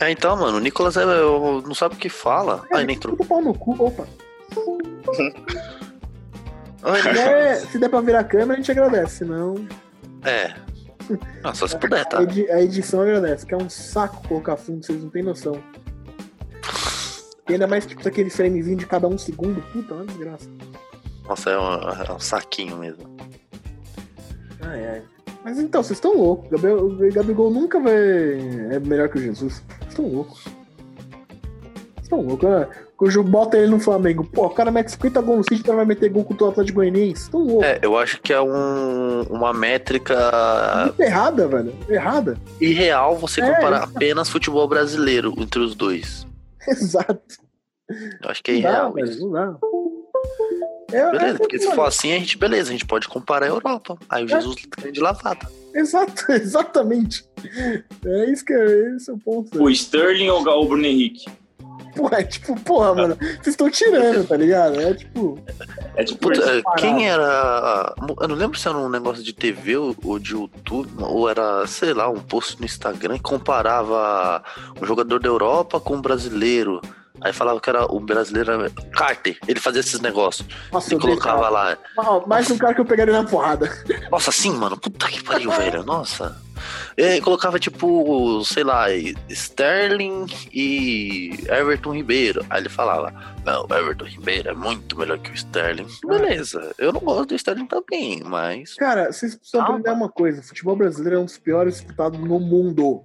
É, 0.00 0.10
então, 0.10 0.36
mano, 0.36 0.56
o 0.58 0.60
Nicolas 0.60 0.96
é, 0.96 1.02
eu- 1.04 1.62
não 1.66 1.74
sabe 1.74 1.94
o 1.94 1.98
que 1.98 2.08
fala. 2.08 2.64
Ai, 2.72 2.84
nem 2.84 2.96
entrou. 2.96 3.16
Pau 3.16 3.40
no 3.40 3.54
cu. 3.54 3.74
Opa. 3.82 4.06
Ai, 6.82 7.00
Se 7.02 7.12
der, 7.12 7.56
se 7.60 7.78
der 7.78 7.88
pra 7.88 8.00
virar 8.00 8.20
a 8.20 8.24
câmera, 8.24 8.54
a 8.54 8.56
gente 8.56 8.70
agradece. 8.70 9.18
Senão, 9.18 9.54
É. 10.24 10.52
Não, 11.42 11.54
só 11.54 11.66
se 11.66 11.76
puder, 11.78 12.00
a, 12.00 12.04
tá? 12.06 12.18
a 12.18 12.62
edição 12.62 13.00
agradece. 13.02 13.44
Que 13.46 13.54
é 13.54 13.56
um 13.56 13.68
saco 13.70 14.26
colocar 14.28 14.56
fundo, 14.56 14.84
vocês 14.84 15.02
não 15.02 15.10
têm 15.10 15.22
noção. 15.22 15.58
E 17.48 17.52
ainda 17.52 17.66
mais 17.66 17.84
tipo 17.86 18.06
aquele 18.08 18.30
framezinho 18.30 18.76
de 18.78 18.86
cada 18.86 19.06
um 19.06 19.18
segundo. 19.18 19.60
Puta, 19.72 19.94
uma 19.94 20.04
desgraça. 20.06 20.48
Nossa, 21.28 21.50
é 21.50 21.58
um, 21.58 21.72
é 21.74 22.12
um 22.12 22.18
saquinho 22.18 22.78
mesmo. 22.78 23.16
Ai, 24.62 24.86
ai. 24.86 25.02
Mas 25.44 25.58
então, 25.58 25.82
vocês 25.82 25.98
estão 25.98 26.16
loucos. 26.16 26.50
Gabriel, 26.50 26.78
o 26.86 26.96
Gabigol 27.12 27.50
nunca 27.50 27.78
vai. 27.78 27.92
É 27.94 28.80
melhor 28.80 29.10
que 29.10 29.18
o 29.18 29.20
Jesus. 29.20 29.62
Estão 29.94 30.08
loucos. 30.08 30.44
Estão 32.02 32.20
loucos. 32.20 32.48
O 33.00 33.10
Ju 33.10 33.22
bota 33.22 33.56
ele 33.58 33.66
no 33.68 33.78
Flamengo. 33.78 34.24
Pô, 34.24 34.46
o 34.46 34.50
cara 34.50 34.70
mete 34.70 34.90
50 34.92 35.20
gols 35.20 35.38
no 35.38 35.44
City, 35.44 35.60
o 35.60 35.64
cara 35.64 35.76
vai 35.76 35.84
meter 35.84 36.08
gol 36.10 36.24
contra 36.24 36.46
o 36.46 36.48
Atlético 36.50 36.76
Goianiense. 36.76 37.24
Estão 37.24 37.40
loucos. 37.44 37.64
É, 37.66 37.78
eu 37.82 37.98
acho 37.98 38.20
que 38.22 38.32
é 38.32 38.40
um, 38.40 39.22
uma 39.28 39.52
métrica 39.52 40.14
Muito 40.86 41.00
errada, 41.00 41.46
velho. 41.46 41.74
Errada. 41.88 42.38
irreal 42.60 43.16
você 43.16 43.40
É, 43.42 43.50
comparar 43.54 43.76
exato. 43.78 43.92
apenas 43.96 44.28
futebol 44.30 44.66
brasileiro 44.66 45.34
entre 45.38 45.60
os 45.60 45.74
dois. 45.74 46.26
Exato. 46.66 47.20
Eu 47.88 48.30
acho 48.30 48.42
que 48.42 48.52
é 48.52 48.54
Não 48.54 48.62
dá, 48.62 48.68
irreal 48.70 48.92
velho. 48.94 49.06
isso. 49.10 49.20
Não 49.20 49.30
dá. 49.32 49.56
É, 50.92 51.10
Beleza, 51.10 51.34
é, 51.34 51.38
porque 51.38 51.58
se 51.58 51.70
for 51.74 51.82
assim, 51.86 52.12
a 52.12 52.18
gente, 52.18 52.38
beleza, 52.38 52.70
a 52.70 52.72
gente 52.72 52.86
pode 52.86 53.06
comparar 53.08 53.46
a 53.46 53.48
Europa. 53.50 53.98
Aí 54.08 54.24
o 54.24 54.28
Jesus 54.28 54.56
ganha 54.78 54.92
de 54.92 55.00
lavada. 55.00 55.46
Exato, 55.74 56.30
exatamente. 56.32 57.28
É 58.04 58.30
isso 58.30 58.44
que 58.44 58.52
é, 58.52 58.96
esse 58.96 59.10
é 59.10 59.12
o 59.12 59.18
ponto. 59.18 59.62
O 59.62 59.68
Sterling 59.68 60.28
ou 60.28 60.40
o 60.40 60.66
Bruno 60.66 60.86
Henrique? 60.86 61.26
Porra, 61.96 62.20
é 62.20 62.24
tipo, 62.24 62.58
porra, 62.60 62.94
mano, 62.94 63.16
vocês 63.16 63.48
estão 63.48 63.70
tirando, 63.70 64.26
tá 64.26 64.36
ligado? 64.36 64.80
É 64.80 64.94
tipo. 64.94 65.38
É 65.94 66.04
tipo 66.04 66.28
Puta, 66.28 66.58
é, 66.58 66.62
quem 66.76 67.08
era. 67.08 67.94
Eu 68.20 68.28
não 68.28 68.34
lembro 68.34 68.58
se 68.58 68.68
era 68.68 68.76
um 68.76 68.88
negócio 68.88 69.22
de 69.22 69.32
TV 69.32 69.76
ou 69.76 69.96
ou 70.04 70.18
de 70.18 70.32
YouTube, 70.32 70.90
ou 70.98 71.28
era, 71.28 71.64
sei 71.66 71.94
lá, 71.94 72.08
um 72.08 72.20
post 72.20 72.58
no 72.58 72.66
Instagram 72.66 73.16
que 73.16 73.22
comparava 73.22 74.42
um 74.80 74.84
jogador 74.84 75.20
da 75.20 75.28
Europa 75.28 75.78
com 75.78 75.94
um 75.94 76.02
brasileiro. 76.02 76.80
Aí 77.20 77.32
falava 77.32 77.60
que 77.60 77.70
era 77.70 77.84
o 77.86 78.00
brasileiro 78.00 78.52
era 78.52 78.70
Carter, 78.92 79.38
ele 79.46 79.60
fazia 79.60 79.80
esses 79.80 80.00
negócios. 80.00 80.46
Nossa, 80.72 80.92
eu 80.92 80.98
colocava 80.98 81.48
lá. 81.48 81.78
Mais 82.26 82.50
um 82.50 82.58
cara 82.58 82.74
que 82.74 82.80
eu 82.80 82.84
pegaria 82.84 83.14
na 83.14 83.28
porrada. 83.28 83.70
Nossa, 84.10 84.30
assim, 84.30 84.50
mano, 84.52 84.76
puta 84.76 85.06
que 85.08 85.22
pariu, 85.22 85.50
velho. 85.50 85.84
Nossa. 85.84 86.36
E 86.96 87.20
colocava, 87.20 87.58
tipo, 87.58 88.42
sei 88.44 88.64
lá, 88.64 88.86
Sterling 89.28 90.26
e 90.52 91.30
Everton 91.48 91.94
Ribeiro. 91.94 92.44
Aí 92.50 92.62
ele 92.62 92.68
falava, 92.68 93.12
não, 93.44 93.66
o 93.68 93.74
Everton 93.74 94.06
Ribeiro 94.06 94.50
é 94.50 94.54
muito 94.54 94.98
melhor 94.98 95.18
que 95.18 95.30
o 95.30 95.34
Sterling. 95.34 95.86
Beleza, 96.04 96.74
eu 96.78 96.92
não 96.92 97.00
gosto 97.00 97.30
do 97.30 97.34
Sterling 97.34 97.66
também, 97.66 98.22
mas. 98.24 98.74
Cara, 98.74 99.12
vocês 99.12 99.34
precisam 99.36 99.60
Calma. 99.60 99.78
aprender 99.78 99.96
uma 99.96 100.08
coisa: 100.08 100.40
o 100.40 100.44
futebol 100.44 100.76
brasileiro 100.76 101.16
é 101.16 101.20
um 101.20 101.26
dos 101.26 101.38
piores 101.38 101.74
disputados 101.74 102.18
no 102.18 102.40
mundo. 102.40 103.04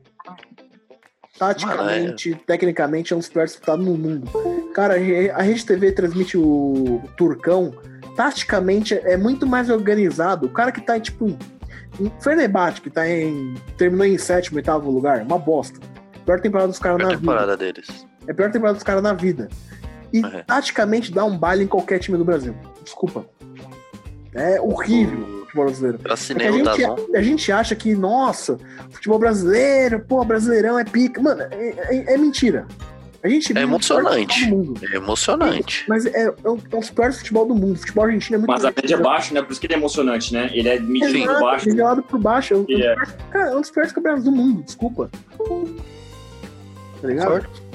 Taticamente, 1.40 2.36
tecnicamente, 2.46 3.14
é 3.14 3.16
um 3.16 3.20
dos 3.20 3.30
piores 3.30 3.52
disputados 3.52 3.86
no 3.86 3.94
mundo. 3.98 4.30
Cara, 4.74 4.96
a 4.96 5.42
Rede 5.42 5.66
TV 5.66 5.92
transmite 5.94 6.38
o 6.38 7.02
Turcão. 7.18 7.74
Taticamente, 8.16 8.94
é 8.96 9.16
muito 9.16 9.48
mais 9.48 9.70
organizado. 9.70 10.48
O 10.48 10.50
cara 10.50 10.72
que 10.72 10.82
tá, 10.82 11.00
tipo, 11.00 11.28
em 12.00 12.12
Fenerbahçe, 12.20 12.82
que 12.82 12.90
tá 12.90 13.08
em. 13.10 13.54
terminou 13.78 14.06
em 14.06 14.18
sétimo, 14.18 14.58
oitavo 14.58 14.92
lugar, 14.92 15.22
uma 15.22 15.40
bosta. 15.40 15.80
Pior 16.26 16.40
temporada 16.42 16.68
dos 16.68 16.80
caras 16.80 17.00
É 17.00 17.04
na 17.04 17.10
vida. 17.10 17.22
temporada 17.22 17.58
deles. 17.58 18.06
É 18.28 18.32
a 18.32 18.36
pior 18.36 18.52
temporada 18.52 18.76
dos 18.76 18.84
caras 18.84 19.02
na 19.02 19.14
vida. 19.14 19.48
E 20.12 20.20
É. 20.26 20.44
taticamente 20.44 21.12
dá 21.12 21.24
um 21.24 21.38
baile 21.38 21.64
em 21.64 21.68
qualquer 21.68 22.00
time 22.00 22.18
do 22.18 22.26
Brasil. 22.26 22.54
Desculpa. 22.84 23.26
É 24.34 24.60
horrível 24.62 25.39
futebol 25.50 25.66
brasileiro. 25.66 26.00
Eu 26.04 26.12
É 26.12 26.48
a, 26.48 26.52
gente, 26.52 26.64
Dazon. 26.64 26.96
a 27.16 27.22
gente 27.22 27.52
acha 27.52 27.76
que, 27.76 27.96
nossa, 27.96 28.58
futebol 28.92 29.20
brasileiro, 29.20 30.00
pô, 30.08 30.24
brasileirão 30.24 30.78
é 30.78 30.84
pica. 30.84 31.22
Mano, 31.22 31.42
é, 31.42 31.74
é- 31.90 32.14
é 32.14 32.18
mentira. 32.18 32.68
A 33.22 33.28
gente 33.28 33.54
pior 33.54 33.64
emocionante. 33.64 34.50
É 34.94 34.96
emocionante. 34.96 35.84
Mas 35.90 36.06
é, 36.06 36.24
é, 36.24 36.50
um, 36.50 36.58
é 36.72 36.76
um 36.76 36.80
dos 36.80 36.90
piores 36.90 37.18
futebol 37.18 37.46
do 37.46 37.54
mundo. 37.54 37.74
O 37.74 37.80
futebol 37.80 38.06
argentino 38.06 38.36
é 38.36 38.38
muito 38.38 38.50
Mas 38.50 38.64
a 38.64 38.72
média 38.72 38.96
é 38.96 38.98
baixa, 38.98 39.34
né? 39.34 39.42
Por 39.42 39.52
isso 39.52 39.60
que 39.60 39.68
ele 39.68 39.74
é 39.74 39.78
emocionante, 39.78 40.34
né? 40.34 40.50
Ele 40.54 40.70
é 40.70 40.80
medido 40.80 41.28
por 41.28 41.42
baixo. 41.42 41.68
Nivelado 41.68 42.04
por 42.04 42.20
baixo. 42.20 42.54
É 42.54 42.58
um, 42.58 42.66
E 42.70 42.82
é. 42.82 42.96
Cara, 43.30 43.50
é 43.50 43.56
um 43.58 43.62
dos 43.62 43.72
piores 43.72 43.92
campeonatos 43.92 44.24
do 44.24 44.32
mundo, 44.32 44.64
desculpa. 44.64 45.10
Tá 47.02 47.08
ligado? 47.08 47.26
Concordo. 47.26 47.69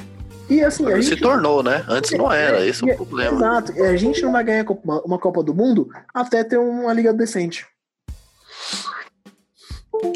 E 0.48 0.62
assim, 0.62 0.86
a 0.92 0.96
Se 0.96 1.10
gente. 1.10 1.22
tornou, 1.22 1.62
né? 1.62 1.84
Antes 1.88 2.10
não 2.12 2.30
era, 2.30 2.64
esse 2.66 2.88
é 2.88 2.92
o 2.92 2.96
problema. 2.96 3.36
Exato. 3.36 3.72
A 3.82 3.96
gente 3.96 4.20
não 4.22 4.32
vai 4.32 4.44
ganhar 4.44 4.66
uma 5.04 5.18
Copa 5.18 5.42
do 5.42 5.54
Mundo 5.54 5.88
até 6.12 6.44
ter 6.44 6.58
uma 6.58 6.92
liga 6.92 7.12
decente. 7.14 7.66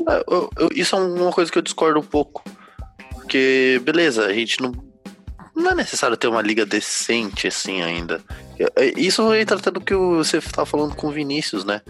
É, 0.08 0.24
eu- 0.28 0.50
eu- 0.58 0.68
isso 0.74 0.94
é 0.96 0.98
uma 1.00 1.32
coisa 1.32 1.50
que 1.50 1.56
eu 1.58 1.62
discordo 1.62 1.98
um 2.00 2.04
pouco. 2.04 2.42
Porque, 3.14 3.80
beleza, 3.84 4.26
a 4.26 4.32
gente 4.32 4.60
não. 4.60 4.72
Não 5.54 5.72
é 5.72 5.74
necessário 5.74 6.16
ter 6.16 6.28
uma 6.28 6.40
liga 6.40 6.64
decente 6.64 7.48
assim 7.48 7.82
ainda. 7.82 8.20
É, 8.76 8.92
Isso 9.00 9.34
entra 9.34 9.56
até 9.56 9.70
do 9.70 9.80
que 9.80 9.94
você 9.94 10.40
tá 10.40 10.64
falando 10.64 10.94
com 10.94 11.08
o 11.08 11.12
Vinícius, 11.12 11.64
né? 11.64 11.80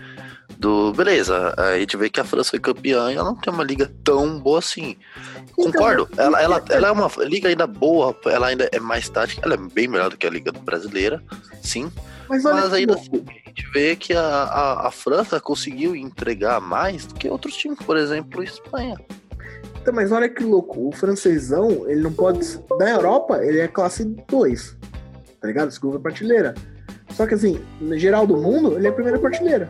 Do 0.56 0.92
beleza, 0.92 1.54
a 1.56 1.78
gente 1.78 1.96
vê 1.96 2.08
que 2.08 2.18
a 2.18 2.24
França 2.24 2.50
foi 2.50 2.58
campeã 2.58 3.12
e 3.12 3.16
ela 3.16 3.24
não 3.24 3.36
tem 3.36 3.52
uma 3.52 3.62
liga 3.62 3.90
tão 4.02 4.40
boa 4.40 4.58
assim. 4.58 4.96
Concordo. 5.54 6.08
Ela, 6.16 6.40
ela, 6.40 6.64
ela 6.70 6.88
é 6.88 6.90
uma 6.90 7.10
liga 7.18 7.48
ainda 7.48 7.66
boa, 7.66 8.16
ela 8.26 8.48
ainda 8.48 8.68
é 8.72 8.80
mais 8.80 9.08
tática, 9.08 9.42
ela 9.44 9.54
é 9.54 9.56
bem 9.56 9.86
melhor 9.86 10.10
do 10.10 10.16
que 10.16 10.26
a 10.26 10.30
liga 10.30 10.50
brasileira, 10.50 11.22
sim. 11.62 11.92
Mas 12.28 12.42
Mas 12.42 12.72
ainda 12.72 12.94
assim, 12.94 13.24
a 13.26 13.48
gente 13.48 13.72
vê 13.72 13.96
que 13.96 14.12
a, 14.12 14.20
a, 14.20 14.88
a 14.88 14.90
França 14.90 15.40
conseguiu 15.40 15.96
entregar 15.96 16.60
mais 16.60 17.06
do 17.06 17.14
que 17.14 17.28
outros 17.28 17.56
times, 17.56 17.78
por 17.78 17.96
exemplo, 17.96 18.40
a 18.40 18.44
Espanha. 18.44 18.96
Então, 19.80 19.94
mas 19.94 20.12
olha 20.12 20.28
que 20.28 20.42
louco. 20.42 20.88
O 20.88 20.92
francesão, 20.92 21.88
ele 21.88 22.02
não 22.02 22.12
pode. 22.12 22.58
Da 22.78 22.90
Europa, 22.90 23.42
ele 23.42 23.60
é 23.60 23.68
classe 23.68 24.04
2. 24.04 24.76
Tá 25.40 25.48
ligado? 25.48 25.70
Segunda 25.70 25.98
prateleira. 25.98 26.54
Só 27.10 27.26
que 27.26 27.34
assim, 27.34 27.60
no 27.80 27.96
geral 27.96 28.26
do 28.26 28.36
mundo, 28.36 28.76
ele 28.76 28.86
é 28.86 28.90
a 28.90 28.92
primeira 28.92 29.18
prateleira. 29.18 29.68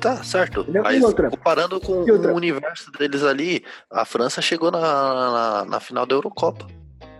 Tá, 0.00 0.22
certo. 0.22 0.64
Mas 0.82 1.02
outra? 1.02 1.28
comparando 1.30 1.80
com 1.80 1.92
o 2.04 2.34
universo 2.34 2.90
deles 2.92 3.22
ali, 3.24 3.64
a 3.90 4.04
França 4.04 4.40
chegou 4.40 4.70
na, 4.70 4.80
na, 4.80 5.64
na 5.64 5.80
final 5.80 6.06
da 6.06 6.14
Eurocopa. 6.14 6.66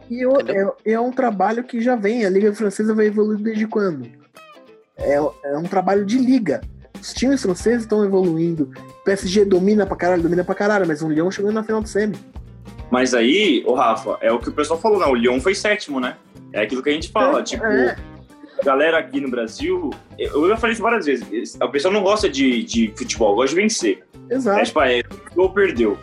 E 0.09 0.25
eu- 0.25 0.39
é, 0.87 0.93
é 0.93 1.01
um 1.01 1.11
trabalho 1.11 1.65
que 1.65 1.81
já 1.81 1.97
vem. 1.97 2.25
A 2.25 2.31
Liga 2.31 2.55
Francesa 2.55 2.95
vai 2.95 3.07
evoluir 3.07 3.41
desde 3.41 3.67
quando? 3.67 4.09
É, 4.97 5.15
é 5.15 5.57
um 5.59 5.65
trabalho 5.65 6.05
de 6.05 6.19
liga. 6.19 6.61
Os 7.01 7.13
times 7.13 7.43
franceses 7.43 7.83
estão 7.83 8.05
evoluindo. 8.05 8.71
O 9.01 9.05
PSG 9.05 9.45
domina 9.45 9.87
pra 9.87 9.97
caralho, 9.97 10.23
domina 10.23 10.43
pra 10.45 10.55
caralho, 10.55 10.87
mas 10.87 11.03
o 11.03 11.09
Lyon 11.09 11.31
chegou 11.31 11.53
na 11.53 11.63
final 11.63 11.81
do 11.81 11.89
semi. 11.89 12.17
Mas 12.91 13.13
aí, 13.15 13.63
o 13.67 13.75
Rafa, 13.75 14.17
é 14.21 14.33
o 14.33 14.39
que 14.39 14.49
o 14.49 14.53
pessoal 14.53 14.81
falou, 14.81 14.99
né? 14.99 15.07
O 15.07 15.15
Lyon 15.15 15.41
foi 15.41 15.55
sétimo, 15.55 16.01
né? 16.01 16.17
É 16.53 16.63
aquilo 16.63 16.83
que 16.83 16.89
a 16.91 16.93
gente 16.93 17.11
fala, 17.11 17.41
É, 17.41 17.43
tipo, 17.43 17.65
é. 17.65 17.97
Galera 18.65 18.99
aqui 18.99 19.21
no 19.21 19.31
Brasil, 19.31 19.91
eu 20.19 20.49
já 20.49 20.57
falei 20.57 20.73
isso 20.75 20.83
várias 20.83 21.07
vezes, 21.07 21.57
a 21.61 21.69
pessoa 21.69 21.93
não 21.93 22.03
gosta 22.03 22.29
de, 22.29 22.63
de 22.65 22.93
futebol, 22.97 23.35
gosta 23.35 23.55
de 23.55 23.63
vencer. 23.63 24.05
É, 24.31 24.35
Exato. 24.35 24.65
tipo, 24.65 24.81
é, 24.83 25.03
ou 25.37 25.51
perdeu. 25.51 25.99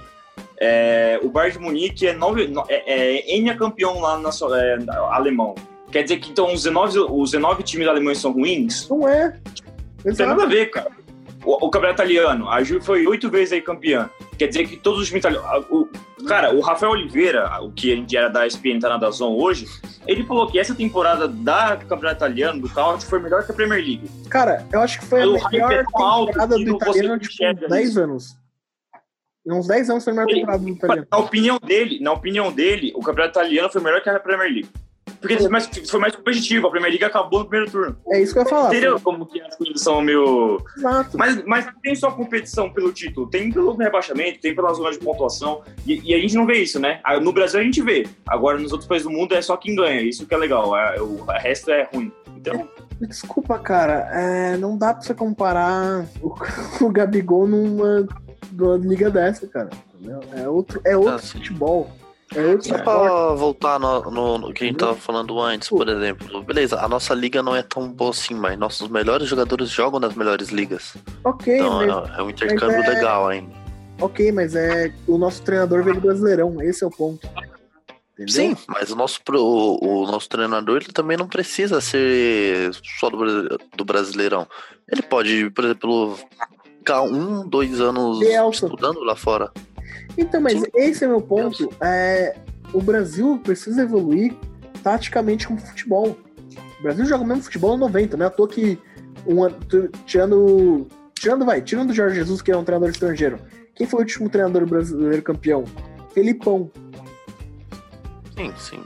É, 0.60 1.20
o 1.22 1.30
Bayern 1.30 1.58
de 1.58 1.64
Munique 1.64 2.08
é, 2.08 2.14
nove, 2.14 2.48
no- 2.48 2.64
é, 2.70 2.84
é 3.18 3.38
N 3.38 3.50
é 3.50 3.56
campeão 3.56 4.00
lá 4.00 4.18
na, 4.18 4.30
é, 4.30 4.78
alemão. 5.12 5.54
Quer 5.92 6.04
dizer 6.04 6.18
que 6.18 6.32
então 6.32 6.48
os 6.48 6.64
19, 6.64 7.00
os 7.00 7.32
19 7.32 7.64
times 7.64 7.88
alemães 7.88 8.18
são 8.20 8.32
ruins? 8.32 8.88
Não 8.90 9.08
é. 9.08 9.38
Não 10.04 10.14
tem 10.14 10.26
nada 10.26 10.44
a 10.44 10.46
ver, 10.46 10.68
cara. 10.68 10.92
O, 11.46 11.68
o 11.68 11.70
campeonato 11.70 12.02
italiano, 12.02 12.50
a 12.50 12.64
Juve 12.64 12.84
foi 12.84 13.06
oito 13.08 13.30
vezes 13.30 13.54
aí 13.54 13.62
campeã. 13.62 14.10
Quer 14.38 14.48
dizer 14.48 14.68
que 14.68 14.78
todos 14.78 15.00
os 15.02 15.08
times 15.08 15.20
italianos. 15.24 15.48
a- 15.50 15.60
o- 15.70 15.88
cara, 16.28 16.54
o 16.54 16.60
Rafael 16.62 16.92
Oliveira, 16.92 17.62
o 17.62 17.72
que 17.72 17.92
a 17.94 17.96
gente 17.96 18.18
era 18.18 18.30
da 18.30 18.46
ESPN, 18.48 18.80
tá 18.80 18.90
na 18.90 18.98
Dazon 18.98 19.34
hoje, 19.36 19.68
ele 20.08 20.24
falou 20.26 20.48
que 20.48 20.58
essa 20.60 20.74
temporada 20.74 21.28
da 21.28 21.78
campeonato 21.78 22.16
italiano, 22.18 22.60
do 22.62 22.70
Couch, 22.70 23.06
foi 23.06 23.20
melhor 23.20 23.46
que 23.46 23.52
a 23.52 23.56
Premier 23.56 23.80
League. 23.84 24.10
Cara, 24.30 24.66
eu 24.74 24.82
acho 24.82 25.00
que 25.00 25.06
foi 25.06 25.22
a 25.22 25.28
O 25.28 25.38
é 25.38 25.50
melhor 25.52 25.84
alto 25.94 26.28
temporada 26.28 26.56
do 26.56 26.62
italiano, 26.76 27.20
tipo, 27.20 27.32
enxerga 27.34 27.68
10 27.68 27.90
isso. 27.90 28.00
anos. 28.02 28.36
Em 29.48 29.54
uns 29.54 29.68
10 29.68 29.90
anos 29.92 30.04
foi 30.04 30.12
a 30.14 30.16
melhor 30.16 30.28
temporada 30.34 30.64
do 30.64 30.70
italiano. 30.70 31.08
Na 31.12 31.18
opinião 31.20 31.60
dele, 31.60 32.00
na 32.02 32.12
opinião 32.14 32.52
dele, 32.52 32.92
o 32.96 33.02
campeonato 33.02 33.38
italiano 33.40 33.70
foi 33.70 33.82
melhor 33.82 34.02
que 34.02 34.10
a 34.10 34.20
Premier 34.20 34.52
League. 34.52 34.70
Porque 35.28 35.38
foi 35.42 35.50
mais, 35.50 35.70
foi 35.90 36.00
mais 36.00 36.16
competitivo, 36.16 36.68
a 36.68 36.70
Premier 36.72 36.92
League 36.92 37.06
acabou 37.06 37.40
no 37.40 37.46
primeiro 37.48 37.72
turno. 37.72 37.98
É 38.10 38.22
isso 38.22 38.34
que 38.34 38.40
eu 38.40 38.44
ia 38.44 38.50
falar. 38.50 38.68
Entendeu 38.70 39.00
como 39.00 39.26
que 39.26 39.42
as 39.42 39.56
coisas 39.56 39.82
são 39.82 40.02
meio. 40.02 40.58
Exato. 40.78 41.18
Mas, 41.18 41.44
mas 41.46 41.66
não 41.66 41.74
tem 41.82 41.96
só 41.96 42.12
competição 42.12 42.70
pelo 42.72 42.92
título, 42.92 43.28
tem 43.30 43.52
pelo 43.52 43.76
rebaixamento, 43.76 44.40
tem 44.40 44.54
pela 44.56 44.74
zona 44.74 44.92
de 44.92 45.00
pontuação. 45.00 45.62
E, 45.86 46.02
e 46.12 46.14
a 46.14 46.20
gente 46.20 46.36
não 46.36 46.46
vê 46.46 46.60
isso, 46.60 46.80
né? 46.80 47.02
No 47.22 47.32
Brasil 47.34 47.60
a 47.60 47.64
gente 47.64 47.82
vê. 47.82 48.08
Agora 48.28 48.58
nos 48.58 48.72
outros 48.72 48.88
países 48.88 49.08
do 49.08 49.14
mundo 49.14 49.34
é 49.36 49.42
só 49.42 49.58
quem 49.58 49.76
ganha. 49.76 50.02
Isso 50.02 50.26
que 50.26 50.34
é 50.34 50.38
legal. 50.38 50.76
é- 50.78 51.02
o 51.02 51.24
resto 51.26 51.72
é 51.72 51.84
ruim. 51.94 52.12
Então, 52.38 52.68
Desculpa, 53.02 53.58
cara. 53.60 54.10
é, 54.14 54.58
não 54.58 54.78
dá 54.78 54.94
pra 54.94 55.02
você 55.04 55.14
comparar 55.14 56.06
o, 56.22 56.34
o 56.86 56.90
Gabigol 56.90 57.48
numa, 57.48 58.08
numa 58.54 58.78
liga 58.78 59.10
dessa, 59.10 59.48
cara. 59.48 59.70
É 60.38 60.48
outro, 60.48 60.80
é 60.86 60.96
outro 60.96 61.14
Ah, 61.16 61.20
sim. 61.20 61.38
futebol. 61.40 61.90
É 62.34 62.60
Só 62.60 62.78
pra 62.80 63.34
voltar 63.36 63.80
no, 63.80 64.10
no- 64.10 64.38
no 64.40 64.54
que 64.54 64.64
a 64.64 64.68
gente 64.68 64.78
tava 64.78 64.96
falando 64.96 65.40
antes, 65.40 65.70
por 65.70 65.88
exemplo. 65.88 66.42
Beleza, 66.44 66.80
a 66.80 66.88
nossa 66.90 67.14
liga 67.14 67.44
não 67.44 67.56
é 67.56 67.62
tão 67.62 67.88
boa 67.92 68.10
assim, 68.12 68.34
mas 68.34 68.58
nossos 68.58 68.88
melhores 68.90 69.28
jogadores 69.28 69.70
jogam 69.70 70.00
nas 70.00 70.16
melhores 70.16 70.50
ligas. 70.50 70.96
Ok, 71.24 71.56
Então 71.56 71.76
mas, 71.78 72.10
é, 72.10 72.20
é 72.20 72.24
um 72.24 72.30
intercâmbio 72.30 72.78
mas 72.80 72.88
é- 72.88 72.90
legal 72.96 73.28
ainda. 73.28 73.54
ok, 74.02 74.32
mas 74.32 74.56
é 74.56 74.92
o 75.08 75.18
nosso 75.18 75.44
treinador 75.44 75.84
veio 75.84 75.96
do 75.96 76.02
Brasileirão. 76.02 76.60
Esse 76.62 76.84
é 76.84 76.88
o 76.88 76.92
ponto. 76.92 77.28
Entendeu? 78.18 78.34
Sim, 78.34 78.58
mas 78.70 78.92
o 78.92 78.96
nosso, 78.96 79.20
o, 79.30 80.04
o 80.04 80.12
nosso 80.12 80.28
treinador 80.30 80.78
ele 80.78 80.92
também 80.94 81.18
não 81.18 81.28
precisa 81.28 81.80
ser 81.82 82.72
só 83.00 83.10
do, 83.10 83.58
do 83.76 83.86
Brasileirão. 83.86 84.48
Ele 84.92 85.02
pode, 85.04 85.50
por 85.52 85.66
exemplo, 85.66 86.18
ficar 86.80 87.02
um, 87.04 87.48
dois 87.48 87.80
anos 87.82 88.20
estudando 88.52 89.02
lá 89.04 89.16
fora. 89.16 89.52
Então, 90.18 90.40
mas 90.42 90.64
esse 90.74 91.04
é 91.04 91.08
meu 91.08 91.22
ponto. 91.22 91.70
É, 91.82 92.36
o 92.74 92.82
Brasil 92.82 93.40
precisa 93.44 93.82
evoluir 93.82 94.34
taticamente 94.84 95.48
com 95.48 95.56
o 95.56 95.58
futebol. 95.58 96.18
O 96.80 96.84
Brasil 96.84 97.06
joga 97.06 97.24
o 97.24 97.28
mesmo 97.28 97.44
futebol 97.44 97.72
no 97.78 97.86
90, 97.86 98.16
né? 98.18 98.26
À 98.26 98.30
toa 98.30 98.48
que 98.48 98.80
um, 99.26 99.48
tirando. 100.06 100.88
Tirando, 101.16 101.46
vai, 101.46 101.62
tirando 101.62 101.90
o 101.90 101.94
Jorge 101.94 102.16
Jesus, 102.16 102.42
que 102.42 102.52
é 102.52 102.58
um 102.58 102.64
treinador 102.64 102.90
estrangeiro. 102.90 103.40
Quem 103.74 103.88
foi 103.88 104.00
o 104.00 104.04
último 104.04 104.30
treinador 104.30 104.66
brasileiro 104.66 105.22
campeão? 105.24 105.64
Felipão. 106.14 106.70
Sim, 108.38 108.54
sim. 108.58 108.80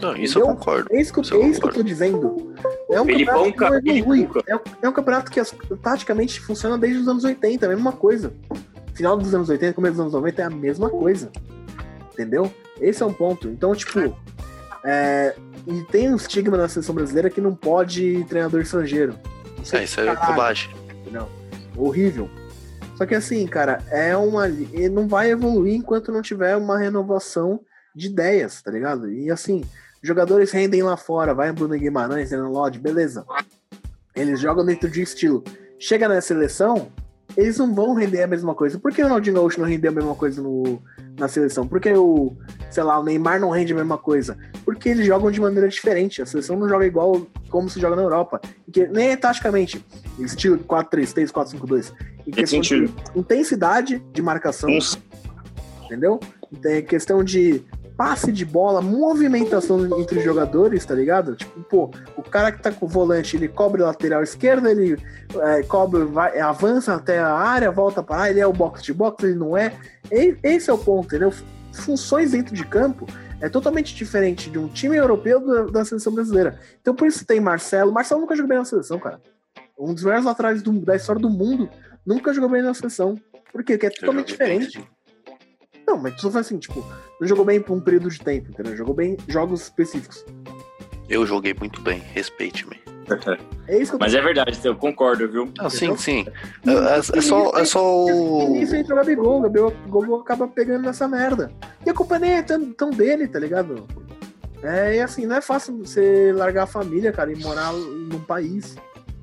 Não, 0.00 0.16
isso 0.16 0.38
eu 0.38 0.44
Entendeu? 0.44 0.56
concordo. 0.56 0.88
É 0.90 1.00
isso 1.00 1.12
que, 1.12 1.20
Isso 1.20 1.34
eu- 1.34 1.40
eu 1.40 1.44
é 1.46 1.48
isso 1.50 1.60
que 1.60 1.66
eu 1.66 1.70
concordo. 1.70 1.82
tô 1.82 1.82
dizendo. 1.82 2.54
É 2.90 3.00
um 3.00 3.04
Felipão, 3.04 3.52
campeonato 3.52 3.82
que 3.82 3.88
não 3.90 3.96
evolui. 3.96 4.28
É, 4.46 4.56
um- 4.56 4.60
é 4.82 4.88
um 4.88 4.92
campeonato 4.92 5.30
que 5.30 5.38
as- 5.38 5.54
taticamente 5.82 6.40
funciona 6.40 6.78
desde 6.78 7.00
os 7.00 7.08
anos 7.08 7.22
80, 7.24 7.66
a 7.66 7.68
mesma 7.68 7.92
coisa. 7.92 8.32
Final 9.00 9.16
dos 9.16 9.34
anos 9.34 9.48
80, 9.48 9.72
começo 9.72 9.94
dos 9.94 10.00
anos 10.02 10.12
90 10.12 10.42
é 10.42 10.44
a 10.44 10.50
mesma 10.50 10.90
coisa. 10.90 11.32
Entendeu? 12.12 12.52
Esse 12.78 13.02
é 13.02 13.06
um 13.06 13.14
ponto. 13.14 13.48
Então, 13.48 13.74
tipo, 13.74 14.14
é, 14.84 15.34
e 15.66 15.82
tem 15.84 16.12
um 16.12 16.16
estigma 16.16 16.58
na 16.58 16.68
seleção 16.68 16.94
brasileira 16.94 17.30
que 17.30 17.40
não 17.40 17.54
pode 17.54 18.22
treinador 18.28 18.60
estrangeiro. 18.60 19.14
Não 19.56 19.64
sei 19.64 19.80
É, 19.80 19.84
isso 19.84 20.00
é 20.00 20.14
bobagem. 20.14 20.70
entendeu? 21.00 21.26
Horrível. 21.74 22.28
Só 22.94 23.06
que 23.06 23.14
assim, 23.14 23.46
cara, 23.46 23.82
é 23.88 24.14
uma. 24.14 24.46
e 24.50 24.86
Não 24.90 25.08
vai 25.08 25.30
evoluir 25.30 25.76
enquanto 25.76 26.12
não 26.12 26.20
tiver 26.20 26.54
uma 26.58 26.76
renovação 26.78 27.58
de 27.96 28.08
ideias, 28.08 28.60
tá 28.60 28.70
ligado? 28.70 29.10
E 29.10 29.30
assim, 29.30 29.64
jogadores 30.02 30.50
rendem 30.50 30.82
lá 30.82 30.98
fora, 30.98 31.32
vai 31.32 31.50
Bruno 31.52 31.74
Guimarães, 31.74 32.30
Renan 32.30 32.50
Lodge, 32.50 32.78
beleza. 32.78 33.24
Eles 34.14 34.38
jogam 34.38 34.62
dentro 34.62 34.90
de 34.90 35.00
estilo. 35.00 35.42
Chega 35.78 36.06
na 36.06 36.20
seleção, 36.20 36.92
eles 37.40 37.58
não 37.58 37.74
vão 37.74 37.94
render 37.94 38.22
a 38.22 38.26
mesma 38.26 38.54
coisa. 38.54 38.78
Por 38.78 38.92
que 38.92 39.00
o 39.02 39.04
Ronaldinho 39.04 39.36
Gaúcho 39.36 39.60
não 39.60 39.66
rendeu 39.66 39.90
a 39.90 39.94
mesma 39.94 40.14
coisa 40.14 40.42
no, 40.42 40.82
na 41.18 41.26
seleção? 41.28 41.66
Por 41.66 41.80
que 41.80 41.90
o, 41.92 42.36
sei 42.70 42.82
lá, 42.82 42.98
o 42.98 43.02
Neymar 43.04 43.40
não 43.40 43.50
rende 43.50 43.72
a 43.72 43.76
mesma 43.76 43.96
coisa? 43.98 44.36
Porque 44.64 44.88
eles 44.88 45.06
jogam 45.06 45.30
de 45.30 45.40
maneira 45.40 45.68
diferente. 45.68 46.20
A 46.22 46.26
seleção 46.26 46.56
não 46.58 46.68
joga 46.68 46.86
igual 46.86 47.26
como 47.48 47.68
se 47.70 47.80
joga 47.80 47.96
na 47.96 48.02
Europa. 48.02 48.40
Porque 48.64 48.86
nem 48.86 49.10
é 49.10 49.16
taticamente, 49.16 49.84
estilo 50.18 50.58
4-3-3, 50.58 51.30
4-5-2. 51.32 51.92
Em 52.26 52.30
questão 52.30 52.60
de 52.60 52.90
intensidade 53.16 54.04
de 54.12 54.22
marcação, 54.22 54.68
uns- 54.70 54.98
entendeu? 55.84 56.20
Tem 56.60 56.82
questão 56.84 57.22
de 57.24 57.64
passe 58.00 58.32
de 58.32 58.46
bola, 58.46 58.80
movimentação 58.80 59.84
entre 60.00 60.20
os 60.20 60.24
jogadores, 60.24 60.86
tá 60.86 60.94
ligado? 60.94 61.36
Tipo, 61.36 61.60
pô, 61.64 61.90
o 62.16 62.22
cara 62.22 62.50
que 62.50 62.62
tá 62.62 62.72
com 62.72 62.86
o 62.86 62.88
volante, 62.88 63.36
ele 63.36 63.46
cobre 63.46 63.82
a 63.82 63.86
lateral 63.88 64.22
esquerda, 64.22 64.70
ele 64.70 64.96
é, 65.38 65.62
cobre, 65.64 66.04
vai, 66.04 66.40
avança 66.40 66.94
até 66.94 67.18
a 67.18 67.30
área, 67.30 67.70
volta 67.70 68.02
para 68.02 68.16
área, 68.22 68.30
ele 68.30 68.40
é 68.40 68.46
o 68.46 68.54
box 68.54 68.82
de 68.82 68.94
box, 68.94 69.22
ele 69.22 69.34
não 69.34 69.54
é. 69.54 69.74
E- 70.10 70.34
Esse 70.42 70.70
é 70.70 70.72
o 70.72 70.78
ponto, 70.78 71.08
entendeu? 71.08 71.30
Funções 71.74 72.30
dentro 72.30 72.54
de 72.54 72.64
campo 72.64 73.04
é 73.38 73.50
totalmente 73.50 73.94
diferente 73.94 74.48
de 74.48 74.58
um 74.58 74.66
time 74.68 74.96
europeu 74.96 75.38
da, 75.46 75.64
da 75.64 75.84
seleção 75.84 76.14
brasileira. 76.14 76.58
Então 76.80 76.94
por 76.94 77.06
isso 77.06 77.26
tem 77.26 77.38
Marcelo. 77.38 77.92
Marcelo 77.92 78.22
nunca 78.22 78.34
jogou 78.34 78.48
bem 78.48 78.58
na 78.58 78.64
seleção, 78.64 78.98
cara. 78.98 79.20
Um 79.78 79.92
dos 79.92 80.04
melhores 80.04 80.24
laterais 80.24 80.62
do- 80.62 80.80
da 80.80 80.96
história 80.96 81.20
do 81.20 81.28
mundo 81.28 81.68
nunca 82.06 82.32
jogou 82.32 82.48
bem 82.48 82.62
na 82.62 82.72
seleção. 82.72 83.16
Por 83.52 83.62
quê? 83.62 83.74
Porque 83.74 83.86
é 83.86 83.90
totalmente 83.90 84.30
joguei 84.30 84.46
bem, 84.46 84.58
diferente. 84.60 84.90
Não, 85.90 85.98
mas 85.98 86.14
tu 86.14 86.30
faz 86.30 86.46
assim, 86.46 86.56
tipo, 86.56 86.86
não 87.20 87.26
jogou 87.26 87.44
bem 87.44 87.60
por 87.60 87.76
um 87.76 87.80
período 87.80 88.08
de 88.08 88.20
tempo, 88.20 88.48
entendeu? 88.50 88.76
Jogou 88.76 88.94
bem 88.94 89.16
jogos 89.26 89.62
específicos. 89.62 90.24
Eu 91.08 91.26
joguei 91.26 91.52
muito 91.52 91.80
bem, 91.80 91.98
respeite-me. 92.14 92.78
É 93.66 93.76
isso 93.76 93.90
que 93.90 93.94
eu 93.96 93.98
tô 93.98 94.04
Mas 94.04 94.14
é 94.14 94.20
verdade, 94.22 94.60
eu 94.62 94.76
concordo, 94.76 95.28
viu? 95.28 95.52
Ah, 95.58 95.68
sim, 95.68 95.96
sim. 95.96 96.24
É, 96.64 96.70
é- 96.70 97.18
é 97.18 97.20
só, 97.20 97.58
é 97.58 97.64
só 97.64 98.04
o. 98.06 98.50
nisso 98.52 98.76
entra 98.76 98.94
o 98.94 98.98
Gabigol, 98.98 99.38
o 99.38 99.42
Gabigol, 99.42 100.20
acaba 100.20 100.46
pegando 100.46 100.84
nessa 100.84 101.08
merda. 101.08 101.50
E 101.84 101.90
a 101.90 101.94
culpa 101.94 102.20
nem 102.20 102.34
é 102.34 102.42
tão, 102.42 102.72
tão 102.72 102.90
dele, 102.90 103.26
tá 103.26 103.40
ligado? 103.40 103.84
É 104.62 104.94
e 104.94 105.00
assim, 105.00 105.26
não 105.26 105.34
é 105.34 105.40
fácil 105.40 105.78
você 105.78 106.32
largar 106.32 106.62
a 106.64 106.66
família, 106.68 107.10
cara, 107.10 107.32
e 107.32 107.36
morar 107.42 107.72
num 107.72 108.20
país. 108.20 108.76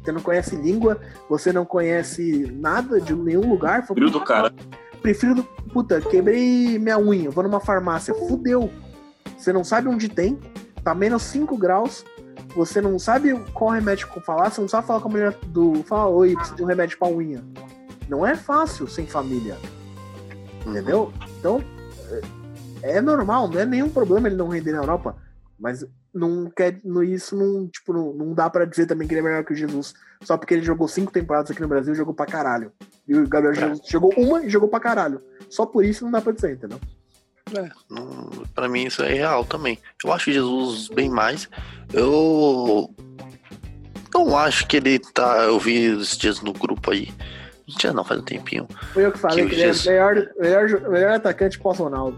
Você 0.04 0.12
não 0.12 0.20
conhece 0.22 0.56
língua, 0.58 1.00
você 1.30 1.54
não 1.54 1.64
conhece 1.66 2.52
nada 2.54 3.00
de 3.00 3.14
nenhum 3.16 3.50
lugar. 3.50 3.88
Foi- 3.88 3.96
do 3.96 4.20
cara. 4.22 4.52
Prefiro, 5.02 5.44
puta, 5.72 6.02
quebrei 6.02 6.78
minha 6.80 6.98
unha, 6.98 7.30
vou 7.30 7.44
numa 7.44 7.60
farmácia, 7.60 8.14
fudeu. 8.14 8.70
Você 9.38 9.54
não 9.54 9.64
sabe 9.64 9.88
onde 9.88 10.10
tem, 10.10 10.40
tá 10.84 10.94
menos 10.96 11.24
5 11.24 11.58
graus, 11.58 12.04
você 12.56 12.82
não 12.82 12.98
sabe 12.98 13.34
qual 13.54 13.72
remédio 13.72 14.08
falar, 14.22 14.50
você 14.50 14.62
não 14.62 14.68
sabe 14.68 14.88
falar 14.88 15.00
com 15.00 15.10
a 15.10 15.12
mulher 15.12 15.38
do. 15.48 15.84
Fala, 15.84 16.08
oi, 16.08 16.36
preciso 16.36 16.56
de 16.56 16.64
um 16.64 16.66
remédio 16.66 16.98
pra 16.98 17.08
unha. 17.08 17.44
Não 18.10 18.26
é 18.26 18.36
fácil 18.36 18.88
sem 18.88 19.06
família. 19.06 19.58
Entendeu? 20.66 21.14
Então, 21.40 21.64
é 22.12 22.38
é 22.82 23.02
normal, 23.02 23.48
não 23.48 23.60
é 23.60 23.66
nenhum 23.66 23.90
problema 23.90 24.28
ele 24.28 24.36
não 24.36 24.48
render 24.48 24.72
na 24.72 24.80
Europa. 24.80 25.16
Mas 25.60 25.86
não 26.14 26.50
quer. 26.50 26.80
no- 26.84 27.04
Isso 27.04 27.36
não, 27.36 27.68
tipo, 27.68 27.94
não, 27.94 28.14
não 28.14 28.34
dá 28.34 28.50
pra 28.50 28.66
dizer 28.66 28.86
também 28.86 29.08
que 29.08 29.14
ele 29.14 29.22
é 29.22 29.24
melhor 29.24 29.44
que 29.44 29.54
o 29.54 29.56
Jesus. 29.56 29.94
Só 30.24 30.36
porque 30.38 30.54
ele 30.56 30.64
jogou 30.64 30.88
cinco 30.88 31.12
temporadas 31.12 31.52
aqui 31.52 31.62
no 31.62 31.68
Brasil 31.68 31.94
e 31.94 31.98
jogou 31.98 32.14
pra 32.14 32.26
caralho. 32.26 32.72
E 33.08 33.16
o 33.16 33.28
Gabriel 33.28 33.54
Jesus 33.54 33.82
jogou 33.88 34.12
uma 34.18 34.44
e 34.44 34.50
jogou 34.50 34.68
pra 34.70 34.80
caralho. 34.80 35.22
Só 35.50 35.66
por 35.66 35.86
isso 35.86 36.04
não 36.04 36.12
dá 36.12 36.20
pra 36.22 36.34
dizer, 36.34 36.54
entendeu? 36.54 36.80
Não, 37.90 38.30
Pra 38.54 38.68
mim 38.68 38.86
isso 38.86 39.02
é 39.04 39.14
real 39.14 39.46
também. 39.46 39.80
Eu 40.04 40.12
acho 40.12 40.32
Jesus 40.32 40.90
bem 40.90 41.10
mais. 41.10 41.48
Eu 41.94 42.94
não 44.14 44.36
acho 44.38 44.68
que 44.68 44.78
ele 44.78 45.00
tá. 45.00 45.44
Eu 45.44 45.60
vi 45.60 45.86
esses 46.00 46.18
dias 46.18 46.42
no 46.42 46.52
grupo 46.52 46.92
aí. 46.92 47.10
Não 47.68 47.76
tinha 47.78 47.94
não, 47.94 48.04
faz 48.04 48.20
um 48.20 48.24
tempinho. 48.24 48.68
Foi 48.94 49.06
eu 49.06 49.12
que 49.12 49.18
falei 49.20 49.44
Que 49.46 49.50
que, 49.50 49.56
ele 49.56 49.62
é 49.64 49.66
o 49.70 49.74
Jesus- 49.74 49.86
melhor, 49.88 50.30
melhor, 50.40 50.68
jo- 50.68 50.90
melhor 50.90 51.12
atacante 51.12 51.60
pós-Ronaldo. 51.60 52.18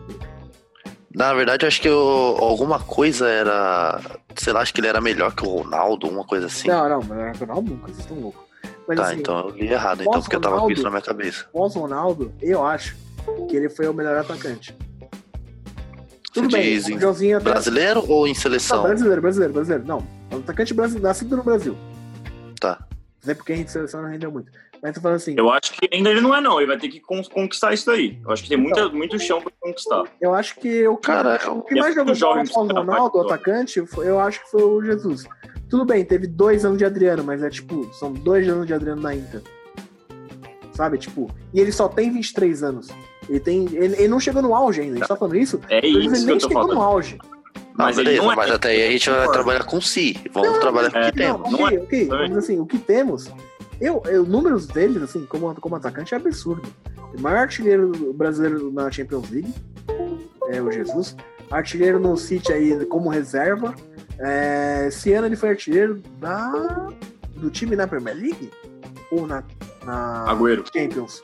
Na 1.13 1.33
verdade, 1.33 1.65
eu 1.65 1.67
acho 1.67 1.81
que 1.81 1.87
eu- 1.89 2.37
alguma 2.39 2.79
coisa 2.79 3.27
era. 3.27 3.99
Sei 4.35 4.53
lá, 4.53 4.61
acho 4.61 4.73
que 4.73 4.79
ele 4.79 4.87
era 4.87 5.01
melhor 5.01 5.33
que 5.33 5.43
o 5.45 5.49
Ronaldo, 5.61 6.07
uma 6.07 6.23
coisa 6.23 6.45
assim. 6.47 6.67
Não, 6.67 6.87
não, 6.87 7.01
melhor 7.03 7.31
que 7.33 7.43
o 7.43 7.47
Ronaldo 7.47 7.71
nunca, 7.71 7.87
vocês 7.87 7.99
estão 7.99 8.19
loucos. 8.19 8.41
Mas 8.87 8.97
tá, 8.97 9.05
assim, 9.07 9.19
então 9.19 9.39
eu 9.39 9.49
li 9.55 9.67
errado, 9.71 10.01
então, 10.01 10.21
porque 10.21 10.35
eu 10.35 10.41
tava 10.41 10.59
com 10.59 10.71
isso 10.71 10.83
na 10.83 10.89
minha 10.89 11.01
cabeça. 11.01 11.45
pós-Ronaldo, 11.51 12.31
eu 12.41 12.65
acho 12.65 12.95
que 13.49 13.55
ele 13.55 13.69
foi 13.69 13.87
o 13.87 13.93
melhor 13.93 14.17
atacante. 14.17 14.75
Você 15.01 16.41
Tudo 16.41 16.51
bem, 16.51 16.61
diz 16.61 16.87
em 16.87 17.33
até... 17.33 17.43
brasileiro 17.43 18.03
ou 18.07 18.27
em 18.27 18.33
Não, 18.33 18.39
seleção? 18.39 18.83
brasileiro, 18.83 19.21
brasileiro, 19.21 19.53
brasileiro. 19.53 19.85
Não, 19.85 20.07
atacante 20.31 20.73
brasileiro, 20.73 21.07
nascido 21.07 21.35
no 21.35 21.43
Brasil. 21.43 21.75
Tá. 22.59 22.79
Não 23.25 23.31
é 23.31 23.35
porque 23.35 23.53
a 23.53 23.55
gente 23.55 23.71
seleção 23.71 24.01
não 24.03 24.09
rendeu 24.09 24.31
muito. 24.31 24.51
Mas 24.81 24.95
tô 24.95 25.01
falando 25.01 25.17
assim, 25.17 25.35
Eu 25.37 25.49
acho 25.51 25.73
que 25.73 25.89
ainda 25.93 26.09
ele 26.09 26.21
não 26.21 26.33
é, 26.33 26.39
não. 26.39 26.57
Ele 26.59 26.67
vai 26.67 26.77
ter 26.77 26.87
que 26.87 26.99
con- 27.01 27.21
conquistar 27.23 27.73
isso 27.73 27.85
daí. 27.85 28.17
Eu 28.23 28.31
acho 28.31 28.43
que 28.43 28.49
tem 28.49 28.57
muita, 28.57 28.87
muito 28.89 29.19
chão 29.19 29.41
pra 29.41 29.51
conquistar. 29.59 30.03
eu 30.21 30.33
acho 30.33 30.55
que 30.55 30.87
o 30.87 30.95
Cara, 30.97 31.37
o 31.51 31.61
que 31.63 31.75
mais 31.75 31.95
eu 31.95 32.01
jogou 32.01 32.15
jovem 32.15 32.43
precisa 32.45 32.59
pós-Ronaldo, 32.65 33.17
o 33.17 33.21
atacante, 33.21 33.85
foi- 33.85 34.07
eu 34.07 34.19
acho 34.19 34.41
que 34.43 34.49
foi 34.51 34.63
o 34.63 34.81
Jesus. 34.83 35.25
Tudo 35.69 35.85
bem, 35.85 36.03
teve 36.05 36.27
dois 36.27 36.63
anos 36.65 36.77
de 36.77 36.85
Adriano, 36.85 37.23
mas 37.23 37.43
é 37.43 37.49
tipo, 37.49 37.91
são 37.93 38.11
dois 38.13 38.47
anos 38.47 38.65
de 38.65 38.73
Adriano 38.73 39.01
na 39.01 39.13
Inter. 39.13 39.41
Sabe, 40.73 40.97
tipo, 40.97 41.29
e 41.53 41.59
ele 41.59 41.71
só 41.71 41.87
tem 41.89 42.09
23 42.11 42.63
anos. 42.63 42.87
Ele 43.27 43.39
tem. 43.39 43.65
Ele, 43.73 43.95
ele 43.95 44.07
não 44.07 44.19
chegou 44.19 44.41
no 44.41 44.55
auge 44.55 44.81
ainda. 44.81 44.95
A 44.95 44.97
gente 44.99 45.07
tá 45.07 45.15
falando 45.15 45.35
isso? 45.35 45.59
É 45.69 45.77
Ele 45.85 45.99
isso 46.05 46.13
que 46.13 46.25
nem 46.25 46.35
eu 46.35 46.39
tô 46.39 46.47
chegou 46.47 46.63
no 46.67 46.73
falando. 46.73 46.81
auge. 46.87 47.17
Não, 47.77 47.85
Mas 47.85 47.97
ele 47.97 48.05
beleza, 48.05 48.23
não 48.25 48.31
é- 48.31 48.35
mas 48.35 48.51
até 48.51 48.69
aí 48.69 48.87
a 48.87 48.91
gente 48.91 49.09
vai 49.09 49.27
trabalhar 49.29 49.63
com 49.65 49.79
si. 49.81 50.17
Vamos 50.33 50.51
Não, 50.53 50.59
trabalhar 50.59 50.91
com 50.91 50.97
o 50.97 51.01
é, 51.01 51.11
que 51.11 51.17
temos. 51.17 51.51
Não 51.51 51.67
é- 51.67 51.77
ok. 51.79 52.05
não 52.07 52.17
é. 52.17 52.27
Mas 52.29 52.37
assim, 52.37 52.59
o 52.59 52.65
que 52.65 52.77
temos. 52.77 53.29
Eu, 53.79 54.01
eu, 54.05 54.25
números 54.25 54.67
deles, 54.67 55.01
assim, 55.01 55.25
como, 55.25 55.53
como 55.55 55.75
atacante, 55.75 56.13
é 56.13 56.17
absurdo. 56.17 56.67
O 57.17 57.21
maior 57.21 57.39
artilheiro 57.39 58.13
brasileiro 58.13 58.71
na 58.71 58.91
Champions 58.91 59.29
League 59.29 59.53
é 60.49 60.61
o 60.61 60.71
Jesus. 60.71 61.15
Artilheiro 61.49 61.99
no 61.99 62.15
City 62.17 62.51
aí 62.51 62.85
como 62.85 63.09
reserva. 63.09 63.73
É, 64.19 64.87
esse 64.87 65.13
ano 65.13 65.27
ele 65.27 65.35
foi 65.35 65.49
artilheiro 65.49 66.01
da, 66.19 66.87
do 67.35 67.49
time 67.49 67.75
na 67.75 67.87
Premier 67.87 68.15
League? 68.15 68.51
Ou 69.11 69.25
na, 69.25 69.43
na 69.83 70.25
Agüero. 70.29 70.63
Champions? 70.71 71.23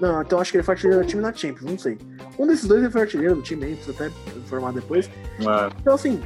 Não, 0.00 0.20
então 0.20 0.38
acho 0.38 0.50
que 0.50 0.58
ele 0.58 0.64
foi 0.64 0.74
artilheiro 0.74 1.02
do 1.02 1.08
time 1.08 1.22
na 1.22 1.32
Champions, 1.32 1.70
não 1.70 1.78
sei. 1.78 1.98
Um 2.38 2.46
desses 2.46 2.66
dois 2.66 2.82
ele 2.82 2.92
foi 2.92 3.00
artilheiro 3.02 3.36
do 3.36 3.42
time 3.42 3.64
aí, 3.64 3.74
precisa 3.74 4.04
até 4.04 4.14
informar 4.36 4.72
depois. 4.72 5.06
É. 5.06 5.72
Então, 5.80 5.94
assim, 5.94 6.22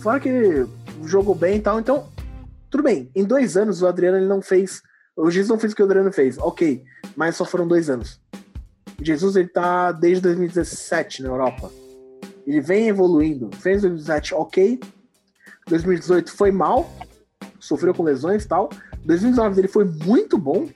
fora 0.00 0.20
que 0.20 0.66
jogou 1.04 1.34
bem 1.34 1.56
e 1.56 1.60
tal, 1.60 1.80
então, 1.80 2.06
tudo 2.70 2.82
bem. 2.82 3.10
Em 3.14 3.24
dois 3.24 3.56
anos, 3.56 3.82
o 3.82 3.86
Adriano 3.86 4.18
ele 4.18 4.26
não 4.26 4.42
fez. 4.42 4.82
O 5.16 5.30
Jesus 5.30 5.48
não 5.48 5.58
fez 5.58 5.72
o 5.72 5.76
que 5.76 5.82
o 5.82 5.84
Adriano 5.84 6.12
fez, 6.12 6.38
ok, 6.38 6.84
mas 7.16 7.36
só 7.36 7.44
foram 7.44 7.66
dois 7.66 7.90
anos. 7.90 8.20
Jesus 9.00 9.36
ele 9.36 9.48
tá 9.48 9.92
desde 9.92 10.22
2017 10.22 11.22
na 11.22 11.28
Europa. 11.28 11.70
Ele 12.46 12.60
vem 12.60 12.88
evoluindo. 12.88 13.50
Fez 13.56 13.82
2017, 13.82 14.34
ok. 14.34 14.80
2018 15.68 16.32
foi 16.32 16.50
mal, 16.50 16.90
sofreu 17.58 17.92
com 17.92 18.02
lesões 18.02 18.44
e 18.44 18.48
tal. 18.48 18.70
2019 19.04 19.56
dele 19.56 19.68
foi 19.68 19.84
muito 19.84 20.38
bom, 20.38 20.68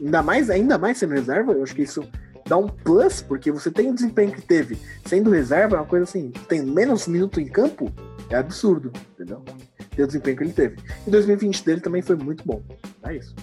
ainda 0.00 0.22
mais, 0.22 0.50
ainda 0.50 0.78
mais 0.78 0.98
sendo 0.98 1.14
reserva. 1.14 1.52
Eu 1.52 1.62
acho 1.62 1.74
que 1.74 1.82
isso 1.82 2.06
dá 2.46 2.56
um 2.56 2.68
plus, 2.68 3.22
porque 3.22 3.50
você 3.50 3.70
tem 3.70 3.90
o 3.90 3.94
desempenho 3.94 4.32
que 4.32 4.42
teve 4.42 4.78
sendo 5.04 5.30
reserva, 5.30 5.76
é 5.76 5.80
uma 5.80 5.86
coisa 5.86 6.04
assim, 6.04 6.30
tem 6.48 6.62
menos 6.62 7.06
minuto 7.06 7.40
em 7.40 7.46
campo, 7.46 7.92
é 8.28 8.36
absurdo, 8.36 8.92
entendeu? 9.12 9.42
Ter 9.96 10.02
o 10.02 10.06
desempenho 10.06 10.36
que 10.36 10.42
ele 10.44 10.52
teve. 10.52 10.76
E 11.06 11.10
2020 11.10 11.64
dele 11.64 11.80
também 11.80 12.02
foi 12.02 12.16
muito 12.16 12.42
bom. 12.44 12.62
É 13.04 13.14
isso. 13.16 13.34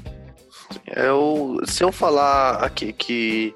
Eu, 0.87 1.57
se 1.65 1.83
eu 1.83 1.91
falar 1.91 2.63
aqui 2.63 2.93
que 2.93 3.53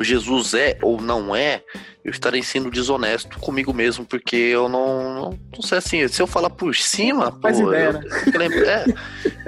Jesus 0.00 0.54
é 0.54 0.78
ou 0.82 1.00
não 1.00 1.34
é, 1.34 1.62
eu 2.04 2.10
estarei 2.10 2.42
sendo 2.42 2.70
desonesto 2.70 3.38
comigo 3.40 3.72
mesmo, 3.74 4.04
porque 4.04 4.36
eu 4.36 4.68
não, 4.68 5.14
não, 5.14 5.38
não 5.54 5.62
sei 5.62 5.78
assim. 5.78 6.06
Se 6.08 6.20
eu 6.22 6.26
falar 6.26 6.50
por 6.50 6.74
cima, 6.74 7.30
pô, 7.32 7.48
ideia, 7.48 7.86
eu 7.86 7.92
né? 7.94 8.00
tenho 8.00 8.32
que 8.32 8.38
lembrar, 8.38 8.66
é, 8.68 8.84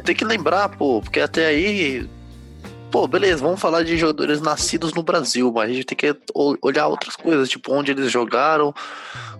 tem 0.04 0.16
que 0.16 0.24
lembrar, 0.24 0.68
pô, 0.70 1.00
porque 1.00 1.20
até 1.20 1.46
aí, 1.46 2.08
pô, 2.90 3.06
beleza, 3.06 3.42
vamos 3.42 3.60
falar 3.60 3.84
de 3.84 3.96
jogadores 3.96 4.40
nascidos 4.40 4.92
no 4.92 5.02
Brasil, 5.02 5.50
mas 5.54 5.70
a 5.70 5.72
gente 5.74 5.84
tem 5.86 5.96
que 5.96 6.16
ol- 6.34 6.58
olhar 6.62 6.88
outras 6.88 7.16
coisas, 7.16 7.48
tipo 7.48 7.72
onde 7.72 7.90
eles 7.92 8.10
jogaram, 8.10 8.74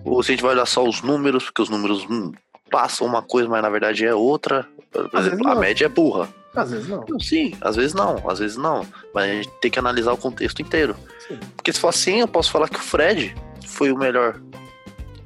ou 0.03 0.23
se 0.23 0.31
a 0.31 0.33
gente 0.35 0.43
vai 0.43 0.53
olhar 0.53 0.65
só 0.65 0.83
os 0.83 1.01
números, 1.01 1.45
porque 1.45 1.61
os 1.61 1.69
números 1.69 2.05
hum, 2.09 2.31
passam 2.69 3.05
uma 3.07 3.21
coisa, 3.21 3.49
mas 3.49 3.61
na 3.61 3.69
verdade 3.69 4.05
é 4.05 4.13
outra. 4.13 4.67
Por 4.91 5.05
Às 5.05 5.11
vezes 5.11 5.27
exemplo, 5.33 5.47
a 5.47 5.53
não. 5.55 5.61
média 5.61 5.85
é 5.85 5.89
burra. 5.89 6.29
Às 6.55 6.71
vezes 6.71 6.87
não. 6.87 7.05
Não, 7.07 7.19
Sim, 7.19 7.53
às 7.61 7.75
vezes 7.75 7.93
não, 7.93 8.29
às 8.29 8.39
vezes 8.39 8.57
não. 8.57 8.85
Mas 9.13 9.23
a 9.29 9.33
gente 9.33 9.49
tem 9.61 9.69
que 9.69 9.79
analisar 9.79 10.11
o 10.13 10.17
contexto 10.17 10.61
inteiro. 10.61 10.95
Sim. 11.27 11.37
Porque 11.55 11.71
se 11.71 11.79
for 11.79 11.89
assim, 11.89 12.19
eu 12.21 12.27
posso 12.27 12.51
falar 12.51 12.67
que 12.69 12.77
o 12.79 12.81
Fred 12.81 13.35
foi 13.67 13.91
o 13.91 13.97
melhor. 13.97 14.39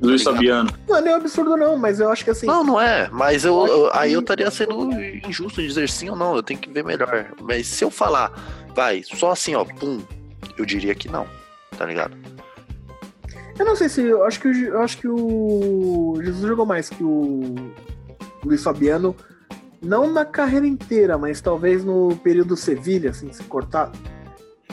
Luiz. 0.02 0.22
Fabiano. 0.24 0.70
Não 0.88 0.98
é 0.98 1.02
nem 1.02 1.14
absurdo, 1.14 1.56
não, 1.56 1.78
mas 1.78 2.02
eu 2.02 2.10
acho 2.12 2.26
que 2.26 2.30
assim. 2.32 2.46
Não, 2.46 2.62
não 2.62 2.82
é. 2.82 3.08
Mas 3.10 3.46
eu, 3.46 3.66
Eu 3.66 3.90
aí 3.94 4.12
eu 4.12 4.20
estaria 4.20 4.52
sendo 4.52 4.92
injusto 5.26 5.62
em 5.62 5.68
dizer 5.68 5.88
sim 5.88 6.10
ou 6.10 6.16
não. 6.16 6.36
Eu 6.36 6.44
tenho 6.44 6.60
que 6.60 6.70
ver 6.70 6.84
melhor. 6.84 7.28
Mas 7.42 7.68
se 7.68 7.86
eu 7.86 7.90
falar, 7.90 8.32
vai, 8.76 9.02
só 9.04 9.32
assim, 9.32 9.56
ó, 9.56 9.64
pum, 9.64 10.02
eu 10.58 10.66
diria 10.66 10.94
que 10.94 11.08
não. 11.08 11.26
Tá 11.78 11.86
ligado? 11.86 12.18
Eu 13.58 13.66
não 13.66 13.76
sei 13.76 13.88
se. 13.90 14.02
Eu 14.02 14.24
acho 14.26 14.40
que, 14.40 14.48
o, 14.48 14.64
eu 14.66 14.82
acho 14.82 14.98
que 14.98 15.08
o 15.08 16.16
Jesus 16.24 16.42
jogou 16.48 16.66
mais 16.66 16.90
que 16.90 17.04
o 17.04 17.56
Luiz 18.44 18.64
Fabiano. 18.64 19.16
Não 19.82 20.10
na 20.10 20.24
carreira 20.24 20.66
inteira, 20.66 21.18
mas 21.18 21.42
talvez 21.42 21.84
no 21.84 22.16
período 22.24 22.56
Sevilha, 22.56 23.10
assim, 23.10 23.32
se 23.34 23.44
cortar. 23.44 23.92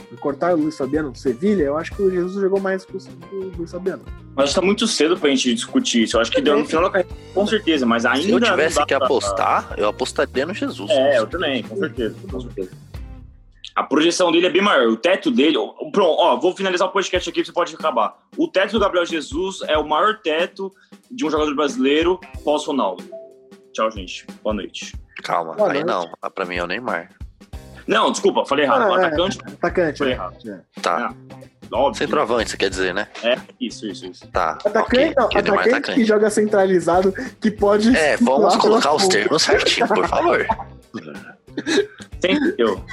se 0.09 0.17
Cortar 0.19 0.55
o 0.55 0.57
Luiz 0.57 0.77
Fabiano 0.77 1.11
do 1.11 1.19
Sevilha, 1.19 1.65
eu 1.65 1.77
acho 1.77 1.93
que 1.97 2.01
o 2.03 2.09
Jesus 2.11 2.41
jogou 2.41 2.61
mais 2.61 2.85
que 2.85 2.97
o, 2.97 3.53
Luiz 3.59 3.73
Fabiano. 3.73 4.05
Mas 4.37 4.55
tá 4.55 4.63
muito 4.63 4.87
cedo 4.87 5.17
pra 5.19 5.29
gente 5.31 5.53
discutir 5.53 6.05
isso. 6.05 6.17
Eu 6.17 6.21
acho 6.21 6.31
que 6.31 6.41
deu 6.41 6.57
no 6.57 6.65
final 6.65 6.85
da 6.85 6.91
carreira, 6.91 7.11
com 7.35 7.45
certeza, 7.47 7.85
mas 7.85 8.07
ainda. 8.07 8.23
Se 8.23 8.31
eu 8.31 8.41
tivesse 8.41 8.79
que 8.87 8.97
pra- 8.97 9.05
apostar, 9.05 9.75
eu 9.77 9.89
apostaria 9.89 10.47
no 10.47 10.55
Jesus. 10.55 10.89
É, 10.91 11.19
eu 11.19 11.27
também, 11.27 11.63
com 11.65 11.77
certeza, 11.77 12.15
com 12.31 12.41
certeza. 12.41 12.71
A 13.75 13.83
projeção 13.83 14.31
dele 14.33 14.47
é 14.47 14.51
bem 14.51 14.63
maior. 14.63 14.89
O 14.89 14.97
teto 14.97 15.31
dele. 15.31 15.57
ó, 15.57 15.69
Pronto, 15.91 16.17
ó, 16.19 16.37
vou 16.37 16.55
finalizar 16.57 16.89
o 16.89 16.93
podcast 16.93 17.29
aqui, 17.31 17.45
você 17.45 17.53
pode 17.53 17.75
acabar. 17.75 18.17
O 18.37 18.49
teto 18.49 18.73
do 18.73 18.81
Gabriel 18.81 19.07
Jesus 19.07 19.61
é 19.69 19.79
o 19.79 19.87
maior 19.89 20.19
teto 20.21 20.73
de 21.11 21.25
um 21.25 21.31
jogador 21.31 21.55
brasileiro 21.55 22.19
pós-Ronaldo. 22.45 23.05
Tchau, 23.73 23.91
gente. 23.91 24.27
Boa 24.43 24.55
noite. 24.55 24.95
Calma, 25.23 25.55
Boa 25.55 25.69
aí 25.73 25.85
noite. 25.85 25.87
não. 25.87 26.13
Ah, 26.21 26.31
Pra 26.31 26.45
mim 26.45 26.57
é 26.57 26.65
o 26.65 26.67
Neymar. 26.67 27.11
Não, 27.87 28.11
desculpa, 28.11 28.45
falei 28.45 28.65
errado. 28.65 28.83
Ah, 28.83 28.89
o 28.91 28.99
é. 28.99 29.07
atacante, 29.07 29.39
Atacante. 29.45 29.99
Foi 29.99 30.07
né? 30.09 30.13
errado. 30.13 30.37
É. 30.49 30.81
Tá. 30.81 31.15
óbvio. 31.73 31.99
Centroavante, 31.99 32.51
você 32.51 32.57
quer 32.57 32.71
dizer, 32.71 32.95
né? 32.95 33.09
É, 33.23 33.37
isso, 33.61 33.87
isso, 33.87 34.07
isso. 34.07 34.29
Tá. 34.29 34.53
Atacante, 34.65 35.15
ok, 35.19 35.43
não, 35.43 35.55
é 35.55 35.61
atacante 35.61 35.95
que 35.95 36.05
joga 36.05 36.31
centralizado, 36.31 37.13
que 37.41 37.51
pode. 37.51 37.97
É, 37.97 38.17
vamos 38.17 38.57
colocar 38.57 38.93
os 38.95 39.09
termos 39.09 39.43
certinho, 39.43 39.89
por 39.89 40.07
favor. 40.07 40.47
Sempre 42.21 42.55
eu. 42.59 42.85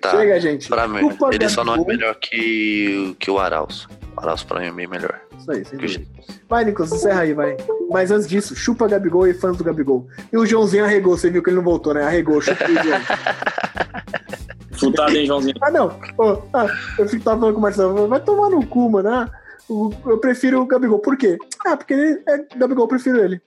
Tá. 0.00 0.10
Chega, 0.12 0.40
gente. 0.40 0.68
Pra 0.68 0.86
mim, 0.86 1.00
Culpa 1.00 1.30
ele 1.32 1.48
só 1.48 1.64
não 1.64 1.74
é 1.74 1.84
melhor 1.84 2.14
que, 2.14 3.16
que 3.18 3.30
o 3.30 3.38
Arauz. 3.38 3.86
O 4.16 4.20
Arauz 4.20 4.44
pra 4.44 4.60
mim 4.60 4.66
é 4.66 4.72
bem 4.72 4.86
melhor. 4.86 5.20
Isso 5.36 5.50
aí, 5.50 5.64
sem 5.64 5.78
dúvida. 5.78 6.06
Vai, 6.48 6.64
Nicolas, 6.64 6.92
encerra 6.92 7.22
aí, 7.22 7.34
vai. 7.34 7.56
Mas 7.90 8.10
antes 8.10 8.28
disso, 8.28 8.54
chupa 8.54 8.86
Gabigol 8.86 9.26
e 9.26 9.34
fãs 9.34 9.56
do 9.56 9.64
Gabigol. 9.64 10.06
E 10.32 10.36
o 10.36 10.46
Joãozinho 10.46 10.84
arregou, 10.84 11.16
você 11.16 11.30
viu 11.30 11.42
que 11.42 11.50
ele 11.50 11.56
não 11.56 11.64
voltou, 11.64 11.92
né? 11.94 12.04
Arregou, 12.04 12.40
chupa 12.40 12.64
o 12.64 12.68
João. 12.68 13.00
Futado, 14.78 15.16
hein, 15.16 15.26
Joãozinho? 15.26 15.56
Ah, 15.62 15.70
não. 15.70 15.86
Ô, 16.18 16.42
ah, 16.52 16.66
eu 16.98 17.08
fico 17.08 17.24
tava 17.24 17.40
falando 17.40 17.54
com 17.54 17.60
o 17.60 17.62
Marcelo, 17.62 18.08
vai 18.08 18.20
tomar 18.20 18.50
no 18.50 18.64
cu, 18.66 18.90
mano. 18.90 19.08
Ah, 19.08 19.30
eu 19.68 20.18
prefiro 20.18 20.60
o 20.60 20.66
Gabigol. 20.66 20.98
Por 20.98 21.16
quê? 21.16 21.38
Ah, 21.66 21.76
porque 21.76 21.94
ele 21.94 22.22
é 22.28 22.44
Gabigol, 22.56 22.84
eu 22.84 22.88
prefiro 22.88 23.18
ele. 23.18 23.40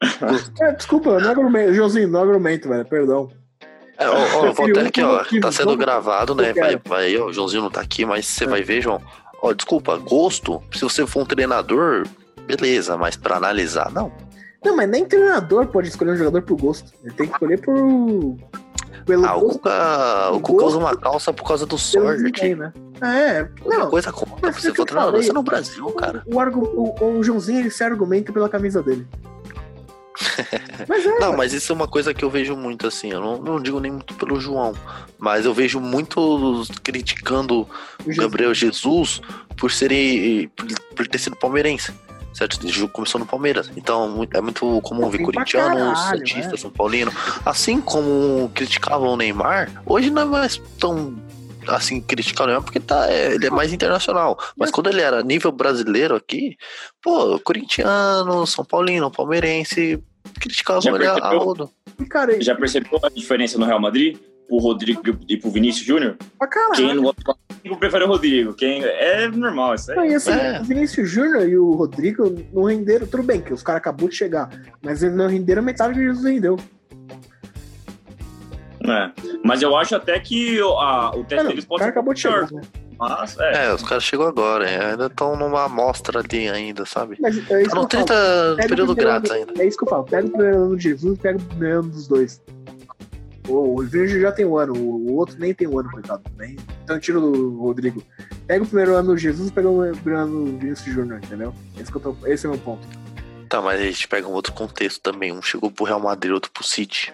É, 0.60 0.72
desculpa, 0.72 1.18
não 1.18 1.28
é 1.28 1.30
argumento. 1.30 1.74
Joãozinho, 1.74 2.08
não 2.08 2.20
é 2.20 2.22
argumento, 2.22 2.68
velho. 2.68 2.84
Perdão. 2.84 3.28
É, 3.98 4.08
ó, 4.08 4.14
ó, 4.14 4.46
eu 4.46 4.52
vou 4.52 4.66
até 4.66 4.80
aqui, 4.82 5.02
ó. 5.02 5.24
Tá 5.40 5.50
sendo 5.50 5.76
gravado, 5.76 6.34
né? 6.34 6.52
Vai, 6.52 6.80
vai, 6.86 7.16
ó, 7.16 7.26
o 7.26 7.32
Joãozinho 7.32 7.62
não 7.62 7.70
tá 7.70 7.80
aqui, 7.80 8.04
mas 8.04 8.26
você 8.26 8.44
É. 8.44 8.46
vai 8.46 8.62
ver, 8.62 8.80
João. 8.80 9.00
Ó, 9.42 9.52
desculpa, 9.52 9.96
gosto, 9.96 10.62
se 10.72 10.82
você 10.82 11.06
for 11.06 11.22
um 11.22 11.26
treinador, 11.26 12.06
beleza, 12.46 12.96
mas 12.96 13.16
pra 13.16 13.36
analisar, 13.36 13.90
não. 13.92 14.12
Não, 14.64 14.76
mas 14.76 14.88
nem 14.88 15.04
treinador 15.04 15.66
pode 15.68 15.88
escolher 15.88 16.12
um 16.12 16.16
jogador 16.16 16.42
por 16.42 16.56
gosto. 16.60 16.92
Ele 17.04 17.12
tem 17.14 17.26
que 17.26 17.32
escolher 17.32 17.60
por. 17.60 18.36
Pelo 19.06 19.24
Ah, 19.24 19.36
o 19.36 19.40
gosto, 19.40 19.58
Cuca, 19.60 20.30
o 20.32 20.40
Cuca 20.40 20.64
usa 20.66 20.76
uma 20.78 20.94
calça 20.96 21.32
por 21.32 21.46
causa 21.46 21.64
do 21.64 21.78
sorte. 21.78 22.18
desempenho, 22.22 22.56
né? 22.58 22.72
É, 23.00 23.48
Uma 23.64 23.78
não. 23.78 23.90
coisa 23.90 24.12
contra. 24.12 24.36
mas 24.42 24.56
Você 24.60 24.68
é 24.68 24.70
que 24.70 24.76
for 24.76 24.84
treinador, 24.84 25.12
falei. 25.12 25.24
você 25.26 25.30
é 25.30 25.34
no 25.34 25.42
Brasil, 25.42 25.86
cara. 25.92 26.22
O, 26.26 26.38
argu- 26.38 26.94
o, 27.00 27.18
o 27.18 27.22
Joãozinho 27.22 27.60
ele 27.60 27.70
se 27.70 27.82
argumenta 27.82 28.32
pela 28.32 28.48
camisa 28.48 28.82
dele. 28.82 29.06
Mas 30.88 31.04
é, 31.04 31.18
Não, 31.18 31.36
mas 31.36 31.52
isso 31.52 31.72
é 31.72 31.74
uma 31.74 31.88
coisa 31.88 32.12
que 32.12 32.24
eu 32.24 32.30
vejo 32.30 32.56
muito 32.56 32.86
assim. 32.86 33.10
Eu 33.10 33.20
não, 33.20 33.38
não 33.38 33.62
digo 33.62 33.80
nem 33.80 33.90
muito 33.90 34.14
pelo 34.14 34.40
João, 34.40 34.74
mas 35.18 35.44
eu 35.44 35.54
vejo 35.54 35.80
muitos 35.80 36.68
criticando 36.82 37.60
o 37.62 38.16
Gabriel 38.16 38.54
Jesus 38.54 39.20
por 39.56 39.70
ser 39.70 39.90
por, 40.94 41.06
ter 41.06 41.18
sido 41.18 41.36
palmeirense. 41.36 41.92
Certo? 42.32 42.58
Ele 42.64 42.88
começou 42.88 43.18
no 43.18 43.26
Palmeiras. 43.26 43.70
Então 43.76 44.26
é 44.32 44.40
muito 44.40 44.80
comum 44.82 45.08
ver 45.10 45.18
Sim, 45.18 45.24
pra 45.24 45.32
corintiano, 45.32 45.76
caralho, 45.76 46.18
Santista, 46.18 46.54
é. 46.54 46.56
São 46.56 46.70
Paulino. 46.70 47.12
Assim 47.44 47.80
como 47.80 48.50
criticavam 48.54 49.08
o 49.08 49.16
Neymar, 49.16 49.82
hoje 49.84 50.10
não 50.10 50.22
é 50.22 50.24
mais 50.24 50.58
tão 50.78 51.16
assim 51.66 52.00
criticar 52.00 52.44
o 52.44 52.46
Neymar 52.46 52.62
porque 52.62 52.78
tá, 52.78 53.10
é, 53.10 53.34
ele 53.34 53.46
é 53.46 53.50
mais 53.50 53.72
internacional. 53.72 54.38
Mas 54.56 54.70
quando 54.70 54.88
ele 54.88 55.00
era 55.00 55.22
nível 55.22 55.50
brasileiro 55.50 56.14
aqui, 56.14 56.56
pô, 57.02 57.40
corintiano, 57.40 58.46
São 58.46 58.64
Paulino, 58.64 59.10
palmeirense, 59.10 60.00
criticavam 60.38 60.80
Já 60.82 60.90
ele 60.92 61.06
a, 61.06 61.12
a 61.12 61.14
percebeu? 61.14 61.38
rodo. 61.40 61.70
E, 62.00 62.04
cara, 62.06 62.40
Já 62.40 62.54
percebeu 62.54 62.98
a 63.02 63.08
diferença 63.08 63.58
no 63.58 63.64
Real 63.66 63.80
Madrid? 63.80 64.16
O 64.50 64.58
Rodrigo 64.58 65.02
e 65.28 65.36
pro 65.36 65.50
Vinícius 65.50 65.86
Júnior? 65.86 66.16
pra 66.38 66.48
caralho. 66.48 66.74
Quem 66.74 66.94
não 66.94 67.02
gosta 67.02 67.22
prefere 67.78 68.04
o 68.04 68.08
Rodrigo? 68.08 68.54
Quem... 68.54 68.82
É 68.82 69.28
normal 69.28 69.74
isso 69.74 69.94
Não, 69.94 70.02
aí. 70.04 70.12
e 70.12 70.14
assim, 70.14 70.30
É. 70.30 70.58
o 70.58 70.64
Vinícius 70.64 71.10
Júnior 71.10 71.46
e 71.46 71.58
o 71.58 71.72
Rodrigo 71.72 72.34
não 72.52 72.62
renderam. 72.64 73.06
Tudo 73.06 73.22
bem 73.24 73.42
que 73.42 73.52
os 73.52 73.62
caras 73.62 73.80
acabou 73.80 74.08
de 74.08 74.14
chegar, 74.16 74.48
mas 74.82 75.02
eles 75.02 75.14
não 75.14 75.26
renderam 75.28 75.62
metade 75.62 75.92
do 75.92 75.96
que 76.00 76.06
Jesus 76.06 76.24
rendeu. 76.24 76.56
É. 78.84 79.10
Mas 79.44 79.60
eu 79.60 79.76
acho 79.76 79.94
até 79.96 80.18
que 80.18 80.60
o- 80.62 80.78
a- 80.78 81.10
o 81.14 81.24
teste 81.24 81.42
não, 81.44 81.50
deles 81.50 81.64
o 81.64 81.68
pode 81.68 81.80
cara 81.80 81.92
ser 81.92 81.98
acabou 81.98 82.14
de 82.14 82.24
melhor. 82.26 82.48
chegar. 82.48 82.60
Né? 82.62 82.68
Mas, 82.98 83.38
é. 83.38 83.66
É, 83.66 83.74
os 83.74 83.82
caras 83.82 84.02
chegou 84.02 84.26
agora, 84.26 84.68
é, 84.68 84.90
ainda 84.92 85.06
estão 85.06 85.36
numa 85.36 85.64
amostra 85.64 86.20
ali 86.20 86.48
ainda, 86.48 86.84
sabe? 86.84 87.16
Mas 87.20 87.36
é 87.36 87.40
isso 87.40 87.46
Tá 87.48 87.56
que 87.56 87.62
no 87.62 87.62
eu 87.62 87.70
falo. 87.70 87.86
30 87.88 88.14
Pega 88.14 88.52
o 88.52 88.68
período 88.68 88.94
primeiro 88.94 88.94
grátis 88.96 89.30
ainda. 89.30 89.62
É 89.62 89.66
isso 89.66 89.78
que 89.78 89.84
eu 89.84 89.88
falo. 89.88 90.04
Pega 90.04 90.26
o 90.26 90.30
primeiro 90.30 90.62
ano 90.64 90.76
de 90.76 90.82
Jesus 90.82 91.18
e 91.18 91.20
pega 91.20 91.38
o 91.38 91.42
primeiro 91.42 91.78
ano 91.80 91.88
dos 91.90 92.08
dois. 92.08 92.42
O, 93.48 93.80
o 93.80 93.82
Virgil 93.82 94.20
já 94.20 94.30
tem 94.32 94.44
um 94.44 94.58
ano, 94.58 94.74
o, 94.76 95.06
o 95.10 95.14
outro 95.16 95.36
nem 95.38 95.54
tem 95.54 95.66
um 95.66 95.78
ano, 95.78 95.90
coitado. 95.90 96.22
Nem, 96.36 96.56
então 96.84 96.98
tira 97.00 97.18
do 97.20 97.56
Rodrigo. 97.58 98.02
Pega 98.46 98.62
o 98.62 98.66
primeiro 98.66 98.94
ano 98.94 99.12
do 99.12 99.16
Jesus 99.16 99.48
e 99.48 99.52
pega 99.52 99.68
o 99.70 99.90
primeiro 99.92 100.20
ano 100.20 100.44
do 100.44 100.58
Vinícius 100.58 100.94
Júnior, 100.94 101.18
entendeu? 101.24 101.54
Esse, 101.80 101.90
que 101.90 101.96
eu 101.96 102.00
tô- 102.02 102.26
esse 102.26 102.44
é 102.44 102.48
o 102.48 102.52
meu 102.52 102.60
ponto. 102.60 102.86
Tá, 103.48 103.62
mas 103.62 103.80
a 103.80 103.84
gente 103.84 104.06
pega 104.06 104.28
um 104.28 104.32
outro 104.32 104.52
contexto 104.52 105.00
também. 105.00 105.32
Um 105.32 105.40
chegou 105.40 105.70
pro 105.70 105.86
Real 105.86 105.98
Madrid, 106.00 106.32
outro 106.32 106.50
pro 106.50 106.62
City. 106.62 107.10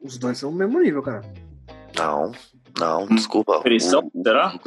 Os 0.00 0.16
dois 0.18 0.38
são 0.38 0.50
o 0.50 0.54
mesmo 0.54 0.78
nível, 0.78 1.02
cara. 1.02 1.22
Não, 1.98 2.30
não, 2.78 3.06
desculpa. 3.06 3.60
Pressão, 3.60 4.10
O, 4.12 4.22
será? 4.22 4.58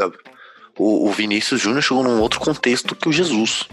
o, 0.78 1.08
o, 1.08 1.12
Vinícius 1.12 1.62
Júnior 1.62 1.82
chegou 1.82 2.04
num 2.04 2.22
outro 2.22 2.40
contexto 2.40 2.96
que 2.96 3.10
o 3.10 3.12
Jesus. 3.12 3.68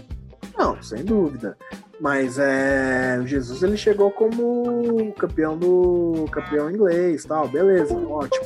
Não, 0.57 0.81
sem 0.81 1.03
dúvida. 1.03 1.57
Mas 1.99 2.39
é, 2.39 3.19
o 3.21 3.27
Jesus 3.27 3.61
ele 3.61 3.77
chegou 3.77 4.11
como 4.11 5.13
campeão 5.13 5.57
do 5.57 6.25
campeão 6.31 6.69
inglês, 6.69 7.25
tal, 7.25 7.47
beleza, 7.47 7.95
ótimo. 7.95 8.45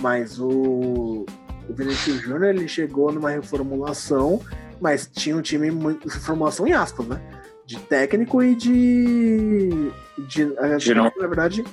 Mas 0.00 0.38
o, 0.38 1.26
o 1.68 1.74
Vinicius 1.74 2.22
Júnior 2.22 2.44
ele 2.44 2.66
chegou 2.66 3.12
numa 3.12 3.30
reformulação, 3.30 4.40
mas 4.80 5.06
tinha 5.06 5.36
um 5.36 5.42
time 5.42 5.70
muito 5.70 6.08
reformulação 6.08 6.66
em 6.66 6.72
aspas, 6.72 7.06
né? 7.06 7.20
De 7.66 7.78
técnico 7.80 8.42
e 8.42 8.54
de 8.54 9.92
de 10.26 10.52
é, 10.58 10.78
Geral. 10.78 11.12
na 11.18 11.26
verdade. 11.26 11.64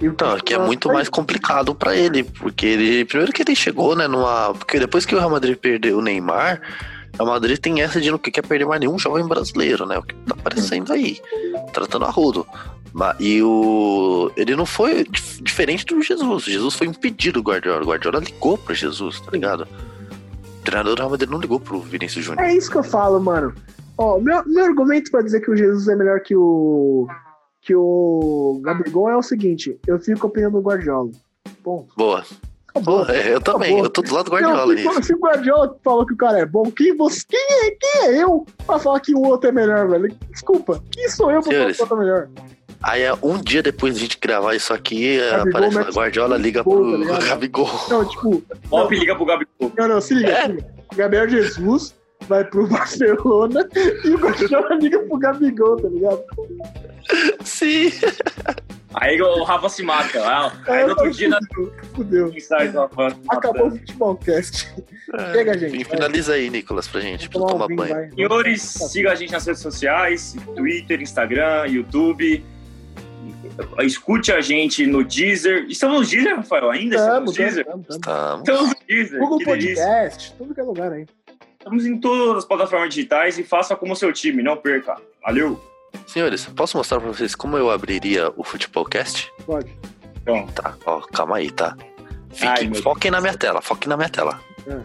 Então, 0.00 0.38
que 0.38 0.54
é 0.54 0.58
muito 0.58 0.88
mais 0.88 1.08
complicado 1.08 1.74
pra 1.74 1.94
ele, 1.96 2.22
porque 2.24 2.66
ele. 2.66 3.04
Primeiro 3.04 3.32
que 3.32 3.42
ele 3.42 3.56
chegou, 3.56 3.96
né, 3.96 4.06
numa. 4.06 4.54
Porque 4.54 4.78
depois 4.78 5.04
que 5.04 5.14
o 5.14 5.18
Real 5.18 5.30
Madrid 5.30 5.56
perdeu 5.56 5.98
o 5.98 6.02
Neymar, 6.02 6.60
o 7.14 7.24
Real 7.24 7.34
Madrid 7.34 7.58
tem 7.58 7.82
essa 7.82 8.00
de 8.00 8.10
não 8.10 8.18
quer 8.18 8.42
perder 8.42 8.64
mais 8.64 8.80
nenhum 8.80 8.98
jovem 8.98 9.26
brasileiro, 9.26 9.84
né? 9.86 9.98
O 9.98 10.02
que 10.02 10.14
tá 10.14 10.34
aparecendo 10.38 10.92
aí. 10.92 11.20
Tratando 11.72 12.04
a 12.04 12.10
rodo. 12.10 12.46
E 13.20 13.42
o. 13.42 14.30
Ele 14.36 14.54
não 14.56 14.64
foi 14.66 15.04
dif- 15.04 15.42
diferente 15.42 15.84
do 15.84 16.00
Jesus. 16.00 16.46
O 16.46 16.50
Jesus 16.50 16.74
foi 16.74 16.86
impedido 16.86 17.40
do 17.42 17.48
Guardiola. 17.48 17.82
O 17.82 17.86
Guardiola 17.88 18.18
ligou 18.20 18.56
pro 18.56 18.74
Jesus, 18.74 19.20
tá 19.20 19.30
ligado? 19.32 19.66
O 20.60 20.64
treinador 20.64 20.94
do 20.94 20.98
Real 21.00 21.10
Madrid 21.10 21.30
não 21.30 21.40
ligou 21.40 21.58
pro 21.60 21.80
Vinícius 21.80 22.24
Júnior. 22.24 22.44
É 22.46 22.54
isso 22.54 22.70
que 22.70 22.76
eu 22.76 22.84
falo, 22.84 23.20
mano. 23.20 23.52
Ó, 23.96 24.18
meu, 24.20 24.42
meu 24.46 24.64
argumento 24.64 25.10
pra 25.10 25.22
dizer 25.22 25.40
que 25.40 25.50
o 25.50 25.56
Jesus 25.56 25.88
é 25.88 25.96
melhor 25.96 26.20
que 26.20 26.36
o. 26.36 27.08
que 27.68 27.74
o 27.76 28.60
Gabigol 28.64 29.10
é 29.10 29.16
o 29.16 29.22
seguinte: 29.22 29.78
eu 29.86 29.98
fico 29.98 30.20
com 30.20 30.26
a 30.28 30.30
opinião 30.30 30.50
do 30.50 30.60
Guardiola. 30.60 31.10
Ponto. 31.62 31.94
Boa. 31.94 32.24
Acabou. 32.68 33.04
Boa, 33.04 33.14
é, 33.14 33.34
eu 33.34 33.40
também. 33.42 33.68
Acabou. 33.68 33.84
Eu 33.84 33.90
tô 33.90 34.00
do 34.02 34.14
lado 34.14 34.24
do 34.24 34.30
Não, 34.30 34.38
Guardiola 34.40 34.76
se, 34.76 34.88
nisso. 34.88 35.02
se 35.02 35.14
o 35.14 35.18
Guardiola 35.18 35.76
falou 35.84 36.06
que 36.06 36.14
o 36.14 36.16
cara 36.16 36.38
é 36.38 36.46
bom, 36.46 36.70
quem, 36.70 36.96
você, 36.96 37.24
quem, 37.28 37.38
é, 37.40 37.70
quem 37.72 38.02
é 38.04 38.22
eu 38.22 38.46
pra 38.66 38.78
falar 38.78 39.00
que 39.00 39.14
o 39.14 39.20
outro 39.20 39.50
é 39.50 39.52
melhor, 39.52 39.86
velho? 39.86 40.14
Desculpa, 40.30 40.82
quem 40.90 41.08
sou 41.10 41.30
eu 41.30 41.42
pra 41.42 41.52
falar 41.52 41.56
Senhores, 41.58 41.76
que 41.76 41.82
o 41.82 41.84
outro 41.84 41.96
é 41.96 42.00
melhor? 42.00 42.28
Aí 42.82 43.02
é, 43.02 43.12
um 43.22 43.36
dia 43.38 43.62
depois 43.62 43.94
de 43.94 44.00
a 44.00 44.02
gente 44.04 44.18
gravar 44.18 44.54
isso 44.54 44.72
aqui, 44.72 45.18
Gabigol 45.18 45.64
aparece 45.64 45.90
Guardiola 45.98 46.36
liga 46.38 46.64
pro 46.64 47.06
tá? 47.06 47.18
Gabigol. 47.28 47.68
Não, 47.90 48.04
tipo, 48.08 48.42
Pop 48.70 48.96
liga 48.96 49.14
pro 49.14 49.26
Gabigol. 49.26 49.72
não, 49.76 49.88
não, 49.88 50.00
se 50.00 50.14
liga, 50.14 50.30
É. 50.30 50.42
se 50.46 50.52
liga. 50.52 50.66
Gabriel 50.96 51.28
Jesus 51.28 51.94
vai 52.28 52.44
pro 52.44 52.66
Barcelona 52.68 53.68
e 54.04 54.10
o 54.10 54.18
Guardiola 54.18 54.74
liga 54.76 54.98
pro 55.00 55.18
Gabigol, 55.18 55.76
tá 55.76 55.88
ligado? 55.88 56.22
Sim. 57.44 57.90
Aí 58.94 59.20
o 59.20 59.44
Rafa 59.44 59.68
se 59.68 59.82
mata. 59.82 60.18
Ah, 60.24 60.52
Aí 60.66 60.84
no 60.84 60.90
outro 60.90 61.10
dia, 61.10 61.28
na 61.28 61.38
fudeu, 61.94 62.32
fudeu. 62.32 62.88
Acabou 63.28 63.68
o 63.68 63.70
futebolcast. 63.70 64.68
Chega, 65.32 65.58
gente. 65.58 65.76
Enfim, 65.76 65.84
finaliza 65.84 66.34
aí, 66.34 66.50
Nicolas, 66.50 66.88
pra 66.88 67.00
gente, 67.00 67.28
pra 67.28 67.40
tomar 67.40 67.66
vinho, 67.66 67.76
banho. 67.76 67.94
vai. 67.94 68.10
Senhores, 68.10 68.62
siga 68.62 69.12
a 69.12 69.14
gente 69.14 69.32
nas 69.32 69.46
redes 69.46 69.62
sociais, 69.62 70.34
Twitter, 70.56 71.00
Instagram, 71.00 71.66
YouTube. 71.68 72.44
Escute 73.80 74.32
a 74.32 74.40
gente 74.40 74.86
no 74.86 75.04
Deezer. 75.04 75.66
Estamos 75.68 76.00
no 76.00 76.06
Deezer, 76.06 76.36
Rafael? 76.36 76.70
Ainda 76.70 76.96
Tamo, 76.96 77.30
estamos 77.30 77.36
no 77.36 77.44
Deezer? 77.44 77.64
tamo, 77.66 77.84
tamo, 77.84 78.00
tamo. 78.00 78.42
Tá. 78.44 78.52
Estamos 78.52 78.70
no 78.70 78.86
Deezer. 78.86 79.18
Google 79.18 79.38
que 79.38 79.44
delícia. 79.44 79.84
Podcast, 79.86 80.34
tudo 80.38 80.54
que 80.54 80.60
é 80.60 80.64
lugar 80.64 80.92
aí. 80.92 81.06
Estamos 81.58 81.84
em 81.86 81.98
todas 82.00 82.38
as 82.38 82.44
plataformas 82.44 82.88
digitais 82.94 83.38
e 83.38 83.44
faça 83.44 83.76
como 83.76 83.94
seu 83.94 84.12
time, 84.12 84.42
não 84.42 84.56
perca. 84.56 84.96
Valeu. 85.22 85.60
Senhores, 86.06 86.46
posso 86.46 86.76
mostrar 86.76 87.00
pra 87.00 87.08
vocês 87.08 87.34
como 87.34 87.56
eu 87.56 87.70
abriria 87.70 88.30
o 88.36 88.44
Futebolcast? 88.44 89.30
Pode. 89.44 89.70
Então, 90.22 90.46
Tá, 90.48 90.74
ó, 90.86 91.00
calma 91.00 91.36
aí, 91.38 91.50
tá? 91.50 91.76
Ai, 91.78 91.86
Fiquem, 92.56 92.70
meu 92.70 92.82
foquem 92.82 93.10
na 93.10 93.20
minha 93.20 93.36
tela, 93.36 93.60
foquem 93.62 93.88
na 93.88 93.96
minha 93.96 94.08
tela. 94.08 94.38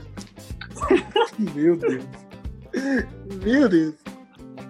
Meu 1.54 1.76
Deus. 1.76 2.04
Meu 3.44 3.70
Deus. 3.70 3.94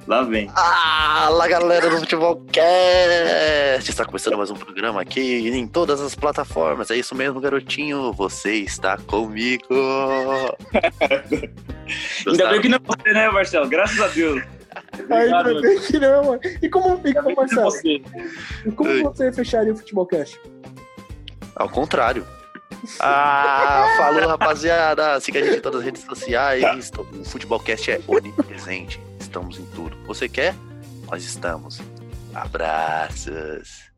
lá 0.07 0.23
vem. 0.23 0.49
Fala 0.49 1.47
galera 1.47 1.89
do 1.89 1.97
Futebolcast! 1.99 3.89
Está 3.89 4.03
começando 4.05 4.37
mais 4.37 4.49
um 4.51 4.55
programa 4.55 5.01
aqui 5.01 5.47
em 5.49 5.67
todas 5.67 6.01
as 6.01 6.15
plataformas. 6.15 6.89
É 6.91 6.95
isso 6.97 7.15
mesmo, 7.15 7.39
garotinho. 7.39 8.11
Você 8.13 8.55
está 8.57 8.97
comigo. 8.97 9.63
Ainda 12.27 12.49
bem 12.49 12.61
que 12.61 12.69
não 12.69 12.77
é 12.77 12.79
você, 12.79 13.13
né, 13.13 13.29
Marcelo? 13.29 13.67
Graças 13.69 13.99
a 13.99 14.07
Deus. 14.07 14.41
Que 15.87 15.99
não, 15.99 16.23
mano. 16.23 16.39
E 16.61 16.69
como, 16.69 17.01
e 17.05 17.13
como 17.13 17.13
que 17.13 17.13
não 17.13 17.31
é 17.31 17.35
Marcelo, 17.35 17.71
você. 17.71 18.01
e 18.65 18.71
como 18.71 18.89
Oi. 18.89 19.03
você 19.03 19.31
fecharia 19.31 19.73
o 19.73 19.75
futebolcast? 19.75 20.39
Ao 21.55 21.69
contrário. 21.69 22.25
Ah, 22.99 23.93
falou 23.97 24.27
rapaziada. 24.27 25.19
Siga 25.19 25.39
a 25.39 25.43
gente 25.43 25.57
em 25.57 25.61
todas 25.61 25.79
as 25.79 25.85
redes 25.85 26.03
sociais. 26.03 26.91
O 26.97 27.23
Futebolcast 27.25 27.91
é 27.91 28.01
onipresente. 28.07 28.99
Estamos 29.19 29.57
em 29.57 29.65
tudo. 29.67 29.95
Você 30.05 30.27
quer? 30.27 30.55
Nós 31.09 31.23
estamos. 31.23 31.81
Abraços. 32.33 33.91